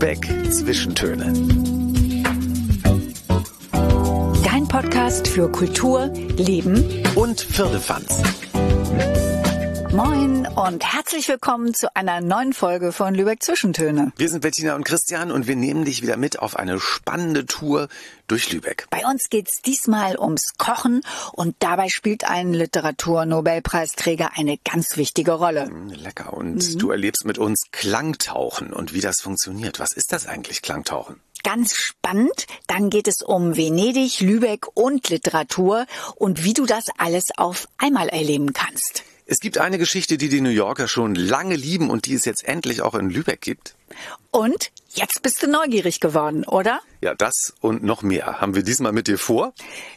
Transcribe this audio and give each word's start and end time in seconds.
Lübeck 0.00 0.28
Zwischentöne. 0.52 1.32
Dein 4.44 4.68
Podcast 4.68 5.26
für 5.26 5.50
Kultur, 5.50 6.12
Leben 6.36 6.84
und 7.16 7.40
Firlefanz. 7.40 8.22
Moin 9.98 10.46
und 10.46 10.84
herzlich 10.84 11.26
willkommen 11.26 11.74
zu 11.74 11.96
einer 11.96 12.20
neuen 12.20 12.52
Folge 12.52 12.92
von 12.92 13.16
Lübeck 13.16 13.42
Zwischentöne. 13.42 14.12
Wir 14.16 14.28
sind 14.28 14.42
Bettina 14.42 14.76
und 14.76 14.84
Christian 14.84 15.32
und 15.32 15.48
wir 15.48 15.56
nehmen 15.56 15.84
dich 15.84 16.02
wieder 16.02 16.16
mit 16.16 16.38
auf 16.38 16.54
eine 16.54 16.78
spannende 16.78 17.46
Tour 17.46 17.88
durch 18.28 18.52
Lübeck. 18.52 18.86
Bei 18.90 19.04
uns 19.10 19.24
geht's 19.28 19.60
diesmal 19.60 20.16
ums 20.16 20.52
Kochen 20.56 21.00
und 21.32 21.56
dabei 21.58 21.88
spielt 21.88 22.22
ein 22.22 22.52
Literaturnobelpreisträger 22.52 24.30
eine 24.36 24.56
ganz 24.58 24.96
wichtige 24.96 25.32
Rolle. 25.32 25.68
Mm, 25.68 25.88
lecker. 25.88 26.32
Und 26.32 26.74
mhm. 26.74 26.78
du 26.78 26.92
erlebst 26.92 27.24
mit 27.24 27.38
uns 27.38 27.64
Klangtauchen 27.72 28.72
und 28.72 28.94
wie 28.94 29.00
das 29.00 29.20
funktioniert. 29.20 29.80
Was 29.80 29.94
ist 29.94 30.12
das 30.12 30.28
eigentlich, 30.28 30.62
Klangtauchen? 30.62 31.20
Ganz 31.42 31.74
spannend. 31.74 32.46
Dann 32.68 32.88
geht 32.88 33.08
es 33.08 33.20
um 33.20 33.56
Venedig, 33.56 34.20
Lübeck 34.20 34.68
und 34.74 35.08
Literatur 35.08 35.86
und 36.14 36.44
wie 36.44 36.54
du 36.54 36.66
das 36.66 36.84
alles 36.98 37.36
auf 37.36 37.66
einmal 37.78 38.08
erleben 38.08 38.52
kannst. 38.52 39.02
Es 39.30 39.40
gibt 39.40 39.58
eine 39.58 39.76
Geschichte, 39.76 40.16
die 40.16 40.30
die 40.30 40.40
New 40.40 40.48
Yorker 40.48 40.88
schon 40.88 41.14
lange 41.14 41.54
lieben 41.54 41.90
und 41.90 42.06
die 42.06 42.14
es 42.14 42.24
jetzt 42.24 42.48
endlich 42.48 42.80
auch 42.80 42.94
in 42.94 43.10
Lübeck 43.10 43.42
gibt. 43.42 43.74
Und 44.30 44.70
jetzt 44.94 45.20
bist 45.20 45.42
du 45.42 45.50
neugierig 45.50 46.00
geworden, 46.00 46.44
oder? 46.46 46.80
Ja, 47.02 47.14
das 47.14 47.52
und 47.60 47.82
noch 47.82 48.00
mehr 48.00 48.40
haben 48.40 48.54
wir 48.54 48.62
diesmal 48.62 48.92
mit 48.92 49.06
dir 49.06 49.18
vor. 49.18 49.52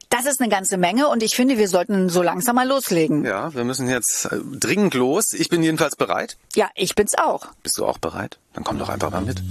Das 0.09 0.25
ist 0.25 0.41
eine 0.41 0.49
ganze 0.49 0.75
Menge 0.75 1.07
und 1.07 1.23
ich 1.23 1.33
finde, 1.33 1.57
wir 1.57 1.69
sollten 1.69 2.09
so 2.09 2.21
langsam 2.21 2.57
mal 2.57 2.67
loslegen. 2.67 3.23
Ja, 3.23 3.53
wir 3.53 3.63
müssen 3.63 3.87
jetzt 3.87 4.25
äh, 4.25 4.37
dringend 4.51 4.95
los. 4.95 5.31
Ich 5.31 5.47
bin 5.47 5.63
jedenfalls 5.63 5.95
bereit. 5.95 6.35
Ja, 6.53 6.69
ich 6.75 6.93
bin's 6.95 7.17
auch. 7.17 7.47
Bist 7.63 7.77
du 7.77 7.85
auch 7.85 7.99
bereit? 7.99 8.37
Dann 8.51 8.65
komm 8.65 8.79
doch 8.79 8.89
einfach 8.89 9.11
mal 9.11 9.21
mit. 9.21 9.41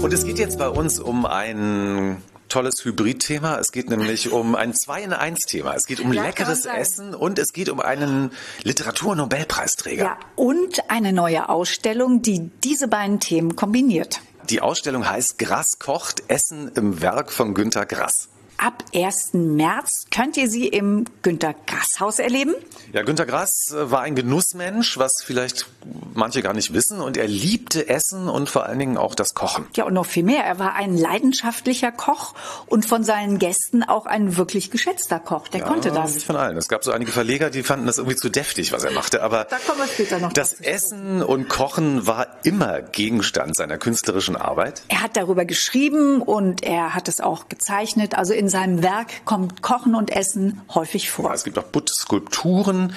Und 0.00 0.12
es 0.12 0.24
geht 0.24 0.38
jetzt 0.38 0.58
bei 0.58 0.68
uns 0.68 1.00
um 1.00 1.26
ein 1.26 2.22
tolles 2.50 2.84
Hybrid-Thema. 2.84 3.58
Es 3.58 3.72
geht 3.72 3.88
nämlich 3.88 4.30
um 4.30 4.54
ein 4.54 4.74
Zwei-in-Eins-Thema. 4.74 5.74
Es 5.74 5.86
geht 5.86 6.00
um 6.00 6.12
ja, 6.12 6.24
leckeres 6.24 6.66
Essen 6.66 7.14
und 7.14 7.38
es 7.38 7.52
geht 7.52 7.70
um 7.70 7.80
einen 7.80 8.32
Literaturnobelpreisträger. 8.62 10.04
Ja, 10.04 10.18
und 10.36 10.90
eine 10.90 11.12
neue 11.12 11.48
Ausstellung, 11.48 12.20
die 12.20 12.50
diese 12.62 12.88
beiden 12.88 13.20
Themen 13.20 13.56
kombiniert. 13.56 14.20
Die 14.50 14.60
Ausstellung 14.60 15.08
heißt 15.08 15.38
Grass 15.38 15.78
kocht 15.78 16.24
Essen 16.28 16.70
im 16.74 17.00
Werk 17.00 17.32
von 17.32 17.54
Günter 17.54 17.86
Grass. 17.86 18.28
Ab 18.62 18.84
1. 18.94 19.30
März 19.32 20.04
könnt 20.14 20.36
ihr 20.36 20.46
sie 20.46 20.68
im 20.68 21.06
Günter 21.22 21.54
Grass 21.66 21.98
Haus 21.98 22.18
erleben. 22.18 22.54
Ja, 22.92 23.00
Günter 23.00 23.24
Grass 23.24 23.72
äh, 23.72 23.90
war 23.90 24.02
ein 24.02 24.14
Genussmensch, 24.14 24.98
was 24.98 25.22
vielleicht 25.24 25.66
manche 26.12 26.42
gar 26.42 26.52
nicht 26.52 26.74
wissen. 26.74 27.00
Und 27.00 27.16
er 27.16 27.26
liebte 27.26 27.88
Essen 27.88 28.28
und 28.28 28.50
vor 28.50 28.66
allen 28.66 28.78
Dingen 28.78 28.98
auch 28.98 29.14
das 29.14 29.32
Kochen. 29.32 29.64
Ja, 29.76 29.84
und 29.84 29.94
noch 29.94 30.04
viel 30.04 30.24
mehr. 30.24 30.44
Er 30.44 30.58
war 30.58 30.74
ein 30.74 30.94
leidenschaftlicher 30.94 31.90
Koch 31.90 32.34
und 32.66 32.84
von 32.84 33.02
seinen 33.02 33.38
Gästen 33.38 33.82
auch 33.82 34.04
ein 34.04 34.36
wirklich 34.36 34.70
geschätzter 34.70 35.20
Koch. 35.20 35.48
Der 35.48 35.60
ja, 35.60 35.66
konnte 35.66 35.90
das. 35.90 36.12
Nicht 36.12 36.26
von 36.26 36.36
allen. 36.36 36.58
Es 36.58 36.68
gab 36.68 36.84
so 36.84 36.92
einige 36.92 37.12
Verleger, 37.12 37.48
die 37.48 37.62
fanden 37.62 37.86
das 37.86 37.96
irgendwie 37.96 38.16
zu 38.16 38.28
deftig, 38.28 38.72
was 38.72 38.84
er 38.84 38.90
machte. 38.90 39.22
Aber 39.22 39.44
da 39.44 39.56
kommen 39.56 39.78
wir 39.78 39.86
später 39.86 40.18
noch 40.18 40.34
das 40.34 40.60
Essen 40.60 41.22
und 41.22 41.48
Kochen 41.48 42.06
war 42.06 42.26
immer 42.42 42.82
Gegenstand 42.82 43.56
seiner 43.56 43.78
künstlerischen 43.78 44.36
Arbeit. 44.36 44.82
Er 44.88 45.00
hat 45.00 45.16
darüber 45.16 45.46
geschrieben 45.46 46.20
und 46.20 46.62
er 46.62 46.94
hat 46.94 47.08
es 47.08 47.20
auch 47.20 47.48
gezeichnet. 47.48 48.18
Also 48.18 48.34
in 48.34 48.49
seinem 48.50 48.82
Werk 48.82 49.24
kommt 49.24 49.62
Kochen 49.62 49.94
und 49.94 50.10
Essen 50.10 50.60
häufig 50.74 51.10
vor. 51.10 51.26
Ja, 51.26 51.34
es 51.34 51.44
gibt 51.44 51.58
auch 51.58 51.64
Butt-Skulpturen 51.64 52.92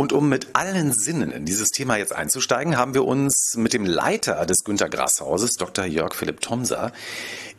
und 0.00 0.14
um 0.14 0.30
mit 0.30 0.48
allen 0.54 0.94
Sinnen 0.94 1.30
in 1.30 1.44
dieses 1.44 1.72
Thema 1.72 1.98
jetzt 1.98 2.14
einzusteigen, 2.14 2.78
haben 2.78 2.94
wir 2.94 3.04
uns 3.04 3.54
mit 3.58 3.74
dem 3.74 3.84
Leiter 3.84 4.46
des 4.46 4.64
Günter 4.64 4.88
Grass 4.88 5.20
Hauses, 5.20 5.56
Dr. 5.56 5.84
Jörg 5.84 6.14
Philipp 6.14 6.40
Thomser, 6.40 6.92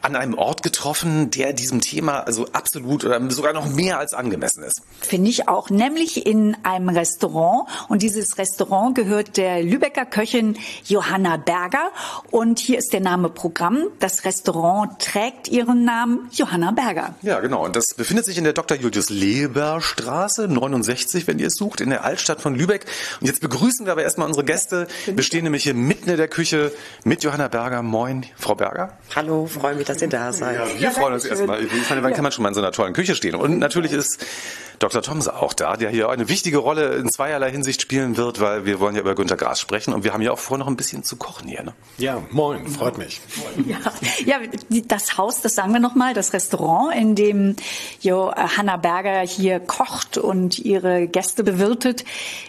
an 0.01 0.15
einem 0.15 0.33
Ort 0.33 0.63
getroffen, 0.63 1.29
der 1.29 1.53
diesem 1.53 1.81
Thema 1.81 2.21
also 2.21 2.47
absolut 2.53 3.05
oder 3.05 3.21
sogar 3.29 3.53
noch 3.53 3.69
mehr 3.69 3.99
als 3.99 4.13
angemessen 4.13 4.63
ist. 4.63 4.81
Finde 4.99 5.29
ich 5.29 5.47
auch, 5.47 5.69
nämlich 5.69 6.25
in 6.25 6.57
einem 6.63 6.89
Restaurant. 6.89 7.67
Und 7.87 8.01
dieses 8.01 8.37
Restaurant 8.37 8.95
gehört 8.95 9.37
der 9.37 9.61
Lübecker 9.61 10.05
Köchin 10.05 10.57
Johanna 10.85 11.37
Berger. 11.37 11.91
Und 12.31 12.59
hier 12.59 12.79
ist 12.79 12.93
der 12.93 13.01
Name 13.01 13.29
Programm. 13.29 13.83
Das 13.99 14.25
Restaurant 14.25 14.99
trägt 14.99 15.47
ihren 15.49 15.85
Namen 15.85 16.29
Johanna 16.31 16.71
Berger. 16.71 17.13
Ja, 17.21 17.39
genau. 17.39 17.63
Und 17.63 17.75
das 17.75 17.93
befindet 17.93 18.25
sich 18.25 18.37
in 18.37 18.43
der 18.43 18.53
Dr. 18.53 18.77
Julius 18.77 19.09
Leber 19.09 19.81
Straße 19.81 20.47
69, 20.47 21.27
wenn 21.27 21.37
ihr 21.37 21.47
es 21.47 21.55
sucht, 21.55 21.81
in 21.81 21.89
der 21.89 22.03
Altstadt 22.03 22.30
von 22.39 22.55
Lübeck. 22.55 22.85
Und 23.19 23.27
jetzt 23.27 23.41
begrüßen 23.41 23.85
wir 23.85 23.91
aber 23.91 24.03
erstmal 24.03 24.27
unsere 24.27 24.45
Gäste. 24.45 24.87
Wir 25.07 25.23
stehen 25.23 25.43
nämlich 25.43 25.63
hier 25.63 25.73
mitten 25.73 26.09
in 26.09 26.17
der 26.17 26.27
Küche 26.27 26.71
mit 27.03 27.23
Johanna 27.23 27.47
Berger. 27.47 27.81
Moin, 27.81 28.25
Frau 28.37 28.55
Berger. 28.55 28.97
Hallo, 29.15 29.47
freue 29.47 29.75
mich, 29.75 29.87
dass 29.87 30.01
ihr 30.01 30.09
da 30.09 30.31
seid. 30.31 30.55
Ja, 30.55 30.67
wir 30.67 30.79
ja, 30.79 30.91
freuen 30.91 31.13
uns 31.15 31.25
erstmal. 31.25 31.63
Ich 31.63 31.89
meine, 31.89 32.03
wann 32.03 32.11
ja. 32.11 32.15
kann 32.15 32.23
man 32.23 32.31
schon 32.31 32.43
mal 32.43 32.49
in 32.49 32.55
so 32.55 32.61
einer 32.61 32.71
tollen 32.71 32.93
Küche 32.93 33.15
stehen? 33.15 33.35
Und 33.35 33.57
natürlich 33.57 33.91
ist 33.91 34.23
Dr. 34.81 35.03
Thomse 35.03 35.35
auch 35.35 35.53
da, 35.53 35.77
der 35.77 35.91
hier 35.91 36.09
eine 36.09 36.27
wichtige 36.27 36.57
Rolle 36.57 36.95
in 36.95 37.11
zweierlei 37.11 37.51
Hinsicht 37.51 37.83
spielen 37.83 38.17
wird, 38.17 38.39
weil 38.39 38.65
wir 38.65 38.79
wollen 38.79 38.95
ja 38.95 39.01
über 39.01 39.13
Günter 39.13 39.37
Grass 39.37 39.59
sprechen 39.59 39.93
und 39.93 40.03
wir 40.03 40.11
haben 40.11 40.23
ja 40.23 40.31
auch 40.31 40.39
vor, 40.39 40.57
noch 40.57 40.65
ein 40.65 40.75
bisschen 40.75 41.03
zu 41.03 41.17
kochen 41.17 41.47
hier. 41.47 41.61
Ne? 41.61 41.73
Ja, 41.99 42.23
moin, 42.31 42.67
freut 42.67 42.97
mich. 42.97 43.21
Ja, 43.67 43.77
ja, 44.25 44.39
das 44.87 45.19
Haus, 45.19 45.41
das 45.41 45.53
sagen 45.53 45.71
wir 45.71 45.79
nochmal, 45.79 46.15
das 46.15 46.33
Restaurant, 46.33 46.95
in 46.95 47.13
dem 47.13 47.55
Johanna 47.99 48.77
Berger 48.77 49.19
hier 49.21 49.59
kocht 49.59 50.17
und 50.17 50.57
ihre 50.57 51.07
Gäste 51.07 51.43
bewirtet. 51.43 52.03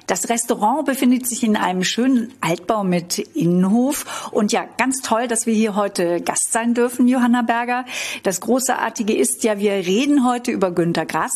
Das 0.06 0.28
Restaurant 0.28 0.84
befindet 0.84 1.26
sich 1.26 1.42
in 1.42 1.56
einem 1.56 1.84
schönen 1.84 2.34
Altbau 2.40 2.84
mit 2.84 3.18
Innenhof 3.18 4.30
und 4.32 4.52
ja, 4.52 4.64
ganz 4.76 5.00
toll, 5.00 5.28
dass 5.28 5.46
wir 5.46 5.54
hier 5.54 5.76
heute 5.76 6.20
Gast 6.20 6.52
sein 6.52 6.74
dürfen, 6.74 7.06
Johanna 7.08 7.42
Berger. 7.42 7.84
Das 8.22 8.40
Großartige 8.40 9.16
ist 9.16 9.44
ja, 9.44 9.58
wir 9.58 9.72
reden 9.72 10.28
heute 10.28 10.50
über 10.50 10.70
Günter 10.70 11.06
Grass 11.06 11.32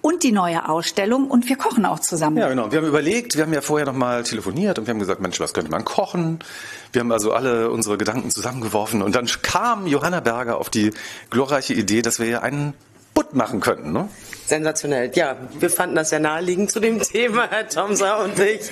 und 0.00 0.22
die 0.22 0.32
neue 0.32 0.68
Ausstellung 0.68 1.30
und 1.30 1.48
wir 1.48 1.56
kochen 1.56 1.86
auch 1.86 2.00
zusammen. 2.00 2.36
Ja, 2.36 2.48
genau. 2.48 2.72
Wir 2.72 2.78
haben 2.78 2.88
überlegt, 2.88 3.36
wir 3.36 3.44
haben 3.44 3.52
ja 3.52 3.60
vorher 3.60 3.86
noch 3.86 3.94
mal 3.94 4.22
telefoniert 4.24 4.78
und 4.78 4.86
wir 4.86 4.92
haben 4.92 4.98
gesagt, 4.98 5.20
Mensch, 5.20 5.38
was 5.40 5.54
könnte 5.54 5.70
man 5.70 5.84
kochen? 5.84 6.40
Wir 6.92 7.00
haben 7.00 7.12
also 7.12 7.32
alle 7.32 7.70
unsere 7.70 7.96
Gedanken 7.96 8.30
zusammengeworfen 8.30 9.02
und 9.02 9.14
dann 9.14 9.26
kam 9.42 9.86
Johanna 9.86 10.20
Berger 10.20 10.58
auf 10.58 10.70
die 10.70 10.90
glorreiche 11.30 11.74
Idee, 11.74 12.02
dass 12.02 12.18
wir 12.18 12.26
hier 12.26 12.42
einen 12.42 12.74
Butt 13.14 13.34
machen 13.34 13.60
könnten, 13.60 13.92
ne? 13.92 14.08
Sensationell. 14.50 15.12
Ja, 15.14 15.36
wir 15.58 15.70
fanden 15.70 15.94
das 15.94 16.10
ja 16.10 16.18
naheliegend 16.18 16.70
zu 16.70 16.80
dem 16.80 17.00
Thema, 17.02 17.48
Herr 17.48 17.68
Tomsa 17.68 18.22
und 18.24 18.38
ich, 18.38 18.68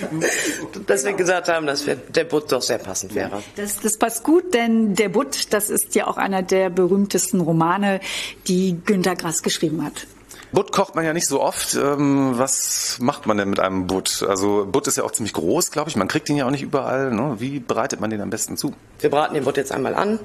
dass 0.87 1.05
wir 1.05 1.13
gesagt 1.13 1.49
haben, 1.49 1.67
dass 1.67 1.85
der 1.87 2.25
Butt 2.25 2.51
doch 2.53 2.63
sehr 2.63 2.79
passend 2.79 3.15
wäre. 3.15 3.43
Das, 3.57 3.79
das 3.81 3.97
passt 3.97 4.25
gut, 4.25 4.53
denn 4.53 4.95
der 4.95 5.09
Butt, 5.09 5.55
das 5.55 5.71
ist 5.71 5.95
ja 5.95 6.09
auch 6.09 6.17
einer 6.17 6.43
der 6.43 6.69
berühmtesten 6.69 7.41
Romane, 7.41 8.01
die 8.49 8.77
Günter 8.85 9.15
Grass 9.15 9.43
geschrieben 9.43 9.85
hat. 9.85 10.07
Butt 10.51 10.73
kocht 10.73 10.97
man 10.97 11.05
ja 11.05 11.13
nicht 11.13 11.29
so 11.29 11.41
oft. 11.41 11.75
Ähm, 11.75 12.33
was 12.37 12.99
macht 13.01 13.27
man 13.27 13.37
denn 13.37 13.51
mit 13.51 13.61
einem 13.61 13.87
Butt? 13.87 14.27
Also 14.29 14.67
Butt 14.71 14.89
ist 14.89 14.97
ja 14.97 15.05
auch 15.05 15.13
ziemlich 15.13 15.35
groß, 15.35 15.71
glaube 15.71 15.91
ich. 15.91 15.97
Man 15.97 16.09
kriegt 16.09 16.29
ihn 16.29 16.37
ja 16.37 16.47
auch 16.47 16.51
nicht 16.51 16.63
überall. 16.63 17.13
Ne? 17.13 17.37
Wie 17.39 17.61
bereitet 17.61 18.01
man 18.01 18.11
den 18.11 18.21
am 18.21 18.31
besten 18.31 18.57
zu? 18.57 18.75
Wir 18.99 19.11
braten 19.11 19.35
den 19.35 19.45
Butt 19.45 19.59
jetzt 19.59 19.71
einmal 19.71 19.95
an. 19.95 20.19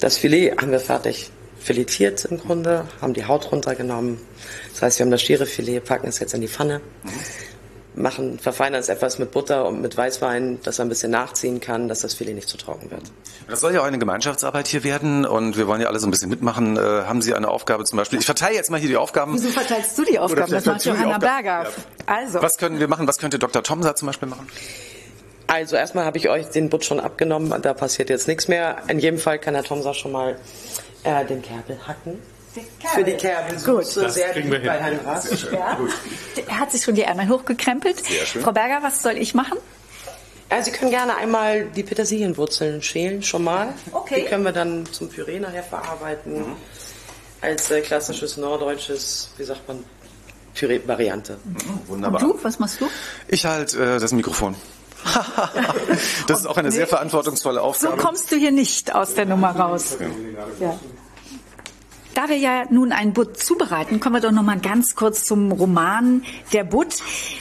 Das 0.00 0.16
Filet 0.16 0.56
haben 0.58 0.72
wir 0.72 0.80
fertig 0.80 1.30
filetiert 1.60 2.24
im 2.24 2.38
Grunde, 2.38 2.86
haben 3.00 3.14
die 3.14 3.24
Haut 3.24 3.50
runtergenommen. 3.52 4.20
Das 4.72 4.82
heißt, 4.82 4.98
wir 4.98 5.04
haben 5.04 5.10
das 5.10 5.22
Stierefilet, 5.22 5.80
packen 5.80 6.08
es 6.08 6.18
jetzt 6.18 6.34
in 6.34 6.40
die 6.40 6.48
Pfanne. 6.48 6.80
Machen, 7.94 8.38
verfeinern 8.38 8.80
es 8.80 8.88
etwas 8.88 9.18
mit 9.18 9.32
Butter 9.32 9.66
und 9.66 9.82
mit 9.82 9.96
Weißwein, 9.96 10.60
dass 10.62 10.78
er 10.78 10.84
ein 10.84 10.88
bisschen 10.88 11.10
nachziehen 11.10 11.60
kann, 11.60 11.88
dass 11.88 12.00
das 12.00 12.14
Filet 12.14 12.34
nicht 12.34 12.48
zu 12.48 12.56
trocken 12.56 12.90
wird. 12.92 13.02
Das 13.48 13.60
soll 13.60 13.74
ja 13.74 13.80
auch 13.80 13.86
eine 13.86 13.98
Gemeinschaftsarbeit 13.98 14.68
hier 14.68 14.84
werden 14.84 15.24
und 15.24 15.56
wir 15.56 15.66
wollen 15.66 15.80
ja 15.80 15.88
alle 15.88 15.98
so 15.98 16.06
ein 16.06 16.12
bisschen 16.12 16.30
mitmachen. 16.30 16.76
Äh, 16.76 16.80
haben 16.80 17.22
Sie 17.22 17.34
eine 17.34 17.48
Aufgabe 17.48 17.84
zum 17.84 17.96
Beispiel? 17.96 18.20
Ich 18.20 18.26
verteile 18.26 18.54
jetzt 18.54 18.70
mal 18.70 18.78
hier 18.78 18.88
die 18.88 18.96
Aufgaben. 18.96 19.34
Wieso 19.34 19.48
verteilst 19.48 19.98
du 19.98 20.04
die 20.04 20.18
Aufgaben? 20.18 20.52
Das 20.52 20.64
macht 20.64 20.84
Johanna 20.84 21.18
Berger. 21.18 21.64
Ja. 21.64 21.70
Also. 22.06 22.40
Was 22.40 22.56
können 22.56 22.78
wir 22.78 22.86
machen? 22.86 23.08
Was 23.08 23.18
könnte 23.18 23.40
Dr. 23.40 23.64
Tomsa 23.64 23.96
zum 23.96 24.06
Beispiel 24.06 24.28
machen? 24.28 24.46
Also 25.48 25.76
erstmal 25.76 26.04
habe 26.04 26.18
ich 26.18 26.28
euch 26.28 26.48
den 26.50 26.68
Butt 26.68 26.84
schon 26.84 27.00
abgenommen, 27.00 27.54
da 27.62 27.72
passiert 27.72 28.10
jetzt 28.10 28.28
nichts 28.28 28.48
mehr. 28.48 28.82
In 28.88 28.98
jedem 28.98 29.18
Fall 29.18 29.38
kann 29.38 29.54
Herr 29.54 29.64
Tomsa 29.64 29.94
schon 29.94 30.12
mal 30.12 30.36
äh, 31.04 31.24
den 31.24 31.42
Kerbel 31.42 31.78
hacken. 31.86 32.18
Für 32.94 33.04
die 33.04 33.12
Kerben. 33.12 33.62
Gut. 33.62 33.86
So 33.86 34.08
sehr 34.08 34.30
kriegen 34.30 34.50
wir 34.50 34.58
hin. 34.58 34.66
bei 34.66 34.78
Herrn 34.78 35.00
Rass. 35.04 35.28
Ja. 35.52 35.78
Er 36.46 36.58
hat 36.58 36.72
sich 36.72 36.82
schon 36.82 36.94
die 36.94 37.02
Ärmel 37.02 37.28
hochgekrempelt. 37.28 38.04
Sehr 38.04 38.26
schön. 38.26 38.42
Frau 38.42 38.52
Berger, 38.52 38.82
was 38.82 39.02
soll 39.02 39.16
ich 39.18 39.34
machen? 39.34 39.58
Ja, 40.50 40.62
Sie 40.62 40.70
können 40.70 40.90
gerne 40.90 41.16
einmal 41.16 41.66
die 41.66 41.82
Petersilienwurzeln 41.82 42.82
schälen, 42.82 43.22
schon 43.22 43.44
mal. 43.44 43.74
Okay. 43.92 44.22
Die 44.22 44.28
können 44.28 44.44
wir 44.44 44.52
dann 44.52 44.86
zum 44.86 45.08
Püree 45.10 45.38
nachher 45.38 45.62
verarbeiten. 45.62 46.38
Mhm. 46.38 46.56
Als 47.40 47.70
äh, 47.70 47.82
klassisches 47.82 48.36
norddeutsches, 48.38 49.30
wie 49.36 49.44
sagt 49.44 49.68
man, 49.68 49.84
Püree-Variante. 50.54 51.38
Mhm, 51.44 51.80
wunderbar. 51.86 52.22
Und 52.22 52.38
du, 52.38 52.44
was 52.44 52.58
machst 52.58 52.80
du? 52.80 52.88
Ich 53.28 53.44
halte 53.44 53.96
äh, 53.96 54.00
das 54.00 54.12
Mikrofon. 54.12 54.56
Das 56.26 56.40
ist 56.40 56.46
auch 56.46 56.56
eine 56.56 56.70
sehr 56.72 56.86
verantwortungsvolle 56.86 57.60
Aufgabe. 57.60 57.96
So 57.96 58.02
kommst 58.02 58.32
du 58.32 58.36
hier 58.36 58.52
nicht 58.52 58.94
aus 58.94 59.14
der 59.14 59.26
Nummer 59.26 59.50
raus. 59.50 59.98
Ja. 60.60 60.78
Da 62.18 62.28
wir 62.28 62.36
ja 62.36 62.64
nun 62.68 62.90
einen 62.90 63.12
Butt 63.12 63.38
zubereiten, 63.38 64.00
kommen 64.00 64.16
wir 64.16 64.20
doch 64.20 64.32
noch 64.32 64.42
mal 64.42 64.58
ganz 64.58 64.96
kurz 64.96 65.22
zum 65.22 65.52
Roman 65.52 66.24
Der 66.52 66.64
Butt. 66.64 66.96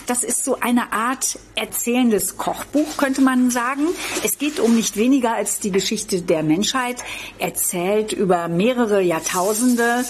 Das 0.06 0.22
ist 0.22 0.46
so 0.46 0.60
eine 0.60 0.94
Art 0.94 1.40
erzählendes 1.56 2.38
Kochbuch, 2.38 2.96
könnte 2.96 3.22
man 3.22 3.50
sagen. 3.50 3.88
Es 4.24 4.38
geht 4.38 4.60
um 4.60 4.76
nicht 4.76 4.96
weniger 4.96 5.34
als 5.34 5.60
die 5.60 5.72
Geschichte 5.72 6.22
der 6.22 6.44
Menschheit, 6.44 7.04
erzählt 7.40 8.14
über 8.14 8.50
mehrere 8.50 9.02
Jahrtausende 9.02 10.06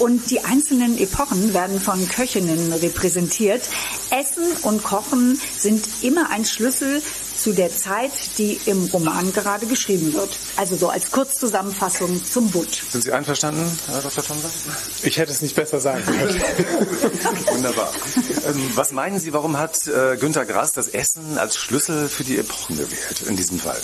und 0.00 0.28
die 0.32 0.44
einzelnen 0.44 0.98
Epochen 0.98 1.54
werden 1.54 1.78
von 1.78 2.08
Köchinnen 2.08 2.72
repräsentiert. 2.72 3.62
Essen 4.10 4.50
und 4.62 4.82
Kochen 4.82 5.40
sind 5.56 5.84
immer 6.02 6.30
ein 6.30 6.44
Schlüssel 6.44 7.02
zu 7.38 7.52
der 7.52 7.70
Zeit, 7.74 8.12
die 8.38 8.60
im 8.66 8.86
Roman 8.86 9.32
gerade 9.32 9.66
geschrieben 9.66 10.12
wird. 10.14 10.30
Also 10.56 10.76
so 10.76 10.88
als 10.88 11.10
Kurzzusammenfassung 11.10 12.24
zum 12.24 12.50
Butt. 12.50 12.82
Sind 12.90 13.04
Sie 13.04 13.12
einverstanden, 13.12 13.70
Herr 13.86 14.02
Dr. 14.02 14.24
Thomser? 14.24 14.50
Ich 15.02 15.18
hätte 15.18 15.32
es 15.32 15.42
nicht 15.42 15.54
besser 15.54 15.80
sagen 15.80 16.04
können. 16.04 16.18
Wunderbar. 17.46 17.92
Ähm, 18.46 18.70
was 18.74 18.92
meinen 18.92 19.20
Sie, 19.20 19.32
warum 19.32 19.58
hat 19.58 19.86
äh, 19.86 20.16
Günter 20.16 20.44
Grass 20.44 20.72
das 20.72 20.88
Essen 20.88 21.38
als 21.38 21.56
Schlüssel 21.56 22.08
für 22.08 22.24
die 22.24 22.38
Epochen 22.38 22.76
gewählt 22.76 23.22
in 23.26 23.36
diesem 23.36 23.58
Fall? 23.58 23.80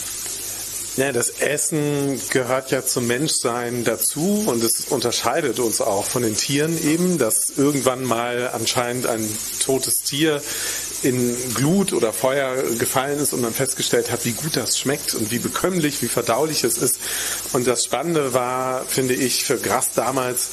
Ja, 0.96 1.10
das 1.10 1.28
Essen 1.28 2.20
gehört 2.30 2.70
ja 2.70 2.86
zum 2.86 3.08
Menschsein 3.08 3.82
dazu 3.82 4.44
und 4.46 4.62
es 4.62 4.84
unterscheidet 4.90 5.58
uns 5.58 5.80
auch 5.80 6.04
von 6.04 6.22
den 6.22 6.36
Tieren 6.36 6.80
eben, 6.84 7.18
dass 7.18 7.50
irgendwann 7.56 8.04
mal 8.04 8.50
anscheinend 8.52 9.06
ein 9.06 9.28
totes 9.58 10.02
Tier 10.04 10.40
in 11.04 11.36
Glut 11.54 11.92
oder 11.92 12.12
Feuer 12.12 12.56
gefallen 12.78 13.18
ist 13.18 13.32
und 13.32 13.42
man 13.42 13.52
festgestellt 13.52 14.10
hat, 14.10 14.24
wie 14.24 14.32
gut 14.32 14.56
das 14.56 14.78
schmeckt 14.78 15.14
und 15.14 15.30
wie 15.30 15.38
bekömmlich, 15.38 16.00
wie 16.02 16.08
verdaulich 16.08 16.64
es 16.64 16.78
ist. 16.78 16.98
Und 17.52 17.66
das 17.66 17.84
Spannende 17.84 18.32
war, 18.32 18.84
finde 18.86 19.14
ich, 19.14 19.44
für 19.44 19.58
Grass 19.58 19.90
damals, 19.94 20.48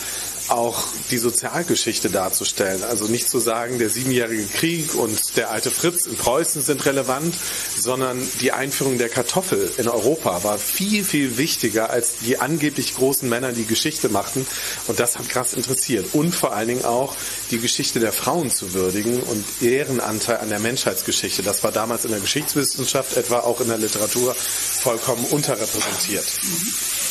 auch 0.51 0.83
die 1.09 1.17
Sozialgeschichte 1.17 2.09
darzustellen. 2.09 2.83
Also 2.83 3.05
nicht 3.05 3.29
zu 3.29 3.39
sagen, 3.39 3.79
der 3.79 3.89
siebenjährige 3.89 4.45
Krieg 4.45 4.95
und 4.95 5.37
der 5.37 5.51
alte 5.51 5.71
Fritz 5.71 6.05
in 6.05 6.15
Preußen 6.15 6.61
sind 6.61 6.85
relevant, 6.85 7.35
sondern 7.77 8.21
die 8.41 8.51
Einführung 8.51 8.97
der 8.97 9.09
Kartoffel 9.09 9.71
in 9.77 9.87
Europa 9.87 10.43
war 10.43 10.57
viel, 10.57 11.03
viel 11.03 11.37
wichtiger 11.37 11.89
als 11.89 12.17
die 12.25 12.39
angeblich 12.39 12.95
großen 12.95 13.27
Männer, 13.29 13.53
die 13.53 13.65
Geschichte 13.65 14.09
machten. 14.09 14.45
Und 14.87 14.99
das 14.99 15.17
hat 15.17 15.29
krass 15.29 15.53
interessiert. 15.53 16.13
Und 16.13 16.35
vor 16.35 16.53
allen 16.53 16.67
Dingen 16.67 16.85
auch 16.85 17.15
die 17.49 17.59
Geschichte 17.59 17.99
der 17.99 18.11
Frauen 18.11 18.51
zu 18.51 18.73
würdigen 18.73 19.21
und 19.21 19.45
deren 19.61 19.99
Anteil 19.99 20.37
an 20.37 20.49
der 20.49 20.59
Menschheitsgeschichte. 20.59 21.43
Das 21.43 21.63
war 21.63 21.71
damals 21.71 22.05
in 22.05 22.11
der 22.11 22.19
Geschichtswissenschaft, 22.19 23.17
etwa 23.17 23.39
auch 23.39 23.61
in 23.61 23.67
der 23.67 23.77
Literatur, 23.77 24.35
vollkommen 24.35 25.25
unterrepräsentiert. 25.25 26.25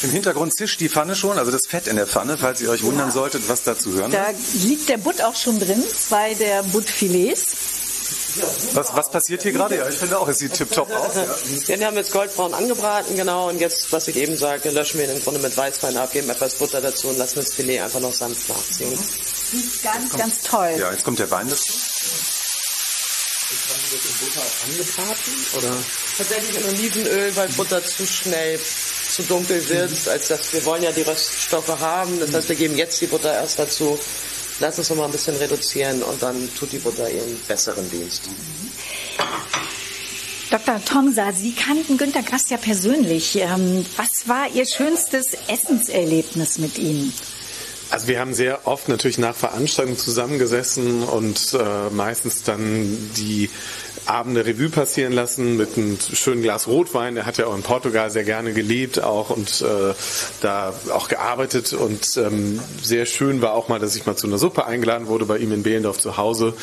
Im 0.03 0.11
Hintergrund 0.11 0.55
zischt 0.55 0.81
die 0.81 0.89
Pfanne 0.89 1.15
schon, 1.15 1.39
also 1.39 1.51
das 1.51 1.67
Fett 1.67 1.87
in 1.87 1.97
der 1.97 2.07
Pfanne, 2.07 2.39
falls 2.39 2.61
ihr 2.61 2.71
euch 2.71 2.83
wundern 2.83 3.11
solltet, 3.31 3.49
was 3.49 3.63
da 3.63 3.79
zu 3.79 3.93
hören 3.93 4.11
Da 4.11 4.27
liegt 4.65 4.89
der 4.89 4.99
Butt 4.99 5.21
auch 5.23 5.35
schon 5.35 5.59
drin, 5.59 5.83
zwei 5.97 6.35
der 6.35 6.63
Buttfilets. 6.65 7.47
Was, 8.75 8.95
was 8.95 9.11
passiert 9.11 9.43
hier 9.43 9.53
gerade? 9.53 9.77
Ja, 9.77 9.89
ich 9.89 9.97
finde 9.97 10.19
auch, 10.19 10.29
es 10.29 10.39
sieht 10.39 10.55
tipptopp 10.55 10.91
aus. 10.91 11.17
Ja. 11.17 11.27
Ja, 11.67 11.77
die 11.77 11.85
haben 11.85 11.97
jetzt 11.97 12.13
goldbraun 12.13 12.55
angebraten, 12.55 13.17
genau. 13.17 13.49
Und 13.49 13.61
jetzt, 13.61 13.93
was 13.93 14.07
ich 14.07 14.17
eben 14.17 14.37
sagte, 14.37 14.71
löschen 14.71 15.01
wir 15.01 15.07
ihn 15.07 15.17
im 15.17 15.23
Grunde 15.23 15.41
mit 15.41 15.57
Weißwein 15.57 15.97
ab, 15.97 16.13
geben 16.13 16.31
etwas 16.31 16.55
Butter 16.55 16.81
dazu 16.81 17.09
und 17.09 17.19
lassen 17.19 17.41
das 17.41 17.55
Filet 17.55 17.81
einfach 17.81 18.01
noch 18.01 18.13
sanft 18.13 18.49
nachziehen. 18.49 18.97
Sieht 19.51 19.83
ganz, 19.83 20.17
ganz 20.17 20.43
toll. 20.43 20.77
ja, 20.79 20.93
jetzt 20.93 21.05
kommt 21.05 21.19
der 21.19 21.31
Wein 21.31 21.49
dazu. 21.49 21.73
Angebraten? 24.65 25.33
Oder? 25.59 25.75
Tatsächlich 26.17 26.57
in 26.57 26.65
Olivenöl, 26.69 27.37
weil 27.37 27.49
Butter 27.49 27.85
zu 27.85 28.07
schnell 28.07 28.61
zu 29.15 29.23
dunkel 29.25 29.69
wird, 29.69 30.09
als 30.09 30.29
dass 30.29 30.53
wir 30.53 30.65
wollen 30.65 30.83
ja 30.83 30.93
die 30.93 31.03
Röststoffe 31.03 31.81
haben. 31.81 32.19
Das 32.21 32.33
heißt, 32.33 32.49
wir 32.49 32.57
geben 32.57 32.77
jetzt 32.77 33.01
die 33.01 33.07
Butter 33.07 33.33
erst 33.33 33.59
dazu, 33.59 33.99
lassen 34.61 34.81
es 34.81 34.91
noch 34.91 34.97
mal 34.97 35.07
ein 35.07 35.13
bisschen 35.13 35.37
reduzieren 35.37 36.03
und 36.03 36.23
dann 36.23 36.49
tut 36.55 36.73
die 36.73 36.79
Butter 36.79 37.11
ihren 37.11 37.39
besseren 37.49 37.91
Dienst. 37.91 38.23
Dr. 40.51 40.85
Tomsa, 40.85 41.33
Sie 41.33 41.53
kannten 41.53 41.97
Günter 41.97 42.23
Grass 42.23 42.51
ja 42.51 42.57
persönlich. 42.57 43.37
Ähm, 43.37 43.87
Was 43.97 44.27
war 44.27 44.49
Ihr 44.53 44.67
schönstes 44.67 45.29
Essenserlebnis 45.47 46.59
mit 46.59 46.77
ihm? 46.77 47.13
Also 47.91 48.07
wir 48.07 48.21
haben 48.21 48.35
sehr 48.35 48.67
oft 48.69 48.89
natürlich 48.89 49.19
nach 49.19 49.35
Veranstaltungen 49.35 49.99
zusammengesessen 49.99 51.03
und 51.03 51.55
äh, 51.55 51.91
meistens 51.93 52.45
dann 52.45 53.11
die 53.17 53.51
Abende 54.07 54.45
Revue 54.45 54.71
passieren 54.71 55.13
lassen 55.13 55.57
mit 55.57 55.77
einem 55.77 55.99
schönen 56.01 56.43
Glas 56.43 56.67
Rotwein. 56.67 57.17
Er 57.17 57.27
hat 57.27 57.39
ja 57.39 57.47
auch 57.47 57.55
in 57.55 57.63
Portugal 57.63 58.11
sehr 58.11 58.25
gerne 58.25 58.53
gelebt 58.53 59.03
auch 59.03 59.31
und 59.31 59.61
äh, 59.63 59.95
da 60.41 60.73
auch 60.93 61.09
gearbeitet 61.09 61.73
und 61.73 62.17
ähm, 62.17 62.61
sehr 62.83 63.07
schön 63.07 63.43
war 63.43 63.55
auch 63.55 63.69
mal, 63.69 63.79
dass 63.79 63.95
ich 63.95 64.07
mal 64.07 64.17
zu 64.17 64.27
einer 64.27 64.39
Suppe 64.39 64.67
eingeladen 64.67 65.07
wurde 65.07 65.27
bei 65.27 65.39
ihm 65.39 65.53
in 65.53 65.63
Behlendorf 65.63 65.99
zu 65.99 66.17
Hause 66.17 66.55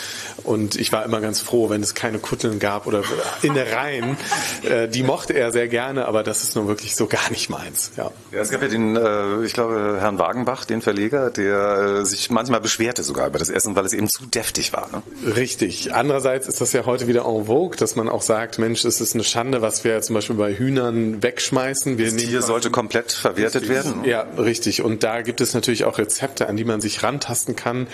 und 0.43 0.75
ich 0.75 0.91
war 0.91 1.05
immer 1.05 1.21
ganz 1.21 1.39
froh, 1.39 1.69
wenn 1.69 1.81
es 1.81 1.93
keine 1.93 2.19
Kutteln 2.19 2.59
gab 2.59 2.87
oder 2.87 3.03
Innereien. 3.41 4.17
äh, 4.63 4.87
die 4.87 5.03
mochte 5.03 5.33
er 5.33 5.51
sehr 5.51 5.67
gerne, 5.67 6.05
aber 6.05 6.23
das 6.23 6.43
ist 6.43 6.55
nun 6.55 6.67
wirklich 6.67 6.95
so 6.95 7.07
gar 7.07 7.29
nicht 7.29 7.49
meins. 7.49 7.91
Ja. 7.97 8.11
Ja, 8.31 8.41
es 8.41 8.49
gab 8.49 8.61
ja 8.61 8.67
den, 8.67 8.95
äh, 8.95 9.43
ich 9.45 9.53
glaube, 9.53 9.97
Herrn 9.99 10.19
Wagenbach, 10.19 10.65
den 10.65 10.81
Verleger, 10.81 11.16
der 11.29 11.99
äh, 12.01 12.05
sich 12.05 12.29
manchmal 12.29 12.61
beschwerte 12.61 13.03
sogar 13.03 13.27
über 13.27 13.39
das 13.39 13.49
Essen, 13.49 13.75
weil 13.75 13.85
es 13.85 13.93
eben 13.93 14.09
zu 14.09 14.25
deftig 14.25 14.73
war. 14.73 14.89
Ne? 14.91 15.01
Richtig. 15.35 15.93
Andererseits 15.93 16.47
ist 16.47 16.61
das 16.61 16.73
ja 16.73 16.85
heute 16.85 17.07
wieder 17.07 17.25
en 17.25 17.45
vogue, 17.45 17.77
dass 17.77 17.95
man 17.95 18.09
auch 18.09 18.21
sagt, 18.21 18.59
Mensch, 18.59 18.83
es 18.83 18.99
ist 18.99 19.13
eine 19.13 19.23
Schande, 19.23 19.61
was 19.61 19.83
wir 19.83 20.01
zum 20.01 20.15
Beispiel 20.15 20.35
bei 20.35 20.53
Hühnern 20.53 21.23
wegschmeißen. 21.23 21.97
Wir 21.97 22.05
Das 22.05 22.15
Tier 22.15 22.41
sollte 22.41 22.69
komplett 22.69 23.11
verwertet 23.11 23.69
werden. 23.69 24.03
Ja, 24.03 24.21
richtig. 24.37 24.81
Und 24.81 25.03
da 25.03 25.21
gibt 25.21 25.41
es 25.41 25.53
natürlich 25.53 25.85
auch 25.85 25.97
Rezepte, 25.97 26.47
an 26.47 26.57
die 26.57 26.65
man 26.65 26.81
sich 26.81 27.03
rantasten 27.03 27.55
kann. 27.55 27.87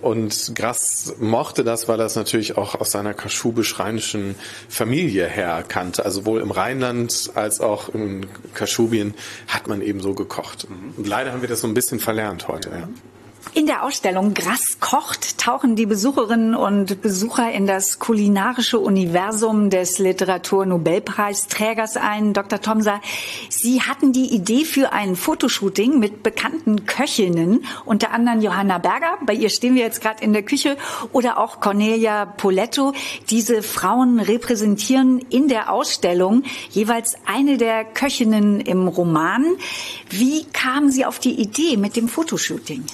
Und 0.00 0.52
Grass 0.54 1.14
mochte 1.18 1.64
das, 1.64 1.88
weil 1.88 2.00
er 2.00 2.06
es 2.06 2.16
natürlich 2.16 2.56
auch 2.56 2.74
aus 2.76 2.92
seiner 2.92 3.14
kaschubisch-rheinischen 3.14 4.36
Familie 4.68 5.26
her 5.26 5.64
kannte. 5.66 6.04
Also 6.04 6.20
sowohl 6.20 6.40
im 6.40 6.50
Rheinland 6.50 7.30
als 7.34 7.60
auch 7.60 7.88
in 7.94 8.26
Kaschubien 8.54 9.14
hat 9.48 9.66
man 9.68 9.80
eben 9.82 10.00
so 10.00 10.14
gekocht. 10.14 10.66
Und 10.96 11.06
leider 11.06 11.32
haben 11.32 11.40
wir 11.40 11.48
das 11.48 11.60
so 11.60 11.66
ein 11.66 11.74
bisschen 11.74 11.98
verlernt 11.98 12.48
heute. 12.48 12.69
Ja. 12.70 12.88
In 13.52 13.66
der 13.66 13.82
Ausstellung 13.84 14.32
Grass 14.32 14.78
kocht 14.78 15.38
tauchen 15.38 15.74
die 15.74 15.86
Besucherinnen 15.86 16.54
und 16.54 17.02
Besucher 17.02 17.50
in 17.50 17.66
das 17.66 17.98
kulinarische 17.98 18.78
Universum 18.78 19.70
des 19.70 19.98
Literaturnobelpreisträgers 19.98 21.96
ein. 21.96 22.32
Dr. 22.32 22.60
Tomsa, 22.60 23.00
Sie 23.48 23.82
hatten 23.82 24.12
die 24.12 24.32
Idee 24.32 24.64
für 24.64 24.92
ein 24.92 25.16
Fotoshooting 25.16 25.98
mit 25.98 26.22
bekannten 26.22 26.86
Köchinnen, 26.86 27.64
unter 27.84 28.12
anderem 28.12 28.40
Johanna 28.40 28.78
Berger, 28.78 29.18
bei 29.26 29.32
ihr 29.32 29.50
stehen 29.50 29.74
wir 29.74 29.82
jetzt 29.82 30.00
gerade 30.00 30.22
in 30.22 30.32
der 30.32 30.44
Küche, 30.44 30.76
oder 31.12 31.38
auch 31.38 31.60
Cornelia 31.60 32.26
Poletto. 32.26 32.92
Diese 33.30 33.62
Frauen 33.62 34.20
repräsentieren 34.20 35.18
in 35.30 35.48
der 35.48 35.72
Ausstellung 35.72 36.44
jeweils 36.70 37.16
eine 37.26 37.56
der 37.56 37.84
Köchinnen 37.84 38.60
im 38.60 38.86
Roman. 38.86 39.44
Wie 40.08 40.44
kamen 40.44 40.92
Sie 40.92 41.04
auf 41.04 41.18
die 41.18 41.40
Idee 41.40 41.76
mit 41.76 41.96
dem 41.96 42.06
Fotoshooting? 42.06 42.84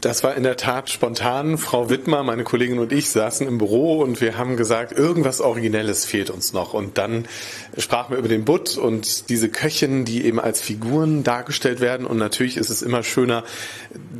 Das 0.00 0.22
war 0.22 0.36
in 0.36 0.44
der 0.44 0.56
Tat 0.56 0.90
spontan. 0.90 1.58
Frau 1.58 1.90
Wittmer, 1.90 2.22
meine 2.22 2.44
Kollegin 2.44 2.78
und 2.78 2.92
ich 2.92 3.10
saßen 3.10 3.48
im 3.48 3.58
Büro 3.58 4.00
und 4.00 4.20
wir 4.20 4.38
haben 4.38 4.56
gesagt, 4.56 4.92
irgendwas 4.92 5.40
Originelles 5.40 6.04
fehlt 6.04 6.30
uns 6.30 6.52
noch. 6.52 6.72
Und 6.72 6.98
dann 6.98 7.26
sprachen 7.76 8.12
wir 8.12 8.18
über 8.18 8.28
den 8.28 8.44
Butt 8.44 8.78
und 8.78 9.28
diese 9.28 9.48
Köchinnen, 9.48 10.04
die 10.04 10.24
eben 10.24 10.38
als 10.38 10.60
Figuren 10.60 11.24
dargestellt 11.24 11.80
werden. 11.80 12.06
Und 12.06 12.16
natürlich 12.16 12.56
ist 12.56 12.70
es 12.70 12.80
immer 12.80 13.02
schöner, 13.02 13.42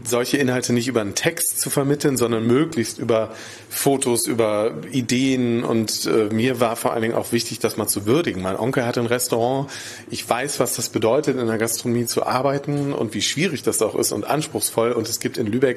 solche 0.05 0.39
Inhalte 0.39 0.73
nicht 0.73 0.89
über 0.89 1.01
einen 1.01 1.15
Text 1.15 1.61
zu 1.61 1.71
vermitteln, 1.71 2.17
sondern 2.17 2.45
möglichst 2.45 2.99
über 2.99 3.33
Fotos, 3.71 4.27
über 4.27 4.73
Ideen. 4.91 5.63
Und 5.63 6.07
äh, 6.07 6.35
mir 6.35 6.59
war 6.59 6.75
vor 6.75 6.93
allen 6.93 7.03
Dingen 7.03 7.15
auch 7.15 7.31
wichtig, 7.31 7.61
das 7.61 7.77
mal 7.77 7.87
zu 7.87 8.05
würdigen. 8.05 8.43
Mein 8.43 8.57
Onkel 8.57 8.85
hat 8.85 8.99
ein 8.99 9.07
Restaurant. 9.07 9.71
Ich 10.11 10.29
weiß, 10.29 10.59
was 10.59 10.75
das 10.75 10.89
bedeutet, 10.89 11.39
in 11.39 11.47
der 11.47 11.59
Gastronomie 11.59 12.07
zu 12.07 12.27
arbeiten 12.27 12.93
und 12.93 13.15
wie 13.15 13.23
schwierig 13.23 13.63
das 13.63 13.81
auch 13.81 13.95
ist 13.95 14.11
und 14.11 14.25
anspruchsvoll. 14.25 14.91
Und 14.91 15.09
es 15.09 15.21
gibt 15.21 15.39
in 15.39 15.47
Lübeck 15.47 15.68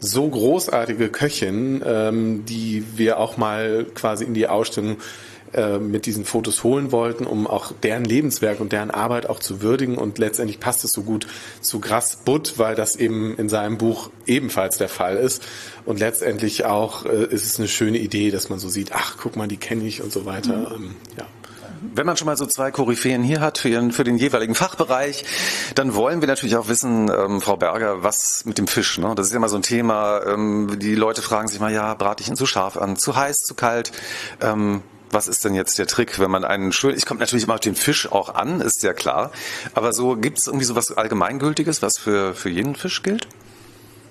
so 0.00 0.28
großartige 0.28 1.08
Köchin, 1.08 1.82
ähm, 1.84 2.44
die 2.46 2.84
wir 2.96 3.18
auch 3.18 3.36
mal 3.36 3.86
quasi 3.94 4.24
in 4.24 4.34
die 4.34 4.46
Ausstellung 4.46 4.98
äh, 5.52 5.78
mit 5.78 6.06
diesen 6.06 6.24
Fotos 6.24 6.64
holen 6.64 6.92
wollten, 6.92 7.24
um 7.24 7.46
auch 7.46 7.72
deren 7.82 8.04
Lebenswerk 8.04 8.60
und 8.60 8.72
deren 8.72 8.90
Arbeit 8.90 9.28
auch 9.28 9.38
zu 9.38 9.62
würdigen. 9.62 9.96
Und 9.96 10.18
letztendlich 10.18 10.60
passt 10.60 10.84
es 10.84 10.92
so 10.92 11.02
gut 11.02 11.26
zu 11.60 11.80
Grass 11.80 12.18
Butt, 12.24 12.54
weil 12.56 12.74
das 12.74 12.96
eben 12.96 13.36
in 13.38 13.48
seinem 13.48 13.78
Buch 13.78 14.10
ebenfalls 14.26 14.76
der 14.76 14.88
Fall 14.88 15.16
ist. 15.16 15.42
Und 15.84 16.00
letztendlich 16.00 16.64
auch 16.64 17.06
äh, 17.06 17.24
ist 17.26 17.46
es 17.46 17.58
eine 17.58 17.68
schöne 17.68 17.98
Idee, 17.98 18.30
dass 18.30 18.50
man 18.50 18.58
so 18.58 18.68
sieht, 18.68 18.92
ach, 18.92 19.16
guck 19.18 19.36
mal, 19.36 19.48
die 19.48 19.56
kenne 19.56 19.84
ich 19.84 20.02
und 20.02 20.12
so 20.12 20.26
weiter. 20.26 20.72
Ähm, 20.74 20.96
ja. 21.16 21.26
Wenn 21.94 22.06
man 22.06 22.16
schon 22.16 22.26
mal 22.26 22.36
so 22.36 22.46
zwei 22.46 22.70
Koryphäen 22.70 23.22
hier 23.22 23.40
hat 23.40 23.58
für, 23.58 23.68
ihren, 23.68 23.92
für 23.92 24.04
den 24.04 24.16
jeweiligen 24.16 24.54
Fachbereich, 24.54 25.24
dann 25.74 25.94
wollen 25.94 26.20
wir 26.20 26.28
natürlich 26.28 26.56
auch 26.56 26.68
wissen, 26.68 27.10
ähm, 27.10 27.40
Frau 27.40 27.56
Berger, 27.56 28.02
was 28.02 28.44
mit 28.44 28.58
dem 28.58 28.66
Fisch. 28.66 28.98
Ne? 28.98 29.14
Das 29.14 29.26
ist 29.26 29.32
ja 29.32 29.36
immer 29.36 29.48
so 29.48 29.56
ein 29.56 29.62
Thema. 29.62 30.22
Ähm, 30.26 30.78
die 30.78 30.94
Leute 30.94 31.22
fragen 31.22 31.48
sich 31.48 31.60
mal, 31.60 31.72
ja, 31.72 31.94
brate 31.94 32.22
ich 32.22 32.28
ihn 32.28 32.36
zu 32.36 32.46
scharf 32.46 32.76
an, 32.76 32.96
zu 32.96 33.16
heiß, 33.16 33.38
zu 33.38 33.54
kalt? 33.54 33.92
Ähm, 34.40 34.82
was 35.10 35.28
ist 35.28 35.44
denn 35.44 35.54
jetzt 35.54 35.78
der 35.78 35.86
Trick, 35.86 36.18
wenn 36.18 36.30
man 36.30 36.44
einen 36.44 36.72
schön, 36.72 36.94
ich 36.96 37.06
komme 37.06 37.20
natürlich 37.20 37.44
immer 37.44 37.54
auf 37.54 37.60
den 37.60 37.76
Fisch 37.76 38.10
auch 38.10 38.34
an, 38.34 38.60
ist 38.60 38.82
ja 38.82 38.92
klar, 38.92 39.30
aber 39.74 39.92
so 39.92 40.16
gibt 40.16 40.38
es 40.38 40.46
irgendwie 40.46 40.66
so 40.66 40.74
was 40.74 40.90
Allgemeingültiges, 40.92 41.80
was 41.80 41.98
für, 41.98 42.34
für 42.34 42.50
jeden 42.50 42.74
Fisch 42.74 43.02
gilt? 43.02 43.28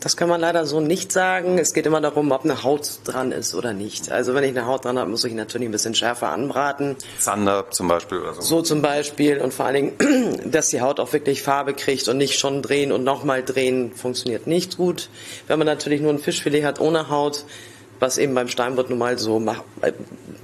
Das 0.05 0.15
kann 0.15 0.29
man 0.29 0.39
leider 0.39 0.67
so 0.67 0.81
nicht 0.81 1.11
sagen. 1.11 1.57
Es 1.57 1.73
geht 1.73 1.87
immer 1.87 1.99
darum, 1.99 2.29
ob 2.31 2.43
eine 2.43 2.61
Haut 2.61 2.99
dran 3.05 3.31
ist 3.31 3.55
oder 3.55 3.73
nicht. 3.73 4.11
Also 4.11 4.35
wenn 4.35 4.43
ich 4.43 4.51
eine 4.51 4.67
Haut 4.67 4.85
dran 4.85 4.99
habe, 4.99 5.09
muss 5.09 5.23
ich 5.23 5.33
natürlich 5.33 5.67
ein 5.67 5.71
bisschen 5.71 5.95
schärfer 5.95 6.29
anbraten. 6.29 6.95
Zander 7.17 7.71
zum 7.71 7.87
Beispiel 7.87 8.19
oder 8.19 8.35
so. 8.35 8.41
So 8.41 8.61
zum 8.61 8.83
Beispiel 8.83 9.39
und 9.39 9.51
vor 9.51 9.65
allen 9.65 9.97
Dingen, 9.97 10.41
dass 10.51 10.69
die 10.69 10.81
Haut 10.81 10.99
auch 10.99 11.11
wirklich 11.11 11.41
Farbe 11.41 11.73
kriegt 11.73 12.07
und 12.07 12.19
nicht 12.19 12.37
schon 12.37 12.61
drehen 12.61 12.91
und 12.91 13.03
nochmal 13.03 13.41
drehen, 13.41 13.93
funktioniert 13.95 14.45
nicht 14.45 14.77
gut. 14.77 15.09
Wenn 15.47 15.57
man 15.57 15.65
natürlich 15.65 16.01
nur 16.01 16.13
ein 16.13 16.19
Fischfilet 16.19 16.65
hat 16.65 16.79
ohne 16.79 17.09
Haut, 17.09 17.43
was 17.99 18.19
eben 18.19 18.35
beim 18.35 18.47
Steinbutt 18.47 18.91
nun 18.91 18.99
mal 18.99 19.17
so, 19.17 19.39
macht, 19.39 19.63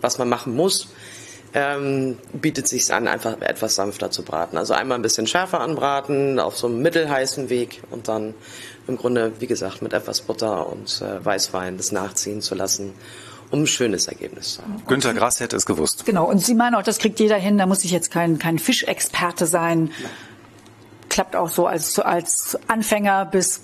was 0.02 0.18
man 0.18 0.28
machen 0.28 0.56
muss, 0.56 0.88
ähm, 1.54 2.18
bietet 2.34 2.68
sich 2.68 2.92
an, 2.92 3.08
einfach 3.08 3.40
etwas 3.42 3.76
sanfter 3.76 4.10
zu 4.10 4.24
braten. 4.24 4.58
Also 4.58 4.74
einmal 4.74 4.98
ein 4.98 5.02
bisschen 5.02 5.28
schärfer 5.28 5.60
anbraten, 5.60 6.40
auf 6.40 6.58
so 6.58 6.66
einem 6.66 6.82
mittelheißen 6.82 7.50
Weg 7.50 7.84
und 7.92 8.08
dann 8.08 8.34
im 8.88 8.98
Grunde, 8.98 9.34
wie 9.40 9.48
gesagt, 9.48 9.82
mit 9.82 9.94
etwas 9.94 10.22
Butter 10.22 10.68
und 10.68 11.02
äh, 11.02 11.24
Weißwein 11.24 11.78
das 11.78 11.92
nachziehen 11.92 12.42
zu 12.42 12.56
lassen, 12.56 12.94
um 13.52 13.64
ein 13.64 13.68
schönes 13.68 14.08
Ergebnis 14.08 14.56
zu 14.56 14.62
haben. 14.62 14.84
Günter 14.88 15.14
Grass 15.14 15.40
hätte 15.40 15.56
es 15.56 15.66
gewusst. 15.66 16.06
Genau, 16.06 16.26
und 16.26 16.40
Sie 16.40 16.56
meinen 16.56 16.76
auch, 16.76 16.84
das 16.84 17.00
kriegt 17.00 17.20
jeder 17.20 17.38
hin, 17.38 17.58
da 17.58 17.66
muss 17.66 17.84
ich 17.84 17.92
jetzt 17.92 18.12
kein, 18.12 18.40
kein 18.40 18.60
Fischexperte 18.60 19.46
sein. 19.46 19.92
Klappt 21.10 21.36
auch 21.36 21.50
so 21.50 21.68
als, 21.68 22.00
als 22.00 22.58
Anfänger 22.68 23.26
bis 23.26 23.62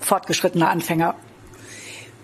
fortgeschrittener 0.00 0.70
Anfänger. 0.70 1.14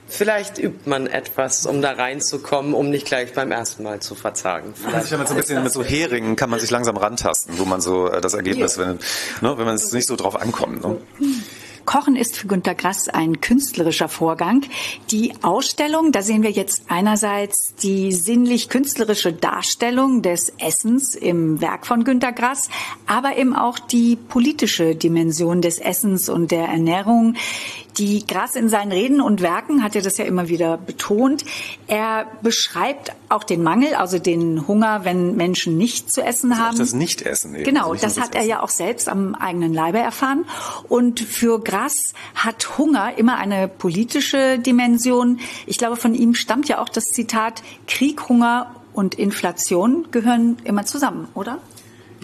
Vielleicht 0.09 0.59
übt 0.59 0.89
man 0.89 1.09
etwas, 1.09 1.67
um 1.67 1.83
da 1.83 1.93
reinzukommen, 1.93 2.75
um 2.75 2.91
nicht 2.91 3.07
gleich 3.07 3.33
beim 3.33 3.51
ersten 3.51 3.83
Mal 3.83 4.01
zu 4.01 4.15
verzagen. 4.15 4.73
Vielleicht 4.75 5.11
ja, 5.11 5.19
mit 5.19 5.27
so 5.27 5.35
ein 5.35 5.41
bisschen 5.41 5.63
mit 5.65 5.73
so 5.73 5.83
Heringen 5.83 6.37
kann 6.37 6.49
man 6.49 6.61
sich 6.61 6.71
langsam 6.71 6.97
rantasten, 6.97 7.59
wo 7.59 7.65
man 7.65 7.81
so 7.81 8.09
äh, 8.09 8.21
das 8.21 8.35
Ergebnis, 8.35 8.79
wenn, 8.79 9.01
ne, 9.41 9.59
wenn 9.59 9.65
man 9.65 9.75
es 9.75 9.93
nicht 9.93 10.07
so 10.07 10.15
drauf 10.15 10.41
ankommt. 10.41 10.85
Ne? 10.85 10.99
Kochen 11.87 12.17
ist 12.17 12.37
für 12.37 12.49
Günter 12.49 12.75
Grass 12.75 13.09
ein 13.09 13.41
künstlerischer 13.41 14.09
Vorgang. 14.09 14.63
Die 15.11 15.33
Ausstellung, 15.43 16.13
da 16.13 16.21
sehen 16.21 16.43
wir 16.43 16.51
jetzt 16.51 16.83
einerseits 16.89 17.75
die 17.77 18.13
sinnlich-künstlerische 18.13 19.33
Darstellung 19.33 20.21
des 20.21 20.53
Essens 20.59 21.15
im 21.15 21.61
Werk 21.61 21.87
von 21.87 22.05
Günter 22.05 22.33
Grass, 22.33 22.69
aber 23.07 23.39
eben 23.39 23.55
auch 23.55 23.79
die 23.79 24.17
politische 24.17 24.97
Dimension 24.97 25.63
des 25.63 25.79
Essens 25.79 26.29
und 26.29 26.51
der 26.51 26.67
Ernährung. 26.67 27.37
Die 27.99 28.27
Grass 28.27 28.57
in 28.57 28.69
seinen 28.69 28.93
Reden 28.93 29.23
und 29.23 29.41
Werken 29.41 29.83
hat 29.83 29.97
er 29.97 30.03
das 30.03 30.19
ja 30.19 30.27
immer 30.27 30.49
wieder 30.49 30.77
betont. 30.77 31.45
Er 31.87 32.27
beschreibt 32.43 33.13
auch 33.31 33.43
den 33.43 33.63
Mangel, 33.63 33.95
also 33.95 34.19
den 34.19 34.69
Hunger, 34.69 35.05
wenn 35.05 35.35
Menschen 35.37 35.79
nicht 35.79 36.13
zu 36.13 36.23
essen 36.23 36.53
also 36.53 36.63
haben. 36.63 36.79
Das 36.79 36.93
Nicht-Essen 36.93 37.55
eben. 37.55 37.65
Genau, 37.65 37.93
also 37.93 38.05
das 38.05 38.21
hat 38.21 38.35
er 38.35 38.43
ja 38.43 38.63
auch 38.63 38.69
selbst 38.69 39.09
am 39.09 39.35
eigenen 39.35 39.73
Leibe 39.73 39.99
erfahren. 39.99 40.45
Und 40.89 41.21
für 41.21 41.59
Grass 41.61 42.13
hat 42.35 42.77
Hunger 42.77 43.17
immer 43.17 43.39
eine 43.39 43.67
politische 43.67 44.59
Dimension. 44.59 45.41
Ich 45.67 45.79
glaube, 45.79 45.97
von 45.97 46.15
ihm 46.15 46.35
stammt 46.35 46.69
ja 46.69 46.81
auch 46.83 46.91
das 46.91 47.07
Zitat, 47.07 47.63
Krieg, 47.87 48.29
Hunger 48.29 48.75
und 48.93 49.15
Inflation 49.15 50.09
gehören 50.11 50.59
immer 50.65 50.85
zusammen, 50.85 51.29
oder? 51.35 51.61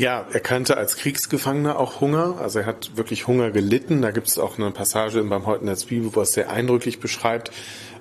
Ja, 0.03 0.27
er 0.33 0.41
kannte 0.41 0.77
als 0.79 0.97
Kriegsgefangener 0.97 1.79
auch 1.79 2.01
Hunger. 2.01 2.41
Also 2.41 2.59
er 2.59 2.67
hat 2.67 2.97
wirklich 2.97 3.29
Hunger 3.29 3.53
gelitten. 3.53 4.03
Da 4.03 4.11
gibt 4.11 4.27
es 4.27 4.37
auch 4.37 4.59
eine 4.59 4.73
Passage 4.73 5.23
beim 5.23 5.47
Heute 5.47 5.73
Zwiebel, 5.77 6.13
wo 6.13 6.19
er 6.19 6.25
es 6.25 6.33
sehr 6.33 6.51
eindrücklich 6.51 6.99
beschreibt. 6.99 7.53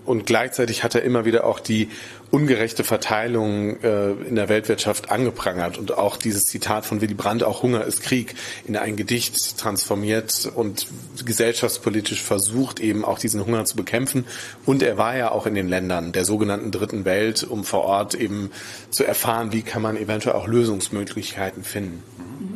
Und 0.04 0.26
gleichzeitig 0.26 0.84
hat 0.84 0.96
er 0.96 1.04
immer 1.04 1.26
wieder 1.26 1.46
auch 1.46 1.60
die 1.60 1.90
ungerechte 2.32 2.86
Verteilung 2.86 3.82
äh, 3.84 4.12
in 4.12 4.36
der 4.36 4.50
Weltwirtschaft 4.50 5.12
angeprangert 5.12 5.78
und 5.78 5.98
auch 5.98 6.16
dieses 6.16 6.44
Zitat 6.44 6.86
von 6.86 7.02
Willy 7.02 7.14
Brandt, 7.14 7.44
auch 7.44 7.62
Hunger 7.62 7.84
ist 7.84 8.02
Krieg, 8.02 8.36
in 8.66 8.78
ein 8.78 8.96
Gedicht 8.96 9.58
transformiert 9.58 10.50
und 10.56 10.88
gesellschaftspolitisch 11.26 12.24
versucht, 12.24 12.80
eben 12.80 13.04
auch 13.04 13.20
diesen 13.20 13.46
Hunger 13.46 13.66
zu 13.66 13.76
bekämpfen. 13.76 14.26
Und 14.66 14.82
er 14.82 14.98
war 14.98 15.16
ja 15.18 15.32
auch 15.32 15.46
in 15.46 15.56
den 15.56 15.68
Ländern 15.68 16.14
der 16.14 16.24
sogenannten 16.24 16.72
Dritten 16.72 17.04
Welt, 17.04 17.44
um 17.44 17.66
vor 17.66 17.84
Ort 17.84 18.16
eben 18.16 18.52
zu 18.90 19.04
erfahren, 19.04 19.52
wie 19.52 19.62
kann 19.62 19.82
man 19.82 19.98
eventuell 19.98 20.36
auch 20.36 20.48
Lösungsmöglichkeiten 20.48 21.64
finden. 21.64 22.02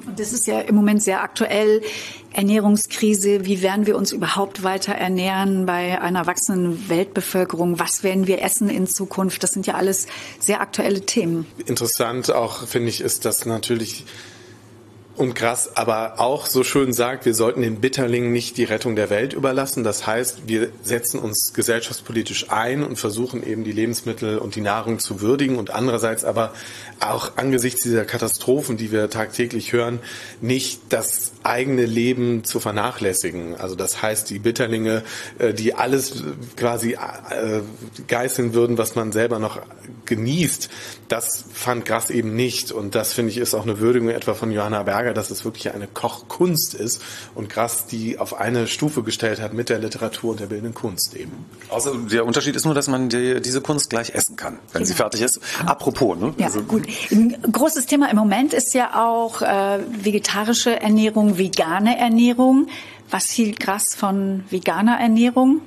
Und 0.08 0.20
das 0.20 0.32
ist 0.32 0.48
ja 0.48 0.62
im 0.62 0.76
Moment 0.76 1.04
sehr 1.04 1.22
aktuell. 1.22 1.82
Ernährungskrise. 2.36 3.46
Wie 3.46 3.62
werden 3.62 3.86
wir 3.86 3.96
uns 3.96 4.12
überhaupt 4.12 4.64
weiter 4.64 4.94
ernähren 4.94 5.66
bei 5.66 6.02
einer 6.02 6.28
wachsenden 6.28 6.90
Weltbevölkerung? 6.90 7.80
Was 7.80 8.04
werden 8.04 8.28
wir 8.28 8.42
essen 8.42 8.70
in 8.70 8.88
Zukunft? 8.88 9.42
Das 9.42 9.52
sind 9.52 9.65
ja 9.66 9.76
alles 9.76 10.08
sehr 10.40 10.62
aktuelle 10.62 11.02
Themen. 11.02 11.46
Interessant 11.66 12.32
auch, 12.32 12.68
finde 12.68 12.90
ich, 12.90 13.02
ist, 13.02 13.26
dass 13.26 13.46
natürlich 13.46 14.06
und 15.18 15.34
krass, 15.34 15.78
aber 15.78 16.20
auch 16.20 16.46
so 16.46 16.64
schön 16.64 16.92
sagt, 16.92 17.26
wir 17.26 17.34
sollten 17.34 17.62
den 17.62 17.80
Bitterlingen 17.80 18.34
nicht 18.34 18.58
die 18.58 18.66
Rettung 18.66 18.98
der 18.98 19.10
Welt 19.10 19.34
überlassen. 19.34 19.84
Das 19.84 20.06
heißt, 20.06 20.48
wir 20.48 20.70
setzen 20.84 21.20
uns 21.20 21.54
gesellschaftspolitisch 21.54 22.52
ein 22.52 22.84
und 22.84 22.98
versuchen 22.98 23.42
eben 23.42 23.64
die 23.64 23.72
Lebensmittel 23.72 24.38
und 24.38 24.56
die 24.56 24.62
Nahrung 24.62 25.00
zu 25.00 25.22
würdigen 25.22 25.58
und 25.58 25.70
andererseits 25.72 26.26
aber 26.26 26.54
auch 27.00 27.38
angesichts 27.38 27.84
dieser 27.84 28.04
Katastrophen, 28.04 28.76
die 28.76 28.92
wir 28.92 29.10
tagtäglich 29.10 29.72
hören, 29.72 30.00
nicht 30.42 30.82
das 30.90 31.32
eigene 31.46 31.86
Leben 31.86 32.44
zu 32.44 32.60
vernachlässigen. 32.60 33.56
Also 33.56 33.76
das 33.76 34.02
heißt, 34.02 34.30
die 34.30 34.40
Bitterlinge, 34.40 35.04
äh, 35.40 35.54
die 35.54 35.74
alles 35.74 36.24
quasi 36.58 36.94
äh, 36.94 37.62
geißeln 38.08 38.54
würden, 38.54 38.78
was 38.78 38.96
man 38.96 39.12
selber 39.12 39.40
noch 39.40 39.62
genießt, 40.06 40.70
das 41.08 41.46
fand 41.54 41.86
Grass 41.86 42.10
eben 42.10 42.36
nicht. 42.36 42.72
Und 42.72 42.96
das 42.96 43.14
finde 43.14 43.32
ich 43.32 43.38
ist 43.38 43.54
auch 43.54 43.64
eine 43.64 43.80
Würdigung 43.80 44.10
etwa 44.10 44.34
von 44.34 44.52
Johanna 44.52 44.84
Berger, 44.84 45.14
dass 45.14 45.32
es 45.32 45.46
wirklich 45.46 45.74
eine 45.74 45.88
Kochkunst 45.88 46.74
ist 46.74 47.02
und 47.36 47.50
Grass 47.50 47.88
die 47.88 48.18
auf 48.18 48.40
eine 48.40 48.68
Stufe 48.68 49.04
gestellt 49.04 49.42
hat 49.42 49.54
mit 49.54 49.70
der 49.70 49.80
Literatur 49.80 50.32
und 50.32 50.40
der 50.40 50.48
bildenden 50.48 50.74
Kunst 50.74 51.16
eben. 51.16 51.46
Also 51.70 51.96
der 51.96 52.26
Unterschied 52.26 52.56
ist 52.56 52.66
nur, 52.66 52.74
dass 52.74 52.88
man 52.88 53.10
die, 53.10 53.42
diese 53.42 53.62
Kunst 53.62 53.90
gleich 53.90 54.12
essen 54.12 54.36
kann, 54.36 54.60
wenn 54.72 54.84
genau. 54.84 54.86
sie 54.86 54.94
fertig 54.94 55.22
ist. 55.22 55.40
Apropos, 55.66 56.18
ne? 56.18 56.34
Ja, 56.38 56.48
also, 56.48 56.62
gut. 56.62 56.84
Ein 57.12 57.38
großes 57.52 57.86
Thema 57.86 58.10
im 58.10 58.18
Moment 58.18 58.54
ist 58.54 58.74
ja 58.74 58.96
auch 58.96 59.42
äh, 59.42 59.80
vegetarische 60.04 60.80
Ernährung, 60.80 61.35
vegane 61.38 61.98
Ernährung. 61.98 62.68
Was 63.10 63.30
hielt 63.30 63.60
Grass 63.60 63.96
von 63.96 64.44
veganer 64.50 65.00
Ernährung? 65.00 65.62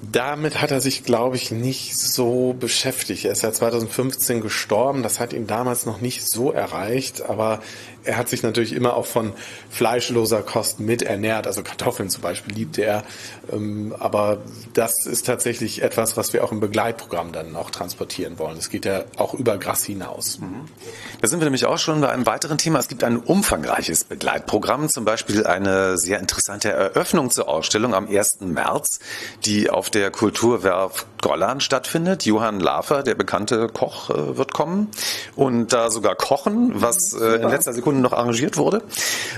Damit 0.00 0.62
hat 0.62 0.70
er 0.70 0.80
sich, 0.80 1.02
glaube 1.02 1.34
ich, 1.34 1.50
nicht 1.50 1.98
so 1.98 2.54
beschäftigt. 2.58 3.24
Er 3.24 3.32
ist 3.32 3.42
ja 3.42 3.52
2015 3.52 4.40
gestorben. 4.40 5.02
Das 5.02 5.18
hat 5.18 5.32
ihn 5.32 5.48
damals 5.48 5.86
noch 5.86 6.00
nicht 6.00 6.28
so 6.28 6.52
erreicht. 6.52 7.22
Aber 7.22 7.60
er 8.08 8.16
hat 8.16 8.30
sich 8.30 8.42
natürlich 8.42 8.72
immer 8.72 8.94
auch 8.94 9.04
von 9.04 9.34
fleischloser 9.70 10.42
Kost 10.42 10.80
mit 10.80 11.02
ernährt. 11.02 11.46
Also 11.46 11.62
Kartoffeln 11.62 12.08
zum 12.08 12.22
Beispiel 12.22 12.54
liebte 12.54 12.82
er. 12.82 13.04
Ähm, 13.52 13.94
aber 13.98 14.38
das 14.72 15.04
ist 15.04 15.26
tatsächlich 15.26 15.82
etwas, 15.82 16.16
was 16.16 16.32
wir 16.32 16.42
auch 16.42 16.50
im 16.50 16.58
Begleitprogramm 16.58 17.32
dann 17.32 17.54
auch 17.54 17.70
transportieren 17.70 18.38
wollen. 18.38 18.56
Es 18.56 18.70
geht 18.70 18.86
ja 18.86 19.04
auch 19.18 19.34
über 19.34 19.58
Gras 19.58 19.84
hinaus. 19.84 20.38
Mhm. 20.38 20.64
Da 21.20 21.28
sind 21.28 21.40
wir 21.40 21.44
nämlich 21.44 21.66
auch 21.66 21.78
schon 21.78 22.00
bei 22.00 22.08
einem 22.08 22.24
weiteren 22.24 22.56
Thema. 22.56 22.78
Es 22.78 22.88
gibt 22.88 23.04
ein 23.04 23.18
umfangreiches 23.18 24.04
Begleitprogramm, 24.04 24.88
zum 24.88 25.04
Beispiel 25.04 25.46
eine 25.46 25.98
sehr 25.98 26.18
interessante 26.18 26.72
Eröffnung 26.72 27.30
zur 27.30 27.48
Ausstellung 27.48 27.94
am 27.94 28.08
1. 28.08 28.40
März, 28.40 29.00
die 29.44 29.68
auf 29.68 29.90
der 29.90 30.10
Kulturwerf 30.10 31.06
Gollan 31.20 31.60
stattfindet. 31.60 32.24
Johann 32.24 32.60
Lafer, 32.60 33.02
der 33.02 33.14
bekannte 33.14 33.66
Koch, 33.68 34.08
äh, 34.08 34.38
wird 34.38 34.54
kommen 34.54 34.88
und 35.36 35.72
da 35.74 35.90
sogar 35.90 36.14
kochen, 36.14 36.72
was 36.74 37.12
äh, 37.12 37.42
in 37.42 37.48
letzter 37.50 37.72
Sekunde 37.74 37.97
noch 38.00 38.12
arrangiert 38.12 38.56
wurde. 38.56 38.82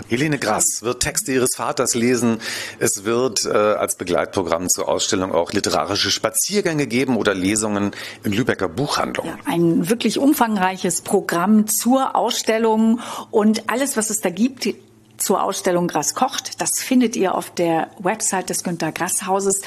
Helene 0.08 0.38
Grass 0.38 0.82
wird 0.82 1.02
Texte 1.02 1.32
ihres 1.32 1.54
Vaters 1.56 1.94
lesen. 1.94 2.38
Es 2.78 3.04
wird 3.04 3.44
äh, 3.44 3.50
als 3.50 3.96
Begleitprogramm 3.96 4.68
zur 4.68 4.88
Ausstellung 4.88 5.32
auch 5.32 5.52
literarische 5.52 6.10
Spaziergänge 6.10 6.86
geben 6.86 7.16
oder 7.16 7.34
Lesungen 7.34 7.92
in 8.24 8.32
Lübecker 8.32 8.68
Buchhandlungen. 8.68 9.34
Ein 9.46 9.88
wirklich 9.88 10.18
umfangreiches 10.18 11.00
Programm 11.02 11.66
zur 11.66 12.16
Ausstellung 12.16 13.00
und 13.30 13.70
alles, 13.70 13.96
was 13.96 14.10
es 14.10 14.20
da 14.20 14.30
gibt, 14.30 14.66
zur 15.20 15.42
Ausstellung 15.42 15.86
Grass 15.86 16.14
kocht. 16.14 16.60
Das 16.60 16.80
findet 16.80 17.16
ihr 17.16 17.34
auf 17.34 17.50
der 17.50 17.90
Website 17.98 18.50
des 18.50 18.64
Günter 18.64 18.92
Grass 18.92 19.26
Hauses. 19.26 19.62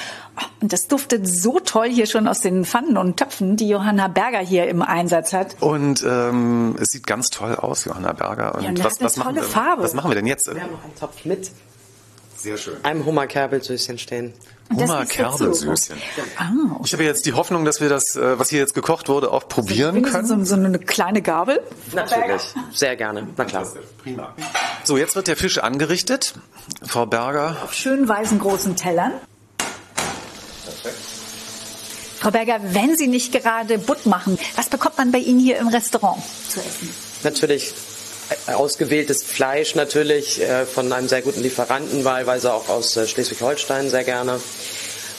Und 0.62 0.74
das 0.74 0.88
duftet 0.88 1.28
so 1.28 1.60
toll 1.60 1.90
hier 1.90 2.08
schon 2.08 2.28
aus 2.28 2.42
den 2.42 2.66
Pfannen 2.66 2.98
und 2.98 3.18
Töpfen, 3.18 3.56
die 3.56 3.70
Johanna 3.70 4.08
Berger 4.08 4.40
hier 4.40 4.68
im 4.68 4.82
Einsatz 4.82 5.34
hat. 5.34 5.56
Und 5.62 6.04
ähm, 6.04 6.76
es 6.80 6.90
sieht 6.90 7.08
ganz 7.08 7.30
toll 7.30 7.56
aus, 7.56 7.86
Johanna 7.86 8.14
Berger. 8.14 8.56
Und, 8.56 8.64
ja, 8.64 8.70
und 8.70 8.84
was, 8.84 9.00
was, 9.02 9.18
machen 9.18 9.36
wir, 9.36 9.44
Farbe. 9.44 9.84
was 9.84 9.94
machen 9.94 10.10
wir 10.10 10.16
denn 10.16 10.28
jetzt? 10.28 10.54
Wir 10.54 10.62
haben 10.62 10.72
noch 10.72 10.84
einen 10.84 10.96
Topf 10.96 11.26
mit 11.26 11.52
sehr 12.38 12.58
schön. 12.58 12.84
einem 12.84 13.06
Hummerkerbelsüßchen 13.06 13.98
stehen. 13.98 14.34
Hummer-Kerbelsüßchen. 14.74 15.98
Ah, 16.38 16.50
okay. 16.72 16.82
Ich 16.86 16.94
habe 16.94 17.04
jetzt 17.04 17.26
die 17.26 17.34
Hoffnung, 17.34 17.66
dass 17.66 17.82
wir 17.82 17.90
das, 17.90 18.16
äh, 18.16 18.40
was 18.40 18.50
hier 18.50 18.60
jetzt 18.60 18.74
gekocht 18.74 19.10
wurde, 19.10 19.32
auch 19.32 19.48
probieren 19.48 20.02
können. 20.02 20.26
So, 20.26 20.44
so 20.44 20.56
eine 20.56 20.80
kleine 20.80 21.22
Gabel. 21.22 21.62
Natürlich, 21.94 22.42
sehr 22.74 22.96
gerne. 22.96 23.28
Na 23.36 23.46
klar. 23.46 23.68
Prima. 24.02 24.34
So, 24.86 24.98
jetzt 24.98 25.16
wird 25.16 25.28
der 25.28 25.38
Fisch 25.38 25.60
angerichtet. 25.60 26.34
Frau 26.86 27.06
Berger. 27.06 27.56
Auf 27.64 27.74
schön 27.74 28.08
weißen 28.08 28.38
großen 28.38 28.76
Tellern. 28.76 29.14
Perfekt. 29.58 30.96
Frau 32.20 32.32
Berger, 32.32 32.60
wenn 32.62 32.98
Sie 32.98 33.08
nicht 33.08 33.32
gerade 33.32 33.78
Butt 33.78 34.06
machen, 34.06 34.38
was 34.56 34.68
bekommt 34.68 34.98
man 34.98 35.12
bei 35.12 35.20
Ihnen 35.20 35.40
hier 35.40 35.58
im 35.58 35.70
Restaurant 35.70 36.22
zu 36.50 36.60
essen? 36.60 36.94
Natürlich 37.24 37.74
ausgewähltes 38.48 39.24
Fleisch 39.24 39.76
natürlich 39.76 40.42
äh, 40.42 40.66
von 40.66 40.92
einem 40.92 41.08
sehr 41.08 41.22
guten 41.22 41.42
Lieferanten, 41.42 42.04
wahlweise 42.04 42.54
auch 42.54 42.68
aus 42.70 42.98
äh, 42.98 43.08
Schleswig-Holstein 43.08 43.90
sehr 43.90 44.04
gerne. 44.04 44.40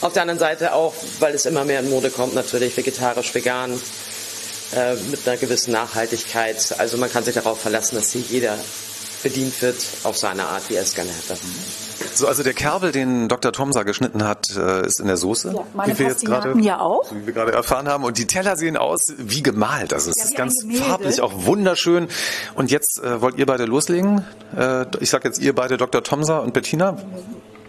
Auf 0.00 0.12
der 0.12 0.22
anderen 0.22 0.40
Seite 0.40 0.74
auch, 0.74 0.94
weil 1.20 1.34
es 1.34 1.46
immer 1.46 1.64
mehr 1.64 1.80
in 1.80 1.88
Mode 1.88 2.10
kommt, 2.10 2.34
natürlich 2.34 2.76
vegetarisch, 2.76 3.34
vegan, 3.34 3.72
äh, 4.74 4.94
mit 5.10 5.26
einer 5.26 5.36
gewissen 5.36 5.72
Nachhaltigkeit. 5.72 6.74
Also 6.78 6.96
man 6.98 7.10
kann 7.10 7.24
sich 7.24 7.34
darauf 7.34 7.60
verlassen, 7.60 7.96
dass 7.96 8.12
hier 8.12 8.22
jeder 8.22 8.58
bedient 9.24 9.60
wird 9.60 9.76
auf 10.04 10.16
seine 10.16 10.44
Art, 10.44 10.70
wie 10.70 10.76
er 10.76 10.82
es 10.82 10.94
gerne 10.94 11.10
hätte. 11.10 11.36
So, 12.14 12.28
also 12.28 12.44
der 12.44 12.54
Kerbel, 12.54 12.92
den 12.92 13.28
Dr. 13.28 13.50
Tomsa 13.52 13.82
geschnitten 13.82 14.22
hat, 14.22 14.54
äh, 14.56 14.86
ist 14.86 15.00
in 15.00 15.08
der 15.08 15.16
Soße. 15.16 15.52
Ja, 15.52 15.64
meine 15.74 15.94
wie 15.94 15.98
wir 15.98 16.06
jetzt 16.08 16.24
gerade, 16.24 16.56
ja 16.60 16.78
auch. 16.78 17.10
wie 17.12 17.26
wir 17.26 17.32
gerade 17.32 17.50
erfahren 17.52 17.88
haben. 17.88 18.04
Und 18.04 18.18
die 18.18 18.26
Teller 18.26 18.56
sehen 18.56 18.76
aus 18.76 19.12
wie 19.18 19.42
gemalt. 19.42 19.92
Also 19.92 20.10
es 20.10 20.18
Ja, 20.18 20.24
ist 20.24 20.36
ganz 20.36 20.64
farblich 20.78 21.20
auch 21.20 21.32
wunderschön. 21.46 22.06
Und 22.54 22.70
jetzt 22.70 23.02
äh, 23.02 23.20
wollt 23.20 23.36
ihr 23.36 23.46
beide 23.46 23.64
loslegen. 23.64 24.24
Äh, 24.56 24.86
ich 25.00 25.10
sag 25.10 25.24
jetzt 25.24 25.40
ihr 25.40 25.54
beide, 25.54 25.76
Dr. 25.76 26.04
Tomsa 26.04 26.38
und 26.38 26.52
Bettina. 26.52 26.96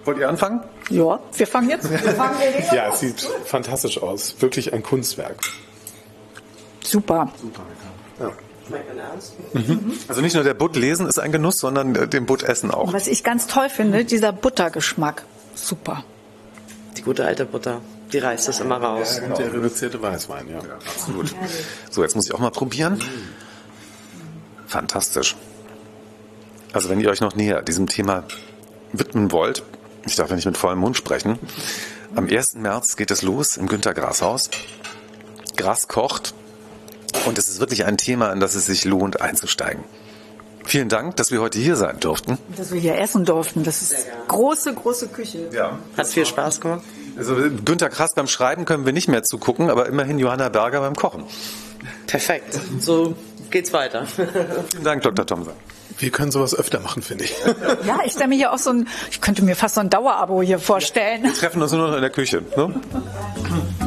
Wollt 0.04 0.20
ihr 0.20 0.30
anfangen? 0.30 0.62
Ja, 0.92 1.20
wir 1.34 1.48
fangen 1.48 1.70
jetzt. 1.72 1.90
Wir 1.90 1.98
fangen 1.98 2.36
Ja, 2.72 2.90
es 2.94 3.00
sieht 3.00 3.28
fantastisch 3.46 4.00
aus. 4.00 4.36
Wirklich 4.40 4.72
ein 4.74 4.84
Kunstwerk. 4.84 5.40
Super. 6.84 7.32
Schmeckt 7.40 8.20
denn 8.20 8.45
ernst? 8.72 9.34
Also 10.08 10.22
nicht 10.22 10.36
nur 10.36 10.44
der 10.44 10.54
Butt 10.54 10.76
lesen 10.76 11.08
ist 11.08 11.20
ein 11.20 11.32
Genuss, 11.32 11.58
sondern 11.58 11.96
äh, 11.96 12.08
den 12.08 12.26
Butt 12.26 12.44
essen 12.44 12.72
auch. 12.72 12.94
Was 12.94 13.08
ich 13.08 13.24
ganz 13.24 13.48
toll 13.48 13.70
finde, 13.70 14.06
dieser 14.06 14.32
Buttergeschmack. 14.32 15.24
Super. 15.54 16.04
Die 16.98 17.02
gute 17.02 17.26
alte 17.26 17.46
Butter, 17.46 17.82
die 18.12 18.18
reißt 18.20 18.48
es 18.50 18.60
immer 18.60 18.78
raus. 18.78 19.22
Und 19.26 19.38
der 19.38 19.54
reduzierte 19.54 20.02
Weißwein, 20.02 20.50
ja. 20.50 20.60
Absolut. 20.88 21.34
So, 21.92 22.04
jetzt 22.04 22.16
muss 22.16 22.26
ich 22.26 22.34
auch 22.34 22.40
mal 22.40 22.52
probieren. 22.52 23.02
Fantastisch. 24.68 25.36
Also 26.74 26.90
wenn 26.90 27.00
ihr 27.00 27.10
euch 27.10 27.22
noch 27.22 27.36
näher 27.36 27.62
diesem 27.62 27.88
Thema 27.88 28.24
widmen 28.92 29.32
wollt, 29.32 29.64
ich 30.06 30.16
darf 30.16 30.30
ja 30.30 30.36
nicht 30.36 30.46
mit 30.46 30.58
vollem 30.58 30.80
Mund 30.80 30.98
sprechen, 30.98 31.40
am 32.16 32.28
1. 32.28 32.56
März 32.56 32.98
geht 32.98 33.12
es 33.12 33.22
los 33.22 33.58
im 33.58 33.68
Günter 33.68 33.94
Grass 33.94 34.22
Haus. 34.22 34.50
Gras 35.56 35.88
kocht 35.88 36.34
und 37.26 37.38
es 37.38 37.48
ist 37.48 37.60
wirklich 37.60 37.86
ein 37.86 37.98
Thema, 37.98 38.32
in 38.32 38.40
das 38.40 38.56
es 38.56 38.66
sich 38.66 38.86
lohnt 38.86 39.22
einzusteigen. 39.22 39.84
Vielen 40.66 40.90
Dank, 40.90 41.16
dass 41.16 41.32
wir 41.32 41.42
heute 41.42 41.60
hier 41.60 41.76
sein 41.76 42.00
durften. 42.00 42.40
Dass 42.58 42.72
wir 42.72 42.80
hier 42.80 42.98
essen 42.98 43.24
durften. 43.24 43.64
Das 43.64 43.82
ist 43.84 44.08
große, 44.28 44.74
große 44.74 45.10
Küche. 45.10 45.50
Ja. 45.54 45.78
Hat 45.96 46.08
viel 46.08 46.26
Spaß 46.26 46.60
gemacht? 46.60 46.82
Also 47.18 47.36
Günter 47.64 47.90
Grass 47.90 48.14
beim 48.14 48.28
Schreiben 48.28 48.66
können 48.66 48.86
wir 48.86 48.92
nicht 48.92 49.08
mehr 49.08 49.24
zugucken, 49.24 49.70
aber 49.70 49.86
immerhin 49.86 50.18
Johanna 50.18 50.50
Berger 50.50 50.82
beim 50.82 50.96
Kochen. 50.96 51.24
Perfekt. 52.08 52.60
So 52.80 53.16
geht's 53.52 53.74
weiter. 53.74 54.06
Vielen 54.08 54.84
Dank, 54.84 55.04
Dr. 55.04 55.26
Thomsen. 55.26 55.54
Wir 55.98 56.10
können 56.10 56.32
sowas 56.32 56.54
öfter 56.54 56.80
machen, 56.80 57.04
finde 57.04 57.24
ich. 57.24 57.36
Ja, 57.86 58.00
ich 58.04 58.14
stelle 58.14 58.28
mir 58.28 58.36
hier 58.36 58.52
auch 58.52 58.58
so 58.58 58.72
ein, 58.72 58.88
ich 59.12 59.22
könnte 59.22 59.44
mir 59.44 59.56
fast 59.56 59.76
so 59.76 59.82
ein 59.82 59.90
Dauerabo 59.90 60.42
hier 60.42 60.60
vorstellen. 60.60 61.24
Wir 61.24 61.34
treffen 61.34 61.62
uns 61.62 61.72
nur 61.72 61.88
noch 61.88 61.96
in 61.96 62.02
der 62.02 62.10
Küche. 62.10 62.44
Ne? 62.58 62.82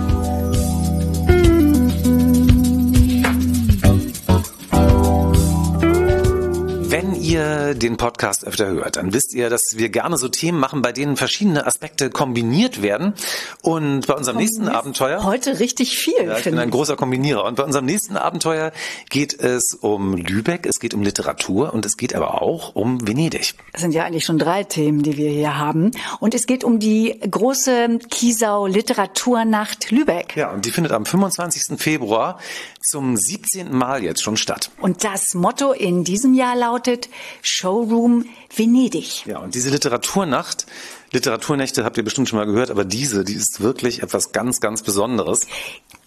ihr 7.28 7.74
den 7.74 7.96
Podcast 7.96 8.46
öfter 8.46 8.66
hört, 8.68 8.96
dann 8.96 9.12
wisst 9.12 9.34
ihr, 9.34 9.50
dass 9.50 9.74
wir 9.76 9.90
gerne 9.90 10.16
so 10.16 10.28
Themen 10.28 10.58
machen, 10.58 10.82
bei 10.82 10.92
denen 10.92 11.16
verschiedene 11.16 11.66
Aspekte 11.66 12.10
kombiniert 12.10 12.82
werden. 12.82 13.14
Und 13.62 14.06
bei 14.06 14.14
unserem 14.14 14.38
nächsten 14.38 14.68
Abenteuer. 14.68 15.24
Heute 15.24 15.60
richtig 15.60 15.98
viel, 15.98 16.14
Ja, 16.24 16.38
ich 16.38 16.44
bin 16.44 16.58
ein 16.58 16.70
großer 16.70 16.96
Kombinierer. 16.96 17.44
Und 17.44 17.56
bei 17.56 17.64
unserem 17.64 17.84
nächsten 17.84 18.16
Abenteuer 18.16 18.72
geht 19.10 19.38
es 19.38 19.74
um 19.74 20.14
Lübeck, 20.14 20.66
es 20.66 20.80
geht 20.80 20.94
um 20.94 21.02
Literatur 21.02 21.74
und 21.74 21.84
es 21.84 21.96
geht 21.96 22.14
aber 22.14 22.40
auch 22.40 22.74
um 22.74 23.06
Venedig. 23.06 23.54
Das 23.72 23.82
sind 23.82 23.92
ja 23.92 24.04
eigentlich 24.04 24.24
schon 24.24 24.38
drei 24.38 24.64
Themen, 24.64 25.02
die 25.02 25.16
wir 25.16 25.30
hier 25.30 25.58
haben. 25.58 25.90
Und 26.20 26.34
es 26.34 26.46
geht 26.46 26.64
um 26.64 26.78
die 26.78 27.20
große 27.30 27.98
Kiesau 28.10 28.66
Literaturnacht 28.66 29.90
Lübeck. 29.90 30.34
Ja, 30.36 30.52
und 30.52 30.64
die 30.64 30.70
findet 30.70 30.92
am 30.92 31.04
25. 31.04 31.78
Februar 31.78 32.38
zum 32.80 33.16
17. 33.16 33.74
Mal 33.74 34.02
jetzt 34.02 34.22
schon 34.22 34.36
statt. 34.36 34.70
Und 34.80 35.04
das 35.04 35.34
Motto 35.34 35.72
in 35.72 36.04
diesem 36.04 36.34
Jahr 36.34 36.56
lautet 36.56 37.08
Showroom 37.42 38.26
Venedig. 38.54 39.26
Ja, 39.26 39.38
und 39.38 39.54
diese 39.54 39.70
Literaturnacht, 39.70 40.66
Literaturnächte 41.12 41.84
habt 41.84 41.96
ihr 41.96 42.04
bestimmt 42.04 42.28
schon 42.28 42.38
mal 42.38 42.46
gehört, 42.46 42.70
aber 42.70 42.84
diese, 42.84 43.24
die 43.24 43.34
ist 43.34 43.60
wirklich 43.60 44.02
etwas 44.02 44.32
ganz, 44.32 44.60
ganz 44.60 44.82
Besonderes. 44.82 45.46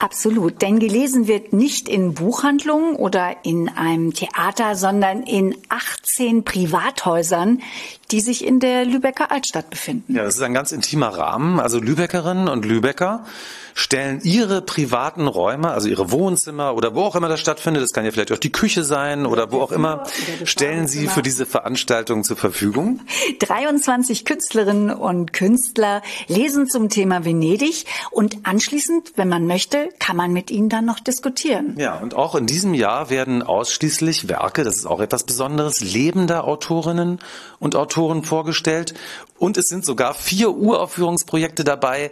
Absolut, 0.02 0.64
denn 0.64 0.80
gelesen 0.80 1.28
wird 1.28 1.54
nicht 1.54 1.88
in 1.88 2.16
Buchhandlungen 2.16 2.96
oder 2.96 3.36
in 3.44 3.70
einem 3.70 4.16
Theater, 4.16 4.76
sondern 4.76 5.22
in 5.22 5.56
18 5.70 6.44
Privathäusern, 6.44 7.62
die 8.10 8.20
sich 8.20 8.44
in 8.44 8.60
der 8.60 8.84
Lübecker 8.84 9.32
Altstadt 9.32 9.70
befinden. 9.70 10.16
Ja, 10.16 10.24
das 10.24 10.38
ist 10.38 10.42
ein 10.42 10.56
ganz 10.56 10.72
intimer 10.72 11.10
Rahmen. 11.10 11.60
Also 11.60 11.80
Lübeckerinnen 11.80 12.48
und 12.48 12.66
Lübecker 12.66 13.26
stellen 13.74 14.22
ihre 14.24 14.62
privaten 14.62 15.28
Räume, 15.28 15.72
also 15.72 15.88
ihre 15.88 16.12
Wohnzimmer 16.12 16.76
oder 16.76 16.96
wo 16.96 17.04
auch 17.04 17.16
immer 17.16 17.30
das 17.30 17.40
stattfindet, 17.40 17.84
das 17.84 17.94
kann 17.94 18.04
ja 18.04 18.12
vielleicht 18.12 18.32
auch 18.32 18.38
die 18.38 18.52
Küche 18.52 18.84
sein 18.84 19.26
oder 19.26 19.52
wo 19.52 19.62
auch 19.62 19.72
immer, 19.72 20.04
stellen 20.44 20.88
sie 20.88 21.08
für 21.08 21.22
diese 21.22 21.46
Veranstaltung 21.46 22.24
zur 22.24 22.38
Verfügung. 22.38 23.02
23 23.40 24.26
Künstlerinnen 24.26 24.92
und 24.92 25.32
Künstler 25.34 26.02
lesen 26.28 26.68
zum 26.68 26.90
Thema 26.90 27.24
Venedig 27.24 27.86
und 28.10 28.40
anschließend, 28.44 29.14
wenn 29.16 29.30
man 29.30 29.48
möchte, 29.48 29.90
kann 29.99 30.15
man 30.15 30.34
mit 30.34 30.51
ihnen 30.51 30.69
dann 30.69 30.86
noch 30.86 30.99
diskutieren. 30.99 31.75
Ja, 31.77 31.97
und 31.97 32.15
auch 32.15 32.36
in 32.36 32.45
diesem 32.45 32.73
Jahr 32.73 33.10
werden 33.10 33.43
ausschließlich 33.43 34.27
Werke, 34.27 34.63
das 34.63 34.77
ist 34.77 34.86
auch 34.86 34.99
etwas 34.99 35.23
Besonderes, 35.23 35.82
lebender 35.82 36.45
Autorinnen 36.45 37.19
und 37.60 37.75
Autoren 37.75 38.23
vorgestellt. 38.23 38.93
Und 39.38 39.58
es 39.58 39.65
sind 39.65 39.86
sogar 39.86 40.13
vier 40.13 40.51
Uraufführungsprojekte 40.51 41.63
dabei, 41.63 42.12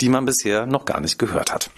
die 0.00 0.08
man 0.08 0.26
bisher 0.26 0.66
noch 0.66 0.84
gar 0.84 1.00
nicht 1.00 1.18
gehört 1.18 1.52
hat. 1.52 1.70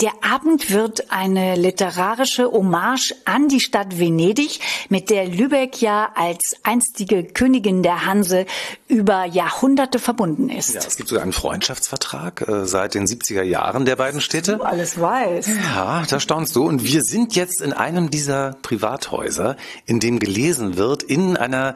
Der 0.00 0.12
Abend 0.22 0.70
wird 0.70 1.10
eine 1.10 1.56
literarische 1.56 2.50
Hommage 2.50 3.14
an 3.24 3.48
die 3.48 3.60
Stadt 3.60 3.98
Venedig, 3.98 4.60
mit 4.88 5.10
der 5.10 5.26
Lübeck 5.26 5.80
ja 5.80 6.10
als 6.14 6.56
einstige 6.62 7.24
Königin 7.24 7.82
der 7.82 8.04
Hanse 8.04 8.46
über 8.88 9.24
Jahrhunderte 9.24 9.98
verbunden 9.98 10.50
ist. 10.50 10.74
Ja, 10.74 10.80
es 10.80 10.96
gibt 10.96 11.08
sogar 11.08 11.22
einen 11.22 11.32
Freundschaftsvertrag 11.32 12.46
äh, 12.46 12.66
seit 12.66 12.94
den 12.94 13.06
70er 13.06 13.42
Jahren 13.42 13.84
der 13.84 13.96
beiden 13.96 14.20
Städte. 14.20 14.56
Du 14.56 14.62
alles 14.62 15.00
weiß. 15.00 15.48
Ja, 15.74 16.04
da 16.08 16.20
staunst 16.20 16.54
du. 16.56 16.66
Und 16.66 16.84
wir 16.84 17.02
sind 17.02 17.34
jetzt 17.34 17.60
in 17.62 17.72
einem 17.72 18.10
dieser 18.10 18.56
Privathäuser, 18.62 19.56
in 19.86 20.00
dem 20.00 20.18
gelesen 20.18 20.76
wird, 20.76 21.02
in 21.02 21.36
einer 21.36 21.74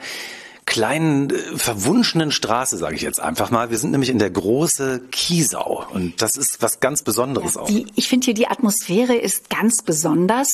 kleinen, 0.66 1.31
äh, 1.31 1.57
verwunschenen 1.57 2.33
Straße, 2.33 2.76
sage 2.76 2.96
ich 2.96 3.02
jetzt 3.02 3.20
einfach 3.20 3.50
mal. 3.50 3.70
Wir 3.70 3.79
sind 3.79 3.92
nämlich 3.92 4.11
in 4.11 4.18
der 4.18 4.31
große 4.31 5.00
Kiesau. 5.11 5.87
Und 5.94 6.20
das 6.20 6.37
ist 6.37 6.61
was 6.61 6.81
ganz 6.81 7.02
Besonderes 7.02 7.57
auch. 7.57 7.66
Die, 7.66 7.87
ich 7.94 8.09
finde 8.09 8.26
hier 8.26 8.35
die 8.35 8.48
Atmosphäre 8.48 9.14
ist 9.14 9.48
ganz 9.48 9.83
besonders. 9.83 10.48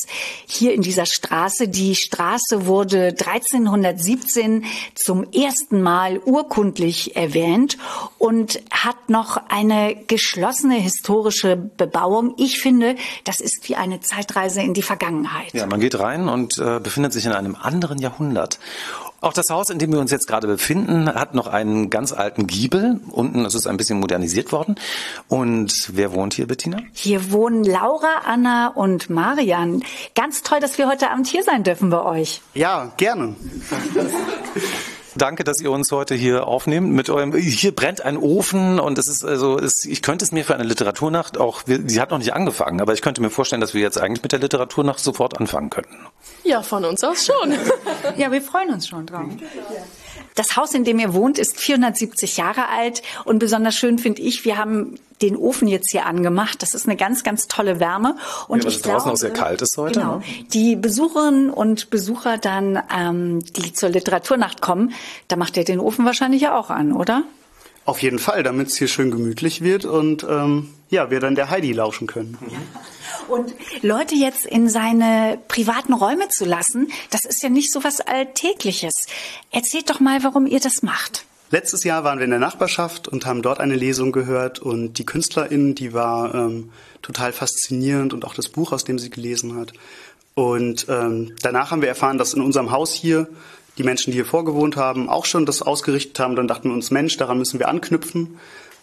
Hier 0.47 0.75
in 0.75 0.83
dieser 0.83 1.07
Straße. 1.07 1.67
Die 1.67 1.97
Straße 1.97 2.67
wurde 2.67 3.09
1317 3.19 4.65
zum 4.95 5.27
ersten 5.33 5.83
Mal 5.83 6.19
urkundlich 6.19 7.17
erwähnt 7.17 7.79
und 8.19 8.61
hat 8.71 9.09
noch 9.09 9.39
eine 9.49 9.97
geschlossene 10.07 10.75
historische 10.75 11.57
Bebauung. 11.57 12.35
Ich 12.37 12.61
finde, 12.61 12.97
das 13.25 13.41
ist 13.41 13.69
wie 13.69 13.77
eine 13.77 14.01
Zeitreise 14.01 14.61
in 14.61 14.75
die 14.75 14.83
Vergangenheit. 14.83 15.55
Ja, 15.55 15.67
man 15.67 15.81
geht 15.81 15.99
rein 15.99 16.29
und 16.29 16.59
äh, 16.59 16.81
befindet 16.81 17.15
sich 17.15 17.25
in 17.25 17.33
einem 17.33 17.57
anderen 17.57 17.99
Jahrhundert. 17.99 18.59
Auch 19.23 19.33
das 19.33 19.51
Haus, 19.51 19.71
in 19.71 19.79
dem 19.79 19.93
wir 19.93 20.01
uns 20.01 20.11
jetzt 20.11 20.27
gerade 20.27 20.49
befinden, 20.49 21.09
hat 21.09 21.33
noch 21.35 21.47
einen 21.47 21.91
ganz 21.91 22.13
alten 22.13 22.49
Giebel. 22.49 23.01
Unten 23.09 23.45
ist 23.45 23.55
es 23.55 23.69
ein 23.69 23.77
bisschen 23.77 24.01
modernisiert 24.01 24.51
worden. 24.51 24.75
Und 25.29 25.91
wer 25.93 26.13
wohnt 26.13 26.35
hier, 26.35 26.49
Bettina? 26.49 26.79
Hier 26.93 27.31
wohnen 27.31 27.63
Laura, 27.63 28.23
Anna 28.27 28.67
und 28.67 29.11
Marian. 29.11 29.85
Ganz 30.17 30.43
toll, 30.43 30.59
dass 30.59 30.77
wir 30.77 30.89
heute 30.89 31.11
Abend 31.11 31.29
hier 31.29 31.45
sein 31.45 31.63
dürfen 31.63 31.89
bei 31.89 32.03
euch. 32.03 32.41
Ja, 32.55 32.91
gerne. 32.97 33.37
Danke, 35.17 35.45
dass 35.45 35.61
ihr 35.61 35.71
uns 35.71 35.93
heute 35.93 36.15
hier 36.15 36.47
aufnehmt. 36.47 36.91
Mit 36.93 37.11
eurem, 37.11 37.35
hier 37.35 37.75
brennt 37.75 38.01
ein 38.03 38.17
Ofen 38.17 38.81
und 38.81 38.99
es 38.99 39.09
ist 39.09 39.25
also, 39.25 39.59
es, 39.59 39.85
ich 39.85 40.01
könnte 40.03 40.25
es 40.25 40.33
mir 40.33 40.45
für 40.45 40.55
eine 40.55 40.65
Literaturnacht 40.65 41.39
auch, 41.39 41.63
wir- 41.67 41.81
sie 41.89 42.01
hat 42.01 42.11
noch 42.11 42.19
nicht 42.19 42.33
angefangen, 42.35 42.81
aber 42.81 42.93
ich 42.95 43.03
könnte 43.03 43.21
mir 43.21 43.31
vorstellen, 43.31 43.61
dass 43.61 43.75
wir 43.75 43.81
jetzt 43.83 43.99
eigentlich 44.01 44.23
mit 44.23 44.33
der 44.33 44.39
Literaturnacht 44.41 45.01
sofort 45.01 45.39
anfangen 45.39 45.71
könnten. 45.71 45.97
Ja, 46.45 46.63
von 46.63 46.85
uns 46.85 47.05
aus 47.05 47.27
schon. 47.27 47.53
Ja, 48.17 48.31
wir 48.33 48.43
freuen 48.43 48.71
uns 48.71 48.89
schon 48.89 49.07
drauf. 49.07 49.27
Das 50.35 50.57
Haus, 50.57 50.73
in 50.75 50.85
dem 50.85 50.99
ihr 50.99 51.13
wohnt, 51.13 51.39
ist 51.39 51.59
470 51.61 52.37
Jahre 52.37 52.69
alt 52.69 53.03
und 53.25 53.39
besonders 53.39 53.75
schön 53.75 53.99
finde 53.99 54.23
ich, 54.23 54.45
wir 54.45 54.57
haben 54.57 54.95
den 55.21 55.37
Ofen 55.37 55.69
jetzt 55.69 55.91
hier 55.91 56.07
angemacht. 56.07 56.63
Das 56.63 56.75
ist 56.75 56.87
eine 56.89 56.97
ganz, 56.97 57.23
ganz 57.23 57.47
tolle 57.47 57.79
Wärme. 57.79 58.17
Und 58.49 58.65
Ja, 58.65 58.71
ich 58.71 58.77
es 58.77 58.83
draußen 58.83 58.97
glaube, 59.03 59.13
auch 59.13 59.17
sehr 59.17 59.31
kalt 59.31 59.63
ist 59.63 59.77
heute, 59.77 60.01
Genau. 60.01 60.17
ne? 60.17 60.23
Die 60.53 60.75
Besucherinnen 60.75 61.51
und 61.51 61.91
Besucher 61.91 62.39
dann, 62.39 62.83
ähm, 62.97 63.41
die 63.55 63.73
zur 63.73 63.91
Literaturnacht 63.91 64.61
kommen, 64.63 64.93
da 65.29 65.37
macht 65.37 65.57
ihr 65.57 65.65
den 65.65 65.79
Ofen 65.79 66.05
wahrscheinlich 66.05 66.43
ja 66.43 66.59
auch 66.59 66.71
an, 66.71 66.93
oder? 66.93 67.23
Auf 67.85 68.03
jeden 68.03 68.19
Fall, 68.19 68.43
damit 68.43 68.69
es 68.69 68.77
hier 68.77 68.89
schön 68.89 69.11
gemütlich 69.11 69.61
wird 69.63 69.85
und 69.85 70.25
ähm, 70.29 70.71
ja, 70.89 71.11
wir 71.11 71.21
dann 71.21 71.35
der 71.35 71.51
Heidi 71.51 71.73
lauschen 71.73 72.07
können. 72.07 72.39
Und 73.33 73.55
Leute 73.81 74.15
jetzt 74.15 74.45
in 74.45 74.69
seine 74.69 75.39
privaten 75.49 75.95
Räume 75.95 76.29
zu 76.29 76.45
lassen, 76.45 76.93
das 77.09 77.25
ist 77.25 77.43
ja 77.43 77.49
nicht 77.49 77.73
so 77.73 77.83
was 77.83 78.03
Alltägliches. 78.03 79.07
Erzählt 79.51 79.89
doch 79.89 80.01
mal, 80.01 80.23
warum 80.23 80.47
ihr 80.47 80.61
das 80.61 80.83
macht. 80.83 81.25
Letztes 81.51 81.83
Jahr 81.83 82.05
waren 82.05 82.19
wir 82.19 82.27
in 82.27 82.31
der 82.31 82.39
Nachbarschaft 82.39 83.09
und 83.09 83.25
haben 83.25 83.41
dort 83.41 83.59
eine 83.59 83.75
Lesung 83.75 84.13
gehört 84.13 84.59
und 84.59 84.99
die 84.99 85.07
Künstlerin, 85.07 85.75
die 85.75 85.95
war 85.95 86.35
ähm, 86.35 86.73
total 87.01 87.33
faszinierend 87.33 88.13
und 88.13 88.27
auch 88.27 88.35
das 88.35 88.51
Buch, 88.51 88.71
aus 88.73 88.85
dem 88.85 88.99
sie 88.99 89.09
gelesen 89.09 89.57
hat. 89.57 89.73
Und 90.35 90.87
ähm, 90.91 91.35
danach 91.41 91.71
haben 91.71 91.81
wir 91.81 91.89
erfahren, 91.89 92.19
dass 92.19 92.35
in 92.35 92.43
unserem 92.43 92.71
Haus 92.71 92.93
hier 92.93 93.29
die 93.79 93.83
Menschen, 93.83 94.11
die 94.11 94.17
hier 94.17 94.27
vorgewohnt 94.27 94.77
haben, 94.77 95.09
auch 95.09 95.25
schon 95.25 95.47
das 95.47 95.63
ausgerichtet 95.63 96.19
haben. 96.21 96.37
Dann 96.37 96.49
dachten 96.49 96.69
wir 96.69 96.75
uns, 96.75 96.91
Mensch, 96.91 97.17
daran 97.17 97.39
müssen 97.39 97.59
wir 97.59 97.69
anknüpfen 97.69 98.39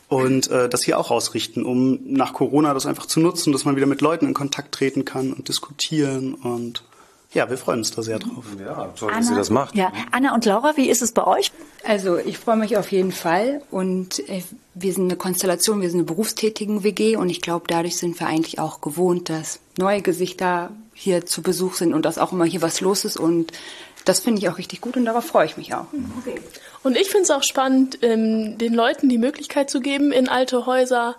und 0.10 0.50
äh, 0.50 0.68
das 0.68 0.84
hier 0.84 1.00
auch 1.00 1.12
ausrichten, 1.12 1.64
um 1.64 2.00
nach 2.04 2.34
Corona 2.34 2.74
das 2.74 2.86
einfach 2.86 3.06
zu 3.06 3.20
nutzen, 3.20 3.54
dass 3.54 3.64
man 3.64 3.76
wieder 3.76 3.86
mit 3.86 4.02
Leuten 4.02 4.26
in 4.26 4.34
Kontakt 4.34 4.74
treten 4.74 5.06
kann 5.06 5.32
und 5.32 5.48
diskutieren 5.48 6.34
und 6.34 6.84
ja, 7.32 7.48
wir 7.48 7.60
freuen 7.60 7.80
uns 7.80 7.92
da 7.92 8.02
sehr 8.02 8.18
drauf. 8.18 8.44
Ja, 8.60 8.88
toll, 8.98 9.12
dass 9.14 9.30
ihr 9.30 9.36
das 9.36 9.52
macht. 9.52 9.76
Ja, 9.76 9.92
Anna 10.12 10.34
und 10.34 10.46
Laura, 10.46 10.76
wie 10.78 10.90
ist 10.90 11.04
es 11.04 11.12
bei 11.12 11.28
euch? 11.28 11.52
Also 11.84 12.18
ich 12.18 12.40
freue 12.40 12.56
mich 12.56 12.76
auf 12.76 12.92
jeden 12.92 13.12
Fall 13.12 13.62
und 13.70 14.28
äh, 14.28 14.42
wir 14.74 14.94
sind 14.94 15.06
eine 15.06 15.16
Konstellation, 15.16 15.80
wir 15.80 15.92
sind 15.92 16.00
eine 16.00 16.08
berufstätigen 16.08 16.84
WG 16.84 17.18
und 17.18 17.30
ich 17.30 17.42
glaube, 17.42 17.66
dadurch 17.68 17.98
sind 17.98 18.20
wir 18.20 18.26
eigentlich 18.26 18.58
auch 18.58 18.82
gewohnt, 18.82 19.30
dass 19.30 19.60
neue 19.78 20.02
Gesichter 20.02 20.72
hier 20.96 21.28
zu 21.28 21.44
Besuch 21.44 21.76
sind 21.76 21.94
und 21.94 22.04
dass 22.04 22.18
auch 22.18 22.32
immer 22.32 22.46
hier 22.46 22.64
was 22.64 22.82
los 22.82 23.06
ist 23.06 23.18
und 23.18 23.52
das 24.06 24.22
finde 24.22 24.42
ich 24.42 24.50
auch 24.50 24.58
richtig 24.58 24.82
gut 24.82 24.98
und 24.98 25.06
darauf 25.06 25.26
freue 25.26 25.46
ich 25.46 25.56
mich 25.56 25.76
auch. 25.76 25.86
Okay. 26.20 26.42
Und 26.84 26.96
ich 26.96 27.10
finde 27.10 27.24
es 27.24 27.32
auch 27.32 27.44
spannend, 27.44 28.00
ähm, 28.02 28.58
den 28.58 28.74
Leuten 28.74 29.10
die 29.10 29.18
Möglichkeit 29.18 29.70
zu 29.70 29.82
geben, 29.82 30.12
in 30.12 30.30
alte 30.30 30.66
Häuser 30.66 31.18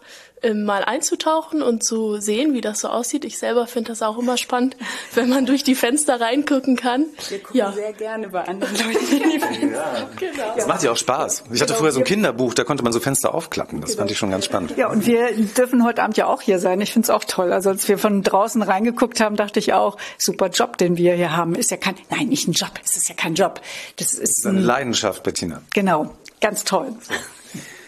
mal 0.54 0.84
einzutauchen 0.84 1.62
und 1.62 1.84
zu 1.84 2.20
sehen, 2.20 2.54
wie 2.54 2.60
das 2.60 2.80
so 2.80 2.88
aussieht. 2.88 3.24
Ich 3.24 3.38
selber 3.38 3.66
finde 3.66 3.88
das 3.88 4.02
auch 4.02 4.18
immer 4.18 4.36
spannend, 4.36 4.76
wenn 5.14 5.28
man 5.28 5.46
durch 5.46 5.64
die 5.64 5.74
Fenster 5.74 6.20
reingucken 6.20 6.76
kann. 6.76 7.06
Wir 7.28 7.42
gucken 7.42 7.58
ja. 7.58 7.72
sehr 7.72 7.92
gerne 7.92 8.28
bei 8.28 8.46
anderen 8.46 8.74
Leuten 8.74 9.22
in 9.22 9.30
die 9.30 9.40
Fenster. 9.40 9.70
Ja. 9.70 10.08
Genau. 10.16 10.56
Das 10.56 10.66
macht 10.66 10.82
ja 10.82 10.92
auch 10.92 10.96
Spaß. 10.96 11.44
Ich 11.52 11.60
hatte 11.60 11.74
früher 11.74 11.92
so 11.92 12.00
ein 12.00 12.04
Kinderbuch, 12.04 12.54
da 12.54 12.64
konnte 12.64 12.82
man 12.82 12.92
so 12.92 13.00
Fenster 13.00 13.34
aufklappen. 13.34 13.80
Das 13.80 13.90
genau. 13.90 14.00
fand 14.00 14.10
ich 14.10 14.18
schon 14.18 14.30
ganz 14.30 14.44
spannend. 14.44 14.76
Ja, 14.76 14.88
und 14.88 15.06
wir 15.06 15.32
dürfen 15.32 15.84
heute 15.84 16.02
Abend 16.02 16.16
ja 16.16 16.26
auch 16.26 16.40
hier 16.40 16.58
sein. 16.58 16.80
Ich 16.80 16.92
finde 16.92 17.06
es 17.06 17.10
auch 17.10 17.24
toll. 17.24 17.52
Also 17.52 17.70
als 17.70 17.88
wir 17.88 17.98
von 17.98 18.22
draußen 18.22 18.62
reingeguckt 18.62 19.20
haben, 19.20 19.36
dachte 19.36 19.58
ich 19.58 19.72
auch, 19.72 19.96
super 20.18 20.48
Job, 20.48 20.78
den 20.78 20.96
wir 20.96 21.14
hier 21.14 21.36
haben. 21.36 21.54
Ist 21.54 21.70
ja 21.70 21.76
kein, 21.76 21.96
nein, 22.10 22.28
nicht 22.28 22.48
ein 22.48 22.52
Job. 22.52 22.72
Es 22.84 22.96
ist 22.96 23.08
ja 23.08 23.14
kein 23.14 23.34
Job. 23.34 23.60
Das 23.96 24.12
ist, 24.12 24.20
das 24.20 24.30
ist 24.30 24.46
eine 24.46 24.60
Leidenschaft, 24.60 25.22
Bettina. 25.22 25.62
Genau. 25.74 26.14
Ganz 26.40 26.64
toll. 26.64 26.94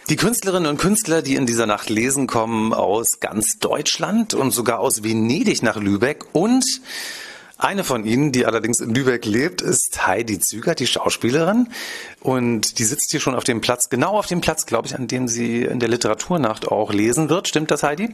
Die 0.09 0.17
Künstlerinnen 0.17 0.69
und 0.69 0.77
Künstler, 0.77 1.21
die 1.21 1.35
in 1.35 1.45
dieser 1.45 1.65
Nacht 1.65 1.89
lesen, 1.89 2.27
kommen 2.27 2.73
aus 2.73 3.21
ganz 3.21 3.57
Deutschland 3.59 4.33
und 4.33 4.51
sogar 4.51 4.79
aus 4.79 5.01
Venedig 5.01 5.63
nach 5.63 5.77
Lübeck. 5.77 6.25
Und 6.33 6.65
eine 7.57 7.85
von 7.85 8.03
ihnen, 8.03 8.33
die 8.33 8.45
allerdings 8.45 8.81
in 8.81 8.93
Lübeck 8.93 9.25
lebt, 9.25 9.61
ist 9.61 10.05
Heidi 10.05 10.39
Züger, 10.39 10.75
die 10.75 10.87
Schauspielerin. 10.87 11.69
Und 12.19 12.79
die 12.79 12.83
sitzt 12.83 13.11
hier 13.11 13.21
schon 13.21 13.33
auf 13.33 13.45
dem 13.45 13.61
Platz, 13.61 13.87
genau 13.87 14.17
auf 14.17 14.25
dem 14.25 14.41
Platz, 14.41 14.65
glaube 14.65 14.87
ich, 14.87 14.95
an 14.95 15.07
dem 15.07 15.29
sie 15.29 15.61
in 15.63 15.79
der 15.79 15.87
Literaturnacht 15.87 16.67
auch 16.67 16.91
lesen 16.91 17.29
wird. 17.29 17.47
Stimmt 17.47 17.71
das, 17.71 17.83
Heidi? 17.83 18.13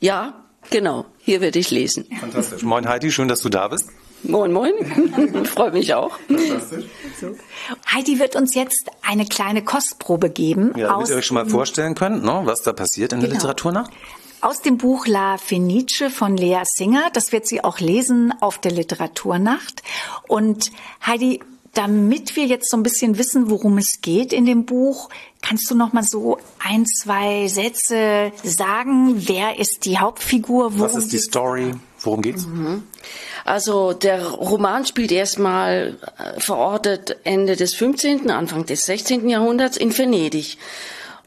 Ja, 0.00 0.44
genau. 0.68 1.06
Hier 1.18 1.40
werde 1.40 1.58
ich 1.58 1.70
lesen. 1.70 2.04
Fantastisch. 2.20 2.62
Moin, 2.62 2.86
Heidi. 2.86 3.10
Schön, 3.10 3.28
dass 3.28 3.40
du 3.40 3.48
da 3.48 3.68
bist. 3.68 3.88
Moin, 4.24 4.52
moin. 4.52 4.72
Freue 5.46 5.72
mich 5.72 5.94
auch. 5.94 6.18
So. 7.20 7.36
Heidi 7.92 8.18
wird 8.18 8.36
uns 8.36 8.54
jetzt 8.54 8.90
eine 9.02 9.26
kleine 9.26 9.64
Kostprobe 9.64 10.30
geben. 10.30 10.72
Ja, 10.76 10.88
damit 10.88 11.08
ihr 11.08 11.16
euch 11.16 11.26
schon 11.26 11.34
mal 11.34 11.46
vorstellen 11.46 11.94
könnt, 11.94 12.24
ne, 12.24 12.42
was 12.44 12.62
da 12.62 12.72
passiert 12.72 13.12
in 13.12 13.20
genau. 13.20 13.30
der 13.30 13.38
Literaturnacht. 13.38 13.90
Aus 14.40 14.60
dem 14.60 14.76
Buch 14.76 15.06
La 15.06 15.38
Fenice 15.38 16.04
von 16.12 16.36
Lea 16.36 16.62
Singer. 16.64 17.10
Das 17.12 17.32
wird 17.32 17.46
sie 17.46 17.62
auch 17.62 17.78
lesen 17.78 18.34
auf 18.40 18.58
der 18.58 18.72
Literaturnacht. 18.72 19.82
Und 20.26 20.72
Heidi, 21.04 21.40
damit 21.74 22.36
wir 22.36 22.46
jetzt 22.46 22.70
so 22.70 22.76
ein 22.76 22.82
bisschen 22.82 23.18
wissen, 23.18 23.50
worum 23.50 23.78
es 23.78 24.00
geht 24.02 24.32
in 24.32 24.46
dem 24.46 24.66
Buch, 24.66 25.08
kannst 25.42 25.70
du 25.70 25.74
noch 25.74 25.92
mal 25.92 26.02
so 26.02 26.38
ein, 26.58 26.86
zwei 26.86 27.48
Sätze 27.48 28.32
sagen? 28.42 29.26
Wer 29.28 29.58
ist 29.58 29.84
die 29.84 29.98
Hauptfigur? 29.98 30.78
Was 30.78 30.96
ist 30.96 31.12
die 31.12 31.18
Story? 31.18 31.72
Worum 32.02 32.22
geht's? 32.22 32.46
Mhm. 32.46 32.82
Also 33.44 33.92
der 33.92 34.24
Roman 34.26 34.86
spielt 34.86 35.12
erstmal 35.12 35.96
äh, 36.18 36.40
verortet 36.40 37.16
Ende 37.24 37.56
des 37.56 37.74
15., 37.74 38.30
Anfang 38.30 38.66
des 38.66 38.84
16. 38.86 39.28
Jahrhunderts 39.28 39.76
in 39.76 39.96
Venedig 39.96 40.58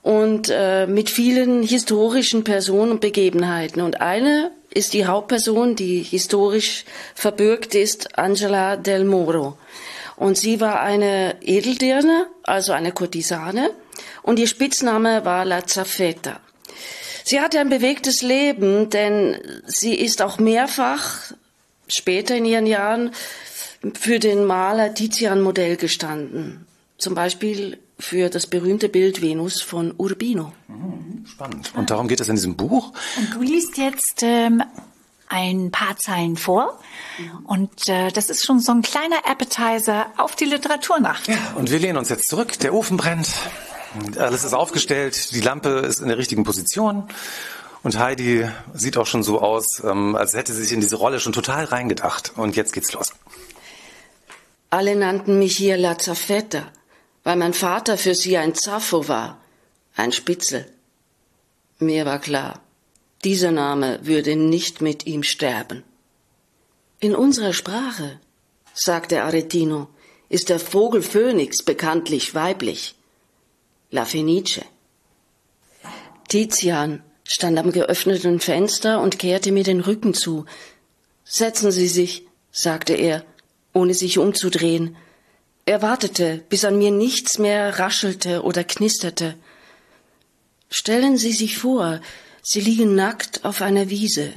und 0.01 0.49
äh, 0.51 0.85
mit 0.85 1.09
vielen 1.09 1.63
historischen 1.63 2.43
Personen 2.43 2.91
und 2.91 3.01
Begebenheiten. 3.01 3.81
Und 3.81 4.01
eine 4.01 4.51
ist 4.69 4.93
die 4.93 5.05
Hauptperson, 5.05 5.75
die 5.75 6.03
historisch 6.03 6.85
verbürgt 7.15 7.73
ist, 7.73 8.17
Angela 8.17 8.75
del 8.75 9.05
Moro. 9.05 9.57
Und 10.17 10.37
sie 10.37 10.61
war 10.61 10.81
eine 10.81 11.37
Edeldirne, 11.41 12.27
also 12.43 12.71
eine 12.73 12.91
Kurtisane, 12.91 13.71
und 14.21 14.39
ihr 14.39 14.47
Spitzname 14.47 15.25
war 15.25 15.43
La 15.43 15.65
Zaffetta. 15.65 16.39
Sie 17.27 17.41
hatte 17.41 17.59
ein 17.59 17.69
bewegtes 17.69 18.21
Leben, 18.21 18.91
denn 18.91 19.39
sie 19.65 19.95
ist 19.95 20.21
auch 20.21 20.37
mehrfach 20.37 21.33
später 21.87 22.35
in 22.35 22.45
ihren 22.45 22.67
Jahren 22.67 23.11
für 23.99 24.19
den 24.19 24.45
Maler 24.45 24.93
Tizian 24.93 25.41
Modell 25.41 25.75
gestanden. 25.75 26.67
Zum 26.99 27.15
Beispiel 27.15 27.79
für 27.97 28.29
das 28.29 28.45
berühmte 28.45 28.89
Bild 28.89 29.23
Venus 29.23 29.59
von 29.59 29.91
Urbino. 29.97 30.53
Mhm, 30.67 31.25
spannend. 31.25 31.73
Und 31.75 31.89
darum 31.89 32.07
geht 32.07 32.19
es 32.19 32.29
in 32.29 32.35
diesem 32.35 32.55
Buch. 32.55 32.93
Und 33.17 33.33
du 33.33 33.41
liest 33.41 33.77
jetzt 33.77 34.21
ähm, 34.21 34.61
ein 35.27 35.71
paar 35.71 35.97
Zeilen 35.97 36.37
vor. 36.37 36.79
Und 37.45 37.89
äh, 37.89 38.11
das 38.11 38.29
ist 38.29 38.45
schon 38.45 38.59
so 38.59 38.71
ein 38.71 38.83
kleiner 38.83 39.25
Appetizer 39.25 40.11
auf 40.17 40.35
die 40.35 40.45
Literaturnacht. 40.45 41.27
Ja, 41.27 41.53
und 41.55 41.71
wir 41.71 41.79
lehnen 41.79 41.97
uns 41.97 42.09
jetzt 42.09 42.27
zurück. 42.27 42.59
Der 42.59 42.71
Ofen 42.75 42.97
brennt. 42.97 43.29
Alles 44.17 44.43
ist 44.43 44.53
aufgestellt. 44.53 45.31
Die 45.33 45.41
Lampe 45.41 45.69
ist 45.69 45.99
in 45.99 46.07
der 46.07 46.17
richtigen 46.17 46.43
Position. 46.43 47.07
Und 47.83 47.99
Heidi 47.99 48.49
sieht 48.73 48.97
auch 48.97 49.05
schon 49.05 49.21
so 49.21 49.41
aus, 49.41 49.83
ähm, 49.83 50.15
als 50.15 50.33
hätte 50.33 50.53
sie 50.53 50.63
sich 50.63 50.71
in 50.71 50.81
diese 50.81 50.95
Rolle 50.95 51.19
schon 51.19 51.33
total 51.33 51.65
reingedacht. 51.65 52.33
Und 52.35 52.55
jetzt 52.55 52.73
geht's 52.73 52.93
los. 52.93 53.13
Alle 54.71 54.95
nannten 54.95 55.37
mich 55.39 55.55
hier 55.55 55.77
La 55.77 55.97
Zaffetta, 55.97 56.71
weil 57.23 57.35
mein 57.35 57.53
Vater 57.53 57.97
für 57.97 58.15
sie 58.15 58.37
ein 58.37 58.55
Zaffo 58.55 59.07
war, 59.07 59.39
ein 59.95 60.11
Spitzel. 60.11 60.65
Mir 61.77 62.05
war 62.05 62.19
klar, 62.19 62.61
dieser 63.23 63.51
Name 63.51 63.99
würde 64.01 64.35
nicht 64.35 64.81
mit 64.81 65.05
ihm 65.05 65.23
sterben. 65.23 65.83
In 66.99 67.15
unserer 67.15 67.53
Sprache, 67.53 68.19
sagte 68.73 69.21
Aretino, 69.23 69.87
ist 70.29 70.49
der 70.49 70.59
Vogel 70.59 71.01
Phönix 71.01 71.63
bekanntlich 71.63 72.33
weiblich. 72.33 72.95
La 73.95 74.03
Fenice. 74.03 74.59
Tizian 76.27 77.01
stand 77.23 77.57
am 77.57 77.71
geöffneten 77.71 78.41
Fenster 78.41 78.99
und 78.99 79.19
kehrte 79.19 79.53
mir 79.53 79.63
den 79.63 79.79
Rücken 79.79 80.13
zu. 80.13 80.43
Setzen 81.23 81.71
Sie 81.71 81.87
sich, 81.87 82.27
sagte 82.51 82.91
er, 82.93 83.23
ohne 83.71 83.93
sich 83.93 84.17
umzudrehen. 84.17 84.97
Er 85.65 85.81
wartete, 85.81 86.43
bis 86.49 86.65
an 86.65 86.77
mir 86.77 86.91
nichts 86.91 87.39
mehr 87.39 87.79
raschelte 87.79 88.43
oder 88.43 88.65
knisterte. 88.65 89.35
Stellen 90.69 91.15
Sie 91.17 91.31
sich 91.31 91.57
vor, 91.57 92.01
Sie 92.41 92.59
liegen 92.59 92.95
nackt 92.95 93.45
auf 93.45 93.61
einer 93.61 93.89
Wiese. 93.89 94.33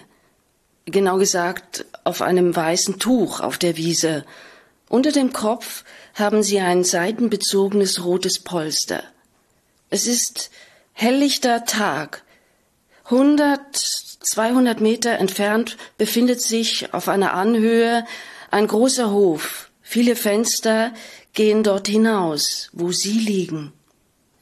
Genau 0.84 1.18
gesagt, 1.18 1.84
auf 2.04 2.22
einem 2.22 2.54
weißen 2.54 3.00
Tuch 3.00 3.40
auf 3.40 3.58
der 3.58 3.76
Wiese. 3.76 4.24
Unter 4.88 5.10
dem 5.10 5.32
Kopf 5.32 5.82
haben 6.14 6.44
Sie 6.44 6.60
ein 6.60 6.84
seitenbezogenes 6.84 8.04
rotes 8.04 8.38
Polster. 8.38 9.02
Es 9.90 10.06
ist 10.06 10.50
helllichter 10.92 11.64
Tag, 11.64 12.24
100, 13.04 13.74
200 14.20 14.80
Meter 14.82 15.12
entfernt 15.12 15.78
befindet 15.96 16.42
sich 16.42 16.92
auf 16.92 17.08
einer 17.08 17.32
Anhöhe 17.32 18.04
ein 18.50 18.66
großer 18.66 19.10
Hof. 19.10 19.70
Viele 19.80 20.14
Fenster 20.14 20.92
gehen 21.32 21.62
dort 21.62 21.88
hinaus, 21.88 22.68
wo 22.72 22.92
Sie 22.92 23.18
liegen. 23.18 23.72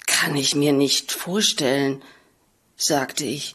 Kann 0.07 0.35
ich 0.35 0.57
mir 0.57 0.73
nicht 0.73 1.13
vorstellen, 1.13 2.03
sagte 2.77 3.25
ich. 3.25 3.55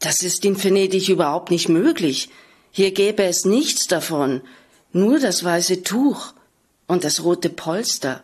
Das 0.00 0.22
ist 0.22 0.46
in 0.46 0.62
Venedig 0.62 1.10
überhaupt 1.10 1.50
nicht 1.50 1.68
möglich. 1.68 2.30
Hier 2.70 2.92
gäbe 2.92 3.24
es 3.24 3.44
nichts 3.44 3.86
davon, 3.86 4.40
nur 4.92 5.18
das 5.18 5.44
weiße 5.44 5.82
Tuch 5.82 6.32
und 6.86 7.04
das 7.04 7.22
rote 7.22 7.50
Polster. 7.50 8.22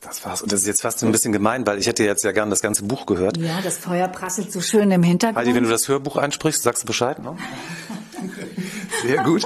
Das 0.00 0.24
war's. 0.24 0.42
Und 0.42 0.52
das 0.52 0.60
ist 0.60 0.66
jetzt 0.66 0.82
fast 0.82 1.02
ein 1.02 1.10
bisschen 1.10 1.32
gemein, 1.32 1.66
weil 1.66 1.78
ich 1.78 1.88
hätte 1.88 2.04
jetzt 2.04 2.22
ja 2.22 2.30
gern 2.30 2.50
das 2.50 2.60
ganze 2.60 2.84
Buch 2.84 3.04
gehört. 3.04 3.36
Ja, 3.36 3.60
das 3.62 3.78
Feuer 3.78 4.06
prasselt 4.06 4.52
so 4.52 4.60
schön 4.60 4.92
im 4.92 5.02
Hintergrund. 5.02 5.38
Heidi, 5.38 5.56
wenn 5.56 5.64
du 5.64 5.70
das 5.70 5.88
Hörbuch 5.88 6.16
einsprichst, 6.16 6.62
sagst 6.62 6.84
du 6.84 6.86
Bescheid, 6.86 7.18
ne? 7.18 7.36
Sehr 9.02 9.24
gut. 9.24 9.44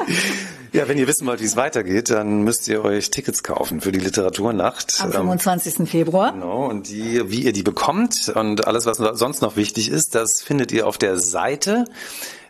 Ja, 0.73 0.89
wenn 0.89 0.99
ihr 0.99 1.07
wissen 1.07 1.27
wollt, 1.27 1.41
wie 1.41 1.45
es 1.45 1.57
weitergeht, 1.57 2.09
dann 2.09 2.41
müsst 2.43 2.67
ihr 2.69 2.83
euch 2.83 3.11
Tickets 3.11 3.43
kaufen 3.43 3.83
für 3.83 3.93
die 3.93 3.99
Literaturnacht. 3.99 5.03
Am 5.03 5.13
25. 5.13 5.81
Ähm, 5.81 5.87
Februar. 5.87 6.33
Genau, 6.33 6.65
und 6.67 6.89
die, 6.89 7.31
wie 7.31 7.45
ihr 7.45 7.53
die 7.53 7.63
bekommt 7.63 8.33
und 8.35 8.67
alles, 8.67 8.87
was 8.87 8.97
sonst 9.19 9.43
noch 9.43 9.57
wichtig 9.57 9.91
ist, 9.91 10.15
das 10.15 10.41
findet 10.41 10.73
ihr 10.73 10.87
auf 10.87 10.97
der 10.97 11.19
Seite 11.19 11.85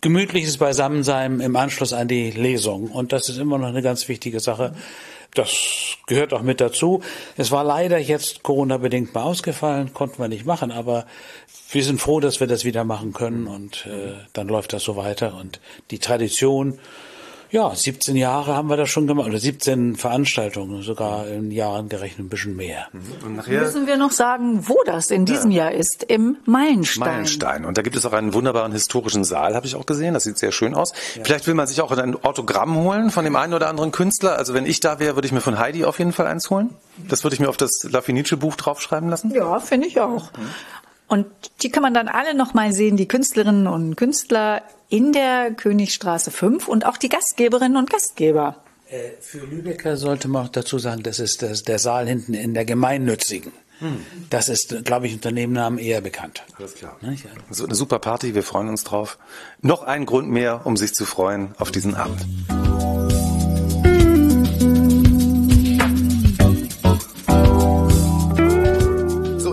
gemütliches 0.00 0.58
Beisammensein 0.58 1.38
im 1.38 1.54
Anschluss 1.54 1.92
an 1.92 2.08
die 2.08 2.32
Lesung. 2.32 2.90
Und 2.90 3.12
das 3.12 3.28
ist 3.28 3.38
immer 3.38 3.56
noch 3.58 3.68
eine 3.68 3.82
ganz 3.82 4.08
wichtige 4.08 4.40
Sache. 4.40 4.74
Das 5.34 5.96
gehört 6.06 6.32
auch 6.32 6.42
mit 6.42 6.60
dazu. 6.60 7.02
Es 7.36 7.50
war 7.50 7.62
leider 7.62 7.98
jetzt 7.98 8.42
Corona-bedingt 8.42 9.14
mal 9.14 9.22
ausgefallen, 9.22 9.92
konnten 9.92 10.18
wir 10.20 10.28
nicht 10.28 10.46
machen, 10.46 10.72
aber 10.72 11.06
wir 11.70 11.84
sind 11.84 12.00
froh, 12.00 12.20
dass 12.20 12.40
wir 12.40 12.46
das 12.46 12.64
wieder 12.64 12.84
machen 12.84 13.12
können 13.12 13.46
und 13.46 13.86
äh, 13.86 14.14
dann 14.32 14.48
läuft 14.48 14.72
das 14.72 14.82
so 14.82 14.96
weiter. 14.96 15.36
Und 15.38 15.60
die 15.90 15.98
Tradition 15.98 16.78
ja, 17.50 17.74
17 17.74 18.16
Jahre 18.16 18.54
haben 18.54 18.68
wir 18.68 18.76
das 18.76 18.90
schon 18.90 19.06
gemacht, 19.06 19.28
oder 19.28 19.38
17 19.38 19.96
Veranstaltungen, 19.96 20.82
sogar 20.82 21.26
in 21.26 21.50
Jahren 21.50 21.88
gerechnet 21.88 22.26
ein 22.26 22.28
bisschen 22.28 22.56
mehr. 22.56 22.88
Mhm. 22.92 23.26
Und 23.26 23.36
nachher 23.36 23.62
müssen 23.62 23.86
wir 23.86 23.96
noch 23.96 24.10
sagen, 24.10 24.68
wo 24.68 24.76
das 24.84 25.10
in 25.10 25.24
diesem 25.24 25.50
ja. 25.50 25.64
Jahr 25.64 25.72
ist, 25.72 26.04
im 26.04 26.36
Meilenstein. 26.44 27.08
Meilenstein. 27.08 27.64
Und 27.64 27.78
da 27.78 27.82
gibt 27.82 27.96
es 27.96 28.04
auch 28.04 28.12
einen 28.12 28.34
wunderbaren 28.34 28.72
historischen 28.72 29.24
Saal, 29.24 29.54
habe 29.54 29.66
ich 29.66 29.76
auch 29.76 29.86
gesehen, 29.86 30.14
das 30.14 30.24
sieht 30.24 30.38
sehr 30.38 30.52
schön 30.52 30.74
aus. 30.74 30.92
Ja. 31.14 31.24
Vielleicht 31.24 31.46
will 31.46 31.54
man 31.54 31.66
sich 31.66 31.80
auch 31.80 31.90
ein 31.90 32.22
Autogramm 32.22 32.76
holen 32.76 33.10
von 33.10 33.24
dem 33.24 33.36
einen 33.36 33.54
oder 33.54 33.68
anderen 33.68 33.92
Künstler. 33.92 34.36
Also 34.36 34.54
wenn 34.54 34.66
ich 34.66 34.80
da 34.80 34.98
wäre, 34.98 35.16
würde 35.16 35.26
ich 35.26 35.32
mir 35.32 35.40
von 35.40 35.58
Heidi 35.58 35.84
auf 35.84 35.98
jeden 35.98 36.12
Fall 36.12 36.26
eins 36.26 36.50
holen. 36.50 36.70
Das 37.08 37.24
würde 37.24 37.34
ich 37.34 37.40
mir 37.40 37.48
auf 37.48 37.56
das 37.56 37.86
La 37.90 38.02
Fenice 38.02 38.36
Buch 38.36 38.56
draufschreiben 38.56 39.08
lassen. 39.08 39.32
Ja, 39.34 39.60
finde 39.60 39.86
ich 39.86 40.00
auch. 40.00 40.32
Mhm. 40.32 40.48
Und 41.08 41.26
die 41.62 41.70
kann 41.70 41.82
man 41.82 41.94
dann 41.94 42.08
alle 42.08 42.34
noch 42.34 42.54
mal 42.54 42.72
sehen, 42.72 42.96
die 42.96 43.08
Künstlerinnen 43.08 43.66
und 43.66 43.96
Künstler 43.96 44.62
in 44.88 45.12
der 45.12 45.52
Königstraße 45.52 46.30
5 46.30 46.68
und 46.68 46.86
auch 46.86 46.96
die 46.96 47.08
Gastgeberinnen 47.08 47.76
und 47.76 47.90
Gastgeber. 47.90 48.56
Äh, 48.90 49.10
für 49.20 49.38
Lübecker 49.38 49.96
sollte 49.96 50.28
man 50.28 50.46
auch 50.46 50.50
dazu 50.50 50.78
sagen, 50.78 51.02
das 51.02 51.18
ist 51.18 51.42
das, 51.42 51.62
der 51.62 51.78
Saal 51.78 52.06
hinten 52.06 52.34
in 52.34 52.54
der 52.54 52.64
Gemeinnützigen. 52.64 53.52
Hm. 53.80 54.04
Das 54.28 54.48
ist, 54.48 54.84
glaube 54.84 55.06
ich, 55.06 55.14
unter 55.14 55.30
Nebennamen 55.30 55.78
eher 55.78 56.00
bekannt. 56.00 56.42
Alles 56.58 56.74
klar. 56.74 56.96
So 57.50 57.64
eine 57.64 57.74
super 57.74 57.98
Party, 57.98 58.34
wir 58.34 58.42
freuen 58.42 58.68
uns 58.68 58.84
drauf. 58.84 59.18
Noch 59.62 59.82
ein 59.82 60.04
Grund 60.04 60.28
mehr, 60.28 60.66
um 60.66 60.76
sich 60.76 60.94
zu 60.94 61.04
freuen 61.04 61.54
auf 61.58 61.70
diesen 61.70 61.94
Abend. 61.94 62.26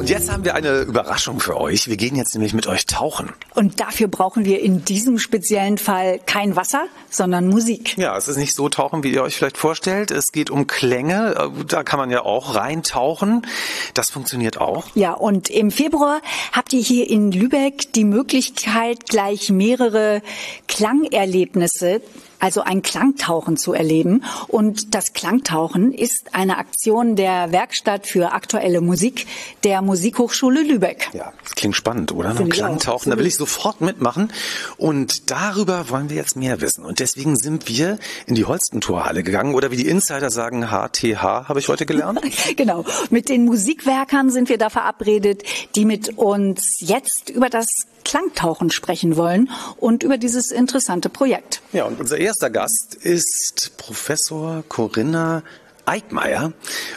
Und 0.05 0.11
jetzt 0.11 0.31
haben 0.31 0.45
wir 0.45 0.53
eine 0.53 0.81
Überraschung 0.81 1.39
für 1.39 1.59
euch. 1.59 1.87
Wir 1.87 1.97
gehen 1.97 2.15
jetzt 2.15 2.35
nämlich 2.35 2.53
mit 2.53 2.67
euch 2.67 2.85
tauchen. 2.85 3.33
Und 3.55 3.79
dafür 3.79 4.07
brauchen 4.07 4.45
wir 4.45 4.61
in 4.61 4.85
diesem 4.85 5.17
speziellen 5.17 5.79
Fall 5.79 6.19
kein 6.27 6.55
Wasser, 6.55 6.85
sondern 7.09 7.47
Musik. 7.47 7.97
Ja, 7.97 8.15
es 8.15 8.27
ist 8.27 8.37
nicht 8.37 8.53
so 8.53 8.69
tauchen, 8.69 9.03
wie 9.03 9.11
ihr 9.11 9.23
euch 9.23 9.35
vielleicht 9.35 9.57
vorstellt. 9.57 10.11
Es 10.11 10.25
geht 10.31 10.51
um 10.51 10.67
Klänge. 10.67 11.51
Da 11.67 11.83
kann 11.83 11.97
man 11.97 12.11
ja 12.11 12.21
auch 12.21 12.53
reintauchen. 12.53 13.47
Das 13.95 14.11
funktioniert 14.11 14.61
auch. 14.61 14.85
Ja, 14.93 15.13
und 15.13 15.49
im 15.49 15.71
Februar 15.71 16.21
habt 16.51 16.73
ihr 16.73 16.81
hier 16.81 17.09
in 17.09 17.31
Lübeck 17.31 17.91
die 17.93 18.05
Möglichkeit, 18.05 19.07
gleich 19.09 19.49
mehrere 19.49 20.21
Klangerlebnisse 20.67 22.01
also 22.45 22.61
ein 22.61 22.83
Klangtauchen 22.83 23.57
zu 23.57 23.73
erleben. 23.73 24.23
Und 24.47 24.93
das 24.93 25.13
Klangtauchen 25.13 25.91
ist 25.91 26.25
eine 26.33 26.59
Aktion 26.59 27.15
der 27.15 27.51
Werkstatt 27.51 28.05
für 28.05 28.33
aktuelle 28.33 28.81
Musik 28.81 29.25
der 29.63 29.81
Musikhochschule 29.81 30.61
Lübeck. 30.61 31.09
Ja, 31.13 31.33
klingt 31.55 31.75
spannend, 31.75 32.11
oder? 32.11 32.35
Noch 32.35 32.47
Klangtauchen, 32.47 33.09
da 33.09 33.17
will 33.17 33.25
ich 33.25 33.35
sofort 33.35 33.81
mitmachen. 33.81 34.31
Und 34.77 35.31
darüber 35.31 35.89
wollen 35.89 36.11
wir 36.11 36.17
jetzt 36.17 36.35
mehr 36.35 36.61
wissen. 36.61 36.85
Und 36.85 36.99
deswegen 36.99 37.35
sind 37.35 37.67
wir 37.67 37.97
in 38.27 38.35
die 38.35 38.45
Holstentorhalle 38.45 39.23
gegangen 39.23 39.55
oder 39.55 39.71
wie 39.71 39.77
die 39.77 39.87
Insider 39.87 40.29
sagen, 40.29 40.67
HTH, 40.67 41.49
habe 41.49 41.59
ich 41.59 41.67
heute 41.67 41.87
gelernt. 41.87 42.21
genau. 42.55 42.85
Mit 43.09 43.27
den 43.27 43.45
Musikwerkern 43.45 44.29
sind 44.29 44.49
wir 44.49 44.59
da 44.59 44.69
verabredet, 44.69 45.41
die 45.75 45.85
mit 45.85 46.15
uns 46.19 46.75
jetzt 46.79 47.31
über 47.31 47.49
das 47.49 47.65
Klangtauchen 48.05 48.69
sprechen 48.69 49.17
wollen 49.17 49.49
und 49.77 50.03
über 50.03 50.17
dieses 50.17 50.51
interessante 50.51 51.09
Projekt. 51.09 51.61
Ja, 51.73 51.85
und 51.85 51.99
unser 51.99 52.17
erster 52.17 52.34
Gast 52.39 52.95
ist 52.95 53.77
Professor 53.77 54.63
Corinna 54.67 55.43
Eickmeier. 55.85 56.53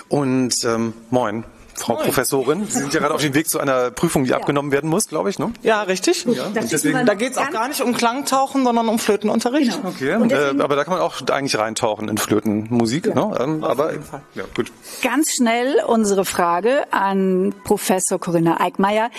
Und 0.08 0.64
ähm, 0.64 0.94
moin. 1.10 1.44
Frau 1.78 1.94
Moin. 1.94 2.04
Professorin, 2.06 2.66
Sie 2.66 2.80
sind 2.80 2.92
ja 2.92 3.00
gerade 3.00 3.14
auf 3.14 3.20
dem 3.20 3.34
Weg 3.34 3.48
zu 3.48 3.60
einer 3.60 3.90
Prüfung, 3.90 4.24
die 4.24 4.30
ja. 4.30 4.36
abgenommen 4.36 4.72
werden 4.72 4.90
muss, 4.90 5.06
glaube 5.06 5.30
ich, 5.30 5.38
ne? 5.38 5.52
Ja, 5.62 5.82
richtig. 5.82 6.24
Ja. 6.24 6.48
Deswegen, 6.48 7.06
da 7.06 7.14
geht 7.14 7.32
es 7.32 7.38
auch 7.38 7.50
gar 7.50 7.68
nicht 7.68 7.80
um 7.80 7.94
Klangtauchen, 7.94 8.64
sondern 8.64 8.88
um 8.88 8.98
Flötenunterricht. 8.98 9.76
Genau. 9.76 9.88
Okay, 9.88 10.34
äh, 10.34 10.60
aber 10.60 10.74
da 10.74 10.84
kann 10.84 10.94
man 10.94 11.02
auch 11.02 11.20
eigentlich 11.30 11.56
reintauchen 11.56 12.08
in 12.08 12.18
Flötenmusik. 12.18 13.06
Ja. 13.06 13.14
Ne? 13.14 13.38
Ähm, 13.40 13.64
aber 13.64 13.94
ja, 14.34 14.44
gut. 14.56 14.72
Ganz 15.02 15.30
schnell 15.36 15.82
unsere 15.86 16.24
Frage 16.24 16.92
an 16.92 17.54
Professor 17.64 18.18
Corinna 18.18 18.60
Eickmeier. 18.60 19.10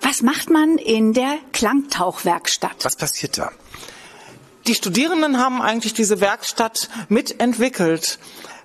Was 0.00 0.22
macht 0.22 0.48
man 0.48 0.78
in 0.78 1.12
der 1.12 1.34
Klangtauchwerkstatt? 1.52 2.76
Was 2.82 2.96
passiert 2.96 3.36
da? 3.36 3.50
Die 4.66 4.74
Studierenden 4.74 5.38
haben 5.38 5.62
eigentlich 5.62 5.94
diese 5.94 6.20
Werkstatt 6.20 6.88
mitentwickelt 7.08 8.18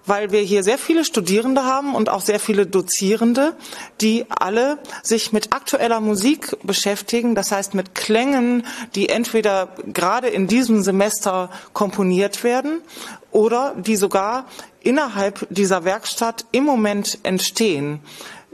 weil 0.06 0.32
wir 0.32 0.42
hier 0.42 0.64
sehr 0.64 0.78
viele 0.78 1.04
Studierende 1.04 1.64
haben 1.64 1.96
und 1.96 2.10
auch 2.10 2.22
sehr 2.22 2.40
viele 2.40 2.66
Dozierende, 2.66 3.56
die 4.02 4.26
alle 4.30 4.78
sich 5.04 5.34
mit 5.34 5.54
aktueller 5.54 6.00
Musik 6.00 6.56
beschäftigen, 6.64 7.36
das 7.36 7.52
heißt 7.52 7.74
mit 7.74 7.96
Klängen, 7.96 8.66
die 8.94 9.10
entweder 9.10 9.70
gerade 9.92 10.28
in 10.28 10.48
diesem 10.48 10.82
Semester 10.84 11.50
komponiert 11.74 12.44
werden 12.44 12.82
oder 13.32 13.74
die 13.76 13.96
sogar 13.96 14.46
innerhalb 14.82 15.48
dieser 15.50 15.84
Werkstatt 15.84 16.46
im 16.52 16.64
Moment 16.64 17.18
entstehen. 17.24 18.00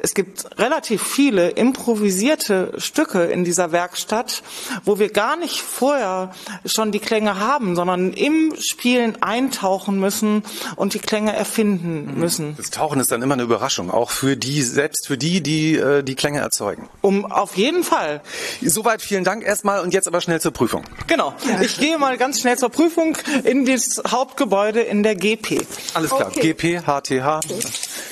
Es 0.03 0.15
gibt 0.15 0.57
relativ 0.57 1.03
viele 1.03 1.49
improvisierte 1.49 2.73
Stücke 2.77 3.23
in 3.25 3.43
dieser 3.43 3.71
Werkstatt, 3.71 4.41
wo 4.83 4.97
wir 4.97 5.09
gar 5.09 5.35
nicht 5.37 5.61
vorher 5.61 6.33
schon 6.65 6.91
die 6.91 6.99
Klänge 6.99 7.39
haben, 7.39 7.75
sondern 7.75 8.13
im 8.13 8.55
Spielen 8.59 9.21
eintauchen 9.21 9.99
müssen 9.99 10.43
und 10.75 10.95
die 10.95 10.99
Klänge 10.99 11.35
erfinden 11.35 12.19
müssen. 12.19 12.55
Das 12.57 12.71
Tauchen 12.71 12.99
ist 12.99 13.11
dann 13.11 13.21
immer 13.21 13.35
eine 13.35 13.43
Überraschung, 13.43 13.91
auch 13.91 14.09
für 14.09 14.35
die, 14.35 14.63
selbst 14.63 15.07
für 15.07 15.17
die, 15.17 15.41
die 15.41 15.75
äh, 15.75 16.01
die 16.03 16.15
Klänge 16.15 16.39
erzeugen. 16.39 16.89
Um 17.01 17.31
auf 17.31 17.55
jeden 17.55 17.83
Fall. 17.83 18.21
Soweit 18.61 19.03
vielen 19.03 19.23
Dank 19.23 19.43
erstmal 19.43 19.81
und 19.81 19.93
jetzt 19.93 20.07
aber 20.07 20.21
schnell 20.21 20.41
zur 20.41 20.51
Prüfung. 20.51 20.83
Genau. 21.05 21.33
Ich 21.61 21.77
gehe 21.77 21.97
mal 21.99 22.17
ganz 22.17 22.41
schnell 22.41 22.57
zur 22.57 22.69
Prüfung 22.69 23.17
in 23.43 23.65
das 23.65 24.01
Hauptgebäude 24.07 24.81
in 24.81 25.03
der 25.03 25.15
GP. 25.15 25.61
Alles 25.93 26.09
klar. 26.09 26.27
Okay. 26.27 26.53
GP, 26.53 26.81
HTH. 26.81 27.41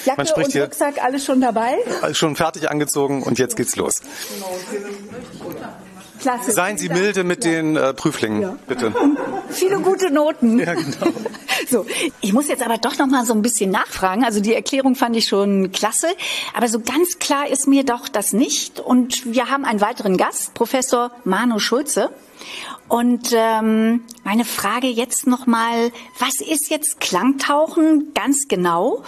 Jacke 0.05 0.17
Man 0.17 0.27
spricht 0.27 0.47
und 0.47 0.51
hier 0.53 0.63
Rucksack 0.63 1.03
alles 1.03 1.25
schon 1.25 1.41
dabei? 1.41 1.78
Schon 2.13 2.35
fertig 2.35 2.69
angezogen 2.69 3.23
und 3.23 3.39
jetzt 3.39 3.55
geht's 3.55 3.75
los. 3.75 4.01
Klasse. 6.19 6.51
Seien 6.51 6.77
Sie 6.77 6.89
milde 6.89 7.23
mit 7.23 7.43
den 7.43 7.75
äh, 7.75 7.93
Prüflingen, 7.93 8.59
bitte. 8.67 8.93
Viele 9.49 9.79
gute 9.79 10.11
Noten. 10.11 10.59
Ja, 10.59 10.73
genau. 10.73 11.07
So, 11.69 11.85
ich 12.21 12.33
muss 12.33 12.47
jetzt 12.47 12.63
aber 12.63 12.77
doch 12.77 12.97
noch 12.97 13.05
mal 13.05 13.25
so 13.25 13.33
ein 13.33 13.43
bisschen 13.43 13.69
nachfragen. 13.69 14.23
Also 14.23 14.39
die 14.39 14.55
Erklärung 14.55 14.95
fand 14.95 15.15
ich 15.15 15.27
schon 15.27 15.71
klasse, 15.71 16.07
aber 16.55 16.67
so 16.67 16.79
ganz 16.79 17.19
klar 17.19 17.47
ist 17.47 17.67
mir 17.67 17.83
doch 17.83 18.07
das 18.07 18.33
nicht. 18.33 18.79
Und 18.79 19.25
wir 19.25 19.51
haben 19.51 19.65
einen 19.65 19.81
weiteren 19.81 20.17
Gast, 20.17 20.53
Professor 20.55 21.11
Manu 21.25 21.59
Schulze. 21.59 22.09
Und 22.87 23.33
ähm, 23.33 24.03
meine 24.23 24.45
Frage 24.45 24.87
jetzt 24.87 25.27
noch 25.27 25.45
mal: 25.45 25.91
Was 26.17 26.41
ist 26.41 26.71
jetzt 26.71 27.01
Klangtauchen 27.01 28.13
ganz 28.15 28.47
genau? 28.47 29.03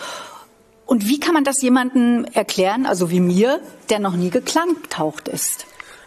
Und 0.92 1.08
wie 1.08 1.22
kann 1.22 1.34
man 1.34 1.46
das 1.46 1.62
jemandem 1.62 2.26
erklären, 2.34 2.86
also 2.86 3.10
wie 3.10 3.22
mir, 3.22 3.62
der 3.90 4.00
noch 4.00 4.18
nie 4.18 4.30
geklangtaucht 4.30 5.30
ist? 5.30 5.66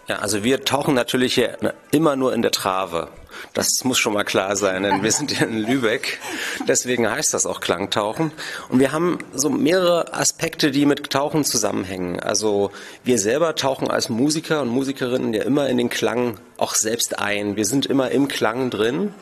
Ja, 0.09 0.17
also 0.17 0.45
wir 0.45 0.67
tauchen 0.67 0.93
natürlich 0.93 1.33
hier 1.33 1.57
immer 1.91 2.17
nur 2.17 2.35
in 2.35 2.43
der 2.43 2.51
Trave. 2.51 3.09
Das 3.55 3.67
muss 3.85 3.99
schon 3.99 4.13
mal 4.13 4.25
klar 4.25 4.57
sein, 4.57 4.83
denn 4.83 5.03
wir 5.03 5.11
sind 5.11 5.31
hier 5.31 5.49
in 5.49 5.57
Lübeck. 5.57 6.21
Deswegen 6.69 7.11
heißt 7.11 7.33
das 7.33 7.47
auch 7.47 7.63
Klangtauchen. 7.63 8.31
Und 8.69 8.79
wir 8.79 8.93
haben 8.93 9.21
so 9.33 9.49
mehrere 9.49 10.13
Aspekte, 10.13 10.71
die 10.71 10.85
mit 10.85 11.09
Tauchen 11.09 11.47
zusammenhängen. 11.47 12.21
Also 12.21 12.71
wir 13.05 13.19
selber 13.19 13.55
tauchen 13.55 13.89
als 13.91 14.11
Musiker 14.11 14.61
und 14.61 14.69
Musikerinnen 14.69 15.33
ja 15.33 15.45
immer 15.45 15.67
in 15.71 15.79
den 15.79 15.89
Klang 15.89 16.37
auch 16.59 16.75
selbst 16.75 17.19
ein. 17.19 17.57
Wir 17.57 17.65
sind 17.65 17.87
immer 17.87 18.11
im 18.11 18.29
Klang 18.29 18.69
drin. 18.69 19.15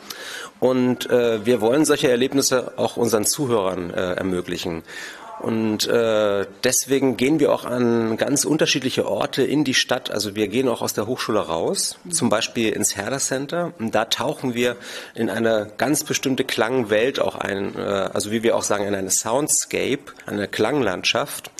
Und 0.59 1.09
äh, 1.09 1.45
wir 1.45 1.61
wollen 1.61 1.85
solche 1.85 2.09
Erlebnisse 2.09 2.73
auch 2.75 2.97
unseren 2.97 3.25
Zuhörern 3.25 3.91
äh, 3.91 4.15
ermöglichen. 4.15 4.83
Und 5.39 5.87
äh, 5.87 6.45
deswegen 6.63 7.17
gehen 7.17 7.39
wir 7.39 7.51
auch 7.51 7.65
an 7.65 8.15
ganz 8.17 8.45
unterschiedliche 8.45 9.05
Orte 9.05 9.43
in 9.43 9.63
die 9.63 9.73
Stadt. 9.73 10.09
Also 10.09 10.35
wir 10.35 10.47
gehen 10.47 10.69
auch 10.69 10.81
aus 10.81 10.93
der 10.93 11.05
Hochschule 11.05 11.39
raus, 11.39 11.97
zum 12.09 12.29
Beispiel 12.29 12.69
ins 12.69 12.95
Herder 12.95 13.19
Center. 13.19 13.73
Und 13.77 13.93
da 13.93 14.05
tauchen 14.05 14.53
wir 14.53 14.77
in 15.15 15.29
eine 15.29 15.71
ganz 15.77 16.03
bestimmte 16.03 16.45
Klangwelt 16.45 17.19
auch 17.19 17.35
ein, 17.35 17.75
äh, 17.75 17.81
also 17.81 18.31
wie 18.31 18.43
wir 18.43 18.55
auch 18.55 18.63
sagen, 18.63 18.85
in 18.85 18.95
eine 18.95 19.11
Soundscape, 19.11 20.03
eine 20.25 20.47
Klanglandschaft. 20.47 21.51